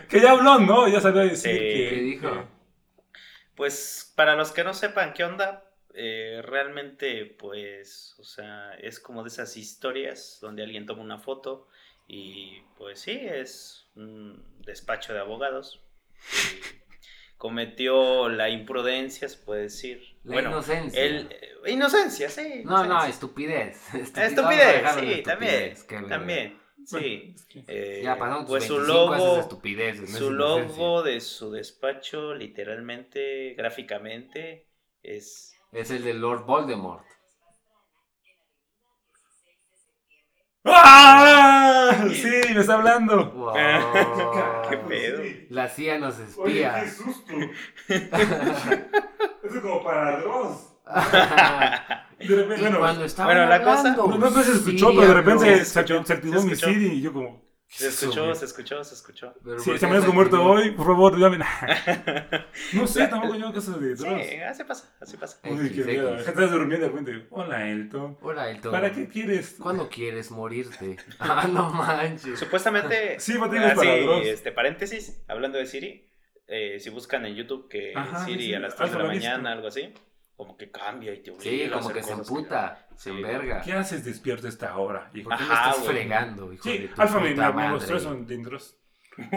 Que 0.10 0.19
ya 0.19 0.32
habló, 0.32 0.60
¿no? 0.60 0.89
Ya 0.89 1.00
salió 1.00 1.22
a 1.22 1.24
decir 1.24 1.52
Sí. 1.54 1.58
que... 1.58 1.89
¿Qué 1.89 1.96
dijo? 2.02 2.30
que- 2.32 2.48
Pues 3.56 4.12
para 4.15 4.36
los 4.36 4.52
que 4.52 4.63
no 4.65 4.74
sepan 4.74 5.13
qué 5.13 5.24
onda, 5.24 5.63
eh, 5.93 6.41
realmente 6.43 7.24
pues, 7.39 8.15
o 8.19 8.24
sea, 8.26 8.74
es 8.76 9.00
como 9.00 9.24
de 9.24 9.30
esas 9.30 9.56
historias 9.56 10.39
donde 10.41 10.63
alguien 10.63 10.86
toma 10.86 11.02
una 11.04 11.17
foto 11.19 11.67
y 12.08 12.62
pues 12.78 13.00
sí, 13.00 13.12
es 13.22 13.88
un 13.96 14.43
despacho 14.65 15.13
de 15.13 15.19
abogados. 15.19 15.80
y 16.15 16.83
cometió 17.43 18.29
la 18.29 18.49
imprudencia, 18.49 19.27
se 19.27 19.38
puede 19.38 19.63
decir. 19.63 20.01
La 20.23 20.36
bueno, 20.36 20.49
inocencia. 20.51 21.03
el, 21.03 21.27
eh, 21.29 21.71
inocencia, 21.73 22.29
sí. 22.29 22.62
No, 22.63 22.86
no, 22.86 23.03
estupidez. 23.03 23.93
Estupidez, 24.15 24.82
sí, 24.97 25.23
también. 25.23 25.73
qué. 25.86 26.01
También, 26.08 26.58
sí. 26.86 27.36
es 27.53 27.63
Eh, 27.67 28.01
Ya 28.01 28.17
pasaron 28.17 28.45
tus 28.45 28.51
pues 28.51 28.63
su 28.63 28.75
25 28.75 29.12
haces 29.12 29.27
logo, 29.27 29.39
estupideces, 29.41 30.10
no 30.10 30.17
es 30.19 30.23
su 30.23 30.32
inocencia. 30.32 30.88
logo 30.88 31.03
de 31.03 31.19
su 31.19 31.51
despacho, 31.51 32.34
literalmente, 32.34 33.56
gráficamente, 33.56 34.69
es 35.01 35.53
Es 35.73 35.91
el 35.91 36.06
de 36.06 36.13
Lord 36.13 36.45
Voldemort. 36.45 37.06
¡Ah! 40.65 42.06
Sí, 42.13 42.32
me 42.54 42.62
está 42.62 42.76
hablando. 42.76 43.32
Wow. 43.32 43.54
¿Qué 44.69 44.78
pedo? 44.78 45.23
La 45.49 45.67
CIA 45.67 45.99
nos 45.99 46.15
Oye, 46.38 46.54
qué 46.54 46.67
espía. 46.67 46.91
susto. 46.91 47.34
Eso 49.43 49.56
es 49.56 49.62
como 49.62 49.84
para 49.84 50.19
Dross. 50.21 50.69
De 52.19 52.36
repente, 52.38 52.62
bueno, 52.62 52.80
cuando 52.80 53.06
bueno, 53.26 53.45
la 53.47 53.62
cosa- 53.63 53.89
hablando, 53.89 54.08
no, 54.08 54.30
no 54.30 54.43
se 54.43 54.52
escuchó, 54.54 54.91
sí, 54.91 54.95
pero 54.97 55.08
de 55.10 55.13
repente 55.13 55.65
se 55.65 55.80
se, 55.80 56.06
se 56.06 56.13
activó 56.13 56.39
se 56.39 56.47
mi. 56.47 56.56
Siri 56.73 56.86
y 56.88 57.02
yo 57.02 57.12
como... 57.12 57.42
¿qué 57.73 57.77
Se 57.79 57.88
es 57.88 57.93
eso, 57.95 58.05
escuchó, 58.05 58.23
güey? 58.25 58.36
se 58.36 58.45
escuchó, 58.45 58.83
se 58.83 58.93
escuchó. 58.95 59.33
Si 59.59 59.69
¿por 59.71 59.79
se 59.79 59.88
me 59.88 59.97
has 59.97 60.07
muerto 60.13 60.36
activó? 60.38 60.51
hoy, 60.53 60.71
por 60.71 60.86
favor, 60.86 61.15
dígame. 61.15 61.39
No 62.73 62.88
sé, 62.88 63.07
tampoco 63.07 63.36
yo 63.36 63.51
caso 63.53 63.73
de 63.79 63.95
Sí, 63.97 64.03
Dross. 64.03 64.21
así 64.49 64.63
pasa, 64.63 64.95
así 65.01 65.17
pasa. 65.17 65.39
Uy, 65.43 65.69
qué 65.71 65.83
miedo. 65.83 66.13
X. 66.15 66.27
Estás 66.27 66.51
durmiendo 66.51 66.86
de 66.88 66.91
repente. 66.91 67.27
Hola, 67.31 67.69
Elton. 67.69 68.17
Hola, 68.21 68.49
Elton. 68.51 68.71
¿Para 68.71 68.91
qué 68.91 69.07
quieres? 69.07 69.55
¿Cuándo 69.59 69.89
quieres 69.89 70.31
morirte? 70.31 70.97
Ah, 71.19 71.47
no 71.51 71.69
manches. 71.71 72.39
Supuestamente, 72.39 73.19
Sí, 73.19 73.33
pues, 73.38 73.49
para 73.49 73.97
Dross. 73.97 74.25
este, 74.27 74.51
paréntesis, 74.51 75.23
hablando 75.27 75.57
de 75.57 75.65
Siri, 75.65 76.09
eh, 76.47 76.79
si 76.79 76.89
buscan 76.89 77.25
en 77.25 77.36
YouTube 77.36 77.67
que 77.69 77.93
Ajá, 77.95 78.25
Siri 78.25 78.45
sí, 78.45 78.53
a 78.53 78.59
las 78.59 78.75
3 78.75 78.91
de 78.91 78.97
la 78.99 79.09
visto. 79.09 79.27
mañana, 79.27 79.51
algo 79.53 79.67
así, 79.67 79.93
como 80.43 80.58
que 80.58 80.69
cambia 80.71 81.13
y 81.13 81.21
te 81.23 81.32
obliga 81.32 81.43
Sí, 81.43 81.63
a 81.63 81.69
como 81.71 81.79
hacer 81.89 81.95
que 81.95 82.03
se 82.03 82.13
emputa, 82.13 82.88
se 82.95 83.10
Sí. 83.10 83.15
enverga. 83.15 83.62
¿Qué 83.62 83.73
haces 83.73 84.03
despierto 84.06 84.45
a 84.47 84.49
esta 84.49 84.77
hora? 84.77 85.10
hijo? 85.13 85.29
¿Por 85.29 85.38
qué 85.38 85.43
me 85.45 85.53
Ajá, 85.53 85.69
estás 85.71 85.84
güey. 85.84 85.95
fregando, 85.97 86.53
hijo 86.53 86.69
de 86.69 86.77
Sí, 86.77 86.89
tu 86.95 87.01
Alfa 87.01 87.19
me, 87.19 87.32
puta 87.32 87.51
me 87.51 87.69
mostró 87.69 87.97
eso 87.97 88.12
en 88.13 88.32
en 88.32 88.43
Dross. 88.43 88.77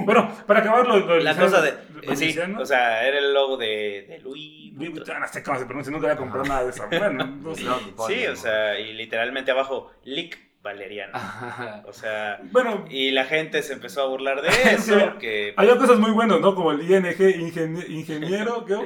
Bueno, 0.06 0.32
para 0.46 0.60
acabar 0.60 0.86
lo, 0.86 0.98
lo 1.00 1.18
La 1.20 1.36
cosa 1.36 1.60
de, 1.60 1.72
lo 2.02 2.12
eh, 2.12 2.16
sí, 2.16 2.34
o 2.38 2.64
sea, 2.64 3.06
era 3.06 3.18
el 3.18 3.34
logo 3.34 3.58
de, 3.58 4.06
de 4.08 4.18
Louis. 4.22 4.72
Louis 4.74 4.90
Vuitton. 4.90 5.16
Sé 5.30 5.42
cómo 5.42 5.58
se 5.58 5.66
pronuncia, 5.66 5.92
nunca 5.92 6.06
voy 6.06 6.14
a 6.14 6.18
comprar 6.18 6.48
nada 6.48 6.64
de 6.64 6.70
eso. 6.70 6.84
Bueno, 6.88 7.26
no 7.42 7.54
sé. 7.54 7.64
Sí, 8.08 8.26
o 8.26 8.36
sea, 8.36 8.80
y 8.80 8.94
literalmente 8.94 9.50
abajo, 9.50 9.92
Lick 10.04 10.38
Valeriano. 10.62 11.12
Ajá. 11.14 11.82
O 11.86 11.92
sea, 11.92 12.40
Bueno, 12.52 12.86
y 12.88 13.10
la 13.10 13.26
gente 13.26 13.62
se 13.62 13.74
empezó 13.74 14.00
a 14.02 14.06
burlar 14.06 14.40
de 14.40 14.48
Sí. 14.78 14.92
eso, 14.94 15.18
que 15.18 15.52
había 15.58 15.76
cosas 15.76 15.98
muy 15.98 16.10
buenas, 16.10 16.40
¿no? 16.40 16.54
Como 16.54 16.72
el 16.72 16.80
ING, 16.80 17.04
ingenie- 17.14 17.88
ingeniero, 17.90 18.64
¿qué? 18.66 18.76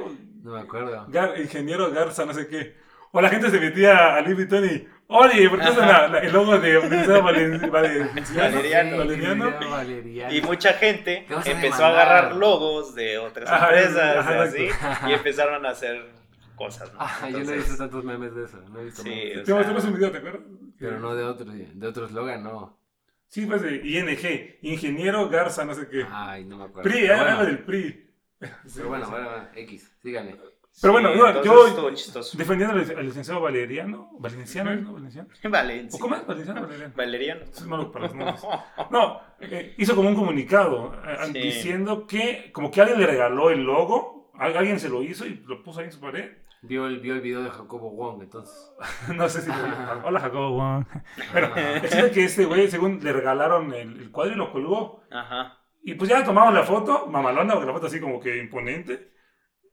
No 0.41 0.53
me 0.53 0.59
acuerdo. 0.61 1.07
Gar- 1.09 1.39
ingeniero 1.39 1.91
Garza, 1.91 2.25
no 2.25 2.33
sé 2.33 2.47
qué. 2.47 2.75
O 3.11 3.21
la 3.21 3.29
gente 3.29 3.49
se 3.49 3.59
metía 3.59 4.15
a 4.15 4.21
Louis 4.21 4.35
Vuitton 4.37 4.63
y, 4.65 4.87
oye, 5.07 5.49
¿por 5.49 5.59
qué 5.59 5.65
la- 5.77 6.07
la- 6.07 6.19
el 6.19 6.31
logo 6.31 6.57
de 6.57 6.77
Universidad? 6.77 7.21
Valeriano. 7.71 8.97
Valeriano. 8.97 10.33
Y 10.33 10.41
mucha 10.41 10.73
gente 10.73 11.25
a 11.29 11.49
empezó 11.49 11.85
a 11.85 11.89
agarrar 11.89 12.35
logos 12.35 12.95
de 12.95 13.17
otras 13.17 13.49
Ajá, 13.49 13.67
empresas 13.67 14.17
ajá, 14.17 14.43
así, 14.43 14.63
exacto. 14.63 15.09
y 15.09 15.13
empezaron 15.13 15.65
a 15.65 15.69
hacer 15.69 16.05
cosas, 16.55 16.91
¿no? 16.93 16.99
Ah, 17.01 17.27
yo 17.29 17.39
no 17.39 17.51
he 17.51 17.57
visto 17.57 17.75
tantos 17.77 18.03
memes 18.03 18.33
de 18.35 18.45
eso. 18.45 18.57
No 18.71 18.79
he 18.79 18.85
visto 18.85 19.01
Sí, 19.03 19.09
memes. 19.09 19.43
Te 19.43 19.53
mostramos 19.53 19.83
un 19.85 19.93
video, 19.93 20.11
¿te 20.11 20.17
acuerdas? 20.19 20.41
Pero 20.79 20.99
no 20.99 21.15
de 21.15 21.23
otro, 21.23 21.45
de 21.51 21.87
otro 21.87 22.05
eslogan, 22.05 22.43
no. 22.43 22.77
Sí, 23.27 23.45
pues 23.45 23.61
de 23.61 23.75
ING, 23.77 24.57
ingeniero 24.61 25.29
Garza, 25.29 25.63
no 25.65 25.73
sé 25.73 25.87
qué. 25.87 26.05
Ay, 26.11 26.43
no 26.45 26.57
me 26.57 26.63
acuerdo. 26.65 26.89
PRI, 26.89 27.05
era 27.05 27.15
bueno, 27.17 27.31
algo 27.31 27.45
del 27.45 27.59
PRI. 27.59 28.10
Pero 28.75 28.89
bueno, 28.89 29.09
bueno, 29.09 29.29
bueno, 29.29 29.47
X, 29.55 29.91
síganme. 30.01 30.35
Pero 30.81 30.93
bueno, 30.93 31.11
sí, 31.11 31.19
yo- 31.19 31.43
yo- 31.43 31.91
chistoso. 31.93 32.37
Defendiendo 32.37 32.75
al, 32.77 32.97
al 32.97 33.05
licenciado 33.05 33.41
Valeriano, 33.41 34.09
Valenciano, 34.19 34.73
¿no? 34.75 34.93
Valenciano. 34.93 35.27
Valencia. 35.49 35.97
¿O 35.97 35.99
cómo 36.01 36.15
es? 36.15 36.25
Valenciano, 36.25 36.61
Valeriano. 36.61 36.93
Valeriano. 36.95 37.41
Soy 37.51 37.67
malo 37.67 37.91
para 37.91 38.05
los 38.05 38.15
nombres. 38.15 38.41
No, 38.89 39.19
eh, 39.41 39.75
hizo 39.77 39.95
como 39.97 40.07
un 40.09 40.15
comunicado 40.15 40.93
eh, 41.05 41.17
Sí. 41.25 41.33
diciendo 41.39 42.07
que 42.07 42.51
como 42.53 42.71
que 42.71 42.79
alguien 42.81 42.99
le 43.01 43.05
regaló 43.07 43.49
el 43.49 43.63
logo, 43.63 44.31
al- 44.35 44.55
alguien 44.57 44.79
se 44.79 44.87
lo 44.89 45.03
hizo 45.03 45.25
y 45.25 45.43
lo 45.45 45.61
puso 45.61 45.81
ahí 45.81 45.87
en 45.87 45.91
su 45.91 45.99
pared. 45.99 46.37
Vio 46.63 46.85
el, 46.87 46.99
vio 46.99 47.15
el 47.15 47.21
video 47.21 47.41
de 47.43 47.49
Jacobo 47.49 47.89
Wong, 47.91 48.21
entonces. 48.21 48.71
No 49.15 49.27
sé 49.27 49.41
si 49.41 49.49
lo 49.49 49.55
vio. 49.55 49.73
Hola 50.05 50.19
Jacobo. 50.21 50.85
El 51.33 51.81
chiste 51.81 51.99
es 52.05 52.11
que 52.13 52.23
este 52.23 52.45
güey, 52.45 52.69
según 52.69 52.99
le 53.03 53.11
regalaron 53.11 53.73
el, 53.73 53.99
el 53.99 54.09
cuadro 54.11 54.33
y 54.33 54.37
lo 54.37 54.51
colgó. 54.53 55.03
Ajá. 55.11 55.57
Y 55.83 55.95
pues 55.95 56.09
ya 56.09 56.23
tomaron 56.23 56.53
la 56.53 56.63
foto, 56.63 57.07
mamalona, 57.07 57.53
porque 57.53 57.67
la 57.67 57.73
foto 57.73 57.87
así 57.87 57.99
como 57.99 58.19
que 58.19 58.37
imponente. 58.37 59.11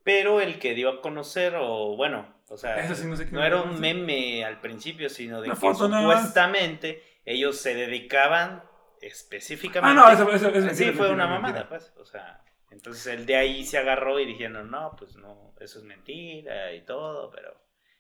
Pero 0.03 0.41
el 0.41 0.59
que 0.59 0.75
dio 0.75 0.89
a 0.89 1.01
conocer, 1.03 1.55
o 1.59 1.97
bueno, 1.97 2.35
o 2.49 2.57
sea, 2.57 2.95
sí, 2.95 3.07
no 3.07 3.17
sé 3.17 3.27
no 3.31 3.45
era 3.45 3.61
un 3.61 3.79
meme 3.79 4.43
al 4.45 4.61
principio, 4.61 5.11
sino 5.11 5.41
de 5.43 5.49
Una 5.49 5.55
que 5.55 5.61
foto 5.61 5.87
supuestamente 5.87 7.03
ellos 7.27 7.59
se 7.59 7.75
dedicaban 7.75 8.63
Ah, 8.65 9.01
específicamente. 9.03 9.95
no, 10.01 10.11
eso, 10.11 10.23
eso, 10.33 10.49
eso 10.49 10.67
es 10.71 10.77
sí, 10.77 10.85
mentira, 10.85 10.93
fue 10.97 11.09
mentira, 11.09 11.13
una 11.15 11.27
mentira. 11.27 11.41
mamada, 11.65 11.69
pues. 11.69 11.93
O 11.99 12.05
sea, 12.05 12.43
entonces 12.71 13.07
el 13.07 13.27
de 13.27 13.37
ahí 13.37 13.65
se 13.65 13.79
agarró 13.79 14.19
y 14.19 14.25
dijeron, 14.27 14.71
no, 14.71 14.97
pues 14.99 15.17
no, 15.17 15.55
eso 15.61 15.79
es 15.79 15.85
mentira 15.85 16.73
y 16.75 16.85
todo, 16.85 17.31
pero, 17.31 17.55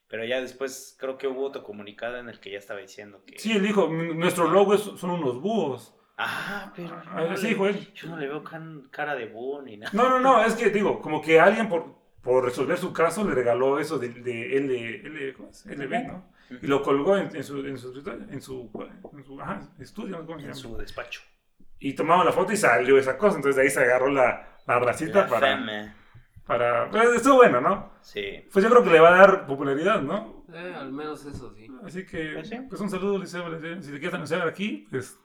pero 0.08 0.24
ya 0.24 0.40
después 0.40 0.96
creo 0.98 1.18
que 1.18 1.28
hubo 1.28 1.44
otro 1.44 1.62
comunicado 1.62 2.16
en 2.18 2.28
el 2.28 2.40
que 2.40 2.50
ya 2.52 2.58
estaba 2.58 2.80
diciendo 2.80 3.22
que. 3.26 3.38
Sí, 3.38 3.52
él 3.52 3.62
dijo, 3.62 3.86
"M- 3.86 4.14
nuestro 4.14 4.48
logo 4.48 4.74
es- 4.74 4.80
son 4.98 5.10
unos 5.10 5.40
búhos. 5.40 5.94
Ah, 6.18 6.72
pero. 6.74 6.88
yo 6.88 6.96
Ah, 7.06 7.26
no 7.30 7.36
sí, 7.36 7.54
le- 7.54 7.68
él. 7.68 7.92
Yo 7.94 8.08
no 8.08 8.16
le 8.16 8.26
veo 8.26 8.42
can- 8.42 8.88
cara 8.90 9.14
de 9.14 9.26
búho 9.26 9.62
ni 9.62 9.76
nada. 9.76 9.92
No, 9.94 10.08
no, 10.08 10.18
no, 10.20 10.44
es 10.44 10.54
que 10.54 10.70
digo, 10.70 11.00
como 11.00 11.22
que 11.22 11.38
alguien 11.40 11.68
por, 11.68 11.94
por 12.22 12.44
resolver 12.44 12.76
su 12.76 12.92
caso 12.92 13.24
le 13.26 13.34
regaló 13.34 13.78
eso 13.78 13.98
de, 13.98 14.08
de 14.08 14.56
L, 14.56 15.06
L, 15.06 15.32
¿cómo 15.34 15.50
es? 15.50 15.64
LB, 15.66 16.06
¿no? 16.08 16.32
Y 16.62 16.66
lo 16.66 16.82
colgó 16.82 17.16
en, 17.16 17.34
en 17.36 17.44
su, 17.44 17.64
en 17.64 17.78
su, 17.78 17.88
en 17.98 18.40
su, 18.42 18.70
en 19.12 19.24
su 19.24 19.40
ajá, 19.40 19.60
estudio, 19.78 20.18
¿no? 20.18 20.26
¿cómo 20.26 20.38
se 20.38 20.46
En 20.46 20.52
llama? 20.52 20.60
su 20.60 20.76
despacho. 20.76 21.20
Y 21.78 21.92
tomaron 21.94 22.26
la 22.26 22.32
foto 22.32 22.52
y 22.52 22.56
salió 22.56 22.98
esa 22.98 23.16
cosa, 23.16 23.36
entonces 23.36 23.56
de 23.56 23.62
ahí 23.62 23.70
se 23.70 23.80
agarró 23.80 24.10
la, 24.10 24.56
la 24.66 24.78
racita 24.80 25.20
La 25.20 25.28
para. 25.28 25.94
Para... 26.44 26.90
Pues 26.90 27.10
estuvo 27.16 27.36
bueno, 27.36 27.60
¿no? 27.60 27.92
Sí. 28.00 28.44
Pues 28.50 28.64
yo 28.64 28.70
creo 28.70 28.82
que 28.82 28.90
le 28.90 29.00
va 29.00 29.08
a 29.14 29.18
dar 29.18 29.46
popularidad, 29.46 30.00
¿no? 30.00 30.44
Eh, 30.52 30.74
al 30.74 30.90
menos 30.90 31.24
eso 31.26 31.52
sí. 31.54 31.68
Así 31.84 32.06
que, 32.06 32.30
Pues 32.34 32.48
sí. 32.48 32.56
pues 32.68 32.80
un 32.80 32.88
saludo, 32.88 33.18
Liceo. 33.18 33.48
Liceo. 33.50 33.82
Si 33.82 33.90
te 33.92 33.98
quieres 33.98 34.14
anunciar 34.14 34.48
aquí, 34.48 34.88
pues... 34.90 35.16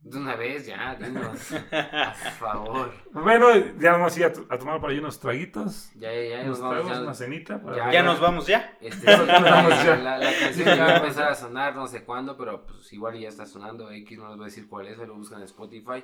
De 0.00 0.16
una 0.16 0.36
vez 0.36 0.64
ya, 0.66 0.94
dinos. 0.94 1.38
Por 1.70 2.32
favor. 2.38 2.92
Bueno, 3.12 3.48
ya 3.78 3.92
vamos 3.92 4.16
a 4.16 4.18
ir 4.20 4.24
a, 4.26 4.32
to- 4.32 4.46
a 4.48 4.56
tomar 4.58 4.80
por 4.80 4.90
ahí 4.90 4.98
unos 4.98 5.18
traguitos. 5.20 5.90
Ya, 5.96 6.12
ya, 6.14 6.22
ya 6.28 6.44
nos 6.44 6.60
vamos. 6.60 6.88
ya- 6.88 7.00
una 7.02 7.14
cenita. 7.14 7.60
para- 7.62 7.76
Ya, 7.76 7.92
Ya 7.92 8.02
nos 8.04 8.20
vamos 8.20 8.46
ya. 8.46 8.72
Este, 8.80 9.04
Ya 9.06 9.16
nos 9.18 9.26
vamos 9.42 9.74
ya. 9.84 9.96
la, 9.96 10.18
la 10.18 10.30
canción 10.38 10.66
ya 10.76 10.84
va 10.84 10.90
a 10.92 10.96
empezar 10.98 11.28
a 11.30 11.34
sonar, 11.34 11.74
no 11.76 11.86
sé 11.88 12.04
cuándo, 12.04 12.36
pero 12.38 12.64
pues 12.64 12.90
igual 12.92 13.18
ya 13.18 13.28
está 13.28 13.44
sonando. 13.44 13.90
X 13.90 14.18
no 14.18 14.28
les 14.28 14.36
voy 14.36 14.44
a 14.44 14.46
decir 14.46 14.68
cuál 14.68 14.86
es, 14.86 14.98
ahí 14.98 15.06
lo 15.06 15.14
buscan 15.16 15.40
en 15.40 15.44
Spotify. 15.44 16.02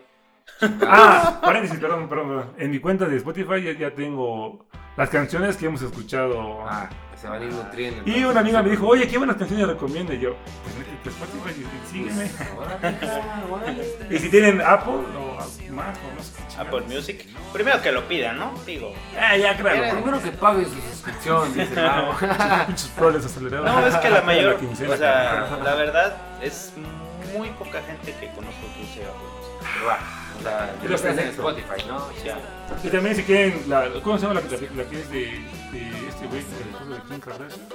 Ah, 0.87 1.41
paréntesis, 1.43 1.79
perdón, 1.79 2.07
perdón, 2.09 2.29
perdón. 2.29 2.55
En 2.59 2.71
mi 2.71 2.79
cuenta 2.81 3.07
de 3.07 3.17
Spotify 3.17 3.63
ya, 3.63 3.73
ya 3.73 3.95
tengo 3.95 4.67
las 4.97 5.09
canciones 5.09 5.57
que 5.57 5.65
hemos 5.67 5.81
escuchado. 5.81 6.61
Ah, 6.69 6.91
se 7.25 7.31
van 7.31 7.41
a 7.41 7.45
ir 7.47 7.53
nutriendo. 7.53 8.03
y 8.05 8.23
una 8.25 8.41
amiga 8.41 8.63
me 8.63 8.69
dijo, 8.71 8.87
oye, 8.87 9.09
¿qué 9.09 9.17
buenas 9.17 9.37
canciones 9.37 9.67
recomienda? 9.67 10.13
Y 10.13 10.21
yo, 10.21 10.37
pues 11.03 11.15
Spotify 11.17 11.65
sígueme. 11.91 12.31
Órale, 12.59 12.99
cara, 12.99 13.43
órale. 13.51 13.85
Y 14.11 14.19
si 14.19 14.29
tienen 14.29 14.61
Apple 14.61 14.93
o 14.93 15.39
Mac 15.73 15.97
o 15.97 16.15
no 16.17 16.23
sé 16.23 16.33
qué 16.37 16.61
Apple. 16.61 16.83
Music. 16.83 17.27
Primero 17.53 17.81
que 17.81 17.93
lo 17.93 18.07
pidan, 18.07 18.39
¿no? 18.39 18.53
Digo. 18.67 18.93
Ah, 19.19 19.37
ya, 19.39 19.53
Eh, 19.53 19.57
claro. 19.57 19.95
Primero 19.95 20.23
que 20.23 20.31
paguen 20.33 20.67
su 20.67 20.81
suscripción, 20.93 21.55
dice. 21.55 21.75
Pinches 22.67 22.89
proles 22.89 23.25
acelerados. 23.25 23.67
No, 23.73 23.87
es 23.87 23.97
que 23.97 24.11
la 24.11 24.21
mayor. 24.27 24.59
O 24.63 24.97
sea, 24.97 25.59
la 25.65 25.75
verdad 25.77 26.17
es 26.43 26.73
muy 27.35 27.49
poca 27.51 27.81
gente 27.83 28.15
que 28.21 28.27
conozco 28.35 28.61
que 28.77 28.83
use 28.83 29.03
Apple 29.03 29.31
Music. 29.39 29.55
Pero 29.75 29.87
va, 29.87 29.99
O 30.39 30.43
sea, 30.43 30.75
Y 30.85 30.89
los 30.89 31.05
en. 31.05 31.19
Spotify, 31.21 31.85
¿no? 31.89 32.07
Ya. 32.23 32.39
Y 32.83 32.89
también 32.89 33.17
si 33.17 33.23
quieren, 33.23 33.63
la, 33.67 33.89
¿cómo 34.03 34.19
se 34.19 34.27
llama 34.27 34.41
la, 34.41 34.47
la, 34.47 34.83
la 34.85 34.91
que 34.91 35.01
es 35.01 35.11
de, 35.11 35.21
de 35.73 36.04
este 36.25 36.29
güey, 36.29 36.41
el 36.41 36.69
esposo 36.69 36.91
de 36.91 37.01
Kim 37.03 37.21
Kardashian? 37.21 37.69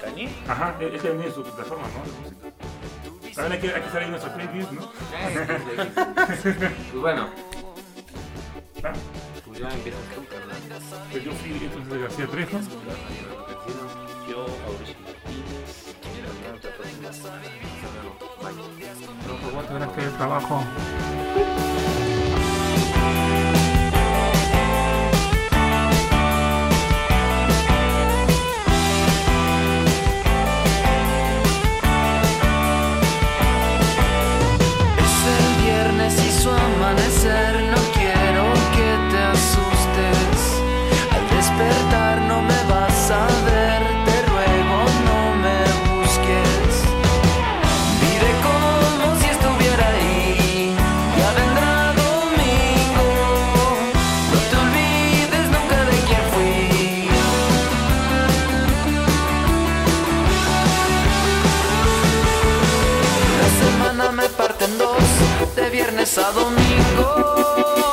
¿Kanye? 0.00 0.28
Ajá, 0.48 0.76
él 0.80 0.92
también 0.92 1.18
tiene 1.18 1.32
su 1.32 1.42
plataforma, 1.42 1.86
¿no? 1.88 3.32
También 3.34 3.52
hay 3.52 3.60
que, 3.60 3.74
hay 3.74 3.82
que 3.82 3.98
en 3.98 4.10
nuestra 4.10 4.34
playlist, 4.34 4.72
¿no? 4.72 4.92
Pues 6.42 7.00
bueno, 7.00 7.28
Ah, 8.84 8.92
pues 9.46 9.60
ya 9.60 9.70
empiezas 9.70 10.00
tú, 10.12 10.26
carnal. 10.26 10.56
Pues 11.12 11.24
yo 11.24 11.32
fui 11.32 11.50
entonces 11.52 11.88
de 11.88 11.98
García 12.00 12.26
Trejo. 12.26 12.58
Yo, 14.28 14.46
Mauricio 14.66 14.96
Martínez. 15.04 15.92
No, 19.28 19.36
pues 19.36 19.52
voy 19.54 19.64
a 19.64 19.68
tener 19.68 19.88
que 19.90 20.00
ir 20.00 20.06
al 20.08 20.16
trabajo. 20.16 20.64
Viernes 66.02 66.18
a 66.18 66.32
domingo. 66.32 67.91